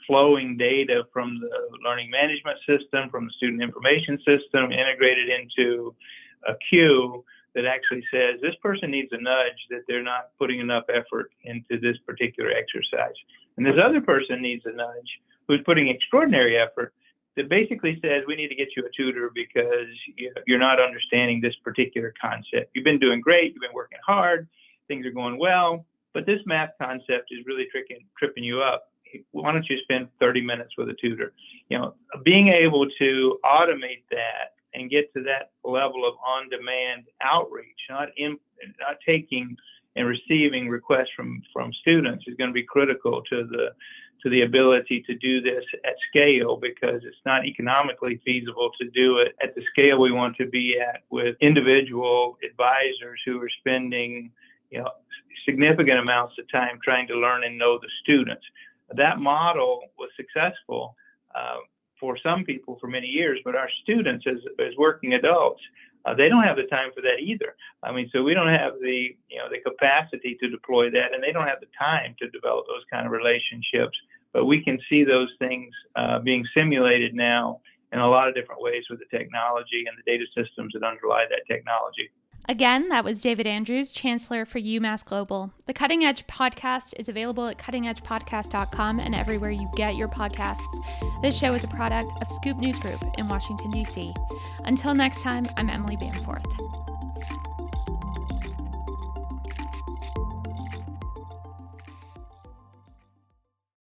flowing 0.08 0.58
data 0.58 1.04
from 1.12 1.40
the 1.40 1.78
learning 1.84 2.10
management 2.10 2.58
system, 2.66 3.10
from 3.10 3.26
the 3.26 3.32
student 3.32 3.62
information 3.62 4.18
system, 4.20 4.72
integrated 4.72 5.30
into 5.30 5.94
a 6.48 6.54
queue 6.70 7.24
that 7.54 7.66
actually 7.66 8.04
says 8.12 8.40
this 8.42 8.56
person 8.62 8.90
needs 8.90 9.10
a 9.12 9.22
nudge 9.22 9.60
that 9.70 9.82
they're 9.88 10.04
not 10.04 10.30
putting 10.40 10.60
enough 10.60 10.86
effort 10.90 11.32
into 11.44 11.80
this 11.80 11.98
particular 12.06 12.52
exercise. 12.52 13.16
And 13.58 13.66
this 13.66 13.76
other 13.84 14.00
person 14.00 14.42
needs 14.42 14.64
a 14.66 14.72
nudge 14.72 15.10
who's 15.48 15.62
putting 15.66 15.90
extraordinary 15.90 16.58
effort 16.58 16.94
that 17.38 17.50
basically 17.50 18.00
says 18.02 18.24
we 18.28 18.36
need 18.36 18.50
to 18.50 18.56
get 18.56 18.70
you 18.76 18.84
a 18.84 18.90
tutor 18.98 19.32
because 19.34 19.88
you're 20.46 20.60
not 20.60 20.82
understanding 20.82 21.40
this 21.40 21.56
particular 21.64 22.14
concept. 22.20 22.72
You've 22.74 22.84
been 22.84 23.00
doing 23.00 23.22
great, 23.22 23.54
you've 23.54 23.62
been 23.62 23.74
working 23.74 24.00
hard, 24.06 24.48
things 24.88 25.06
are 25.06 25.12
going 25.12 25.38
well, 25.40 25.86
but 26.14 26.26
this 26.26 26.40
math 26.46 26.72
concept 26.82 27.30
is 27.32 27.46
really 27.46 27.68
tricking, 27.72 28.00
tripping 28.18 28.44
you 28.44 28.62
up. 28.62 28.92
Why 29.32 29.54
don't 29.54 29.66
you 29.70 29.78
spend 29.84 30.10
30 30.20 30.42
minutes 30.42 30.72
with 30.78 30.90
a 30.90 30.96
tutor? 31.00 31.32
You 31.70 31.78
know, 31.78 31.94
being 32.26 32.50
able 32.50 32.88
to 33.00 33.40
automate 33.46 34.04
that 34.12 34.56
and 34.74 34.90
get 34.90 35.14
to 35.14 35.24
that 35.24 35.52
level 35.64 36.08
of 36.08 36.16
on-demand 36.26 37.06
outreach, 37.22 37.80
not 37.90 38.10
in, 38.18 38.38
not 38.80 38.98
taking 39.06 39.56
and 39.96 40.08
receiving 40.08 40.70
requests 40.70 41.10
from 41.16 41.42
from 41.52 41.74
students 41.82 42.26
is 42.28 42.36
going 42.36 42.50
to 42.50 42.54
be 42.54 42.64
critical 42.64 43.22
to 43.30 43.46
the 43.46 43.70
to 44.24 44.30
the 44.30 44.42
ability 44.42 45.04
to 45.08 45.16
do 45.16 45.42
this 45.42 45.64
at 45.86 45.94
scale 46.10 46.58
because 46.58 47.02
it's 47.04 47.24
not 47.26 47.46
economically 47.46 48.20
feasible 48.26 48.72
to 48.80 48.90
do 48.90 49.18
it 49.18 49.36
at 49.42 49.56
the 49.56 49.62
scale 49.72 50.00
we 50.00 50.12
want 50.12 50.36
to 50.38 50.48
be 50.48 50.80
at 50.80 51.02
with 51.10 51.36
individual 51.42 52.38
advisors 52.44 53.20
who 53.26 53.42
are 53.42 53.50
spending 53.60 54.32
you 54.72 54.80
know 54.80 54.90
significant 55.46 56.00
amounts 56.00 56.36
of 56.40 56.50
time 56.52 56.80
trying 56.84 57.08
to 57.08 57.16
learn 57.16 57.44
and 57.44 57.58
know 57.58 57.80
the 57.80 57.90
students. 58.04 58.44
That 58.96 59.20
model 59.20 59.84
was 59.98 60.10
successful 60.16 60.96
uh, 61.36 61.58
for 62.00 62.18
some 62.22 62.44
people 62.44 62.78
for 62.80 62.88
many 62.88 63.08
years 63.08 63.40
but 63.44 63.56
our 63.56 63.70
students 63.84 64.26
as, 64.28 64.38
as 64.60 64.74
working 64.78 65.14
adults 65.14 65.62
uh, 66.08 66.14
they 66.14 66.30
don't 66.30 66.44
have 66.44 66.56
the 66.56 66.64
time 66.64 66.90
for 66.96 67.02
that 67.02 67.20
either. 67.20 67.56
I 67.84 67.92
mean, 67.92 68.10
so 68.14 68.24
we 68.24 68.34
don't 68.34 68.48
have 68.48 68.74
the 68.82 69.16
you 69.28 69.38
know 69.38 69.50
the 69.50 69.60
capacity 69.60 70.38
to 70.40 70.50
deploy 70.50 70.90
that, 70.92 71.14
and 71.14 71.22
they 71.22 71.34
don't 71.34 71.48
have 71.48 71.60
the 71.60 71.68
time 71.78 72.16
to 72.20 72.30
develop 72.30 72.66
those 72.68 72.84
kind 72.92 73.06
of 73.06 73.12
relationships. 73.12 73.98
But 74.32 74.46
we 74.46 74.64
can 74.64 74.80
see 74.90 75.04
those 75.04 75.30
things 75.40 75.74
uh, 75.96 76.20
being 76.20 76.46
simulated 76.54 77.14
now 77.14 77.60
in 77.92 78.00
a 78.00 78.10
lot 78.10 78.28
of 78.28 78.36
different 78.36 78.62
ways 78.62 78.84
with 78.90 79.00
the 79.00 79.18
technology 79.18 79.84
and 79.88 79.98
the 79.98 80.10
data 80.10 80.26
systems 80.36 80.74
that 80.74 80.84
underlie 80.84 81.26
that 81.30 81.44
technology. 81.54 82.10
Again, 82.50 82.88
that 82.90 83.04
was 83.04 83.20
David 83.20 83.46
Andrews, 83.46 83.92
Chancellor 83.92 84.46
for 84.46 84.60
UMass 84.60 85.04
Global. 85.04 85.52
The 85.66 85.74
Cutting 85.74 86.06
Edge 86.06 86.26
podcast 86.28 86.94
is 86.98 87.10
available 87.10 87.46
at 87.48 87.58
cuttingedgepodcast.com 87.58 89.02
and 89.02 89.14
everywhere 89.14 89.52
you 89.52 89.70
get 89.76 89.98
your 89.98 90.08
podcasts. 90.08 90.62
This 91.22 91.38
show 91.38 91.54
is 91.54 91.66
a 91.66 91.68
product 91.68 92.10
of 92.22 92.32
Scoop 92.32 92.58
News 92.58 92.80
Group 92.80 93.04
in 93.18 93.28
Washington, 93.28 93.70
D.C. 93.72 94.14
Until 94.64 94.96
next 94.96 95.24
time, 95.24 95.46
I'm 95.58 95.70
Emily 95.70 95.98
Bamforth. 95.98 96.97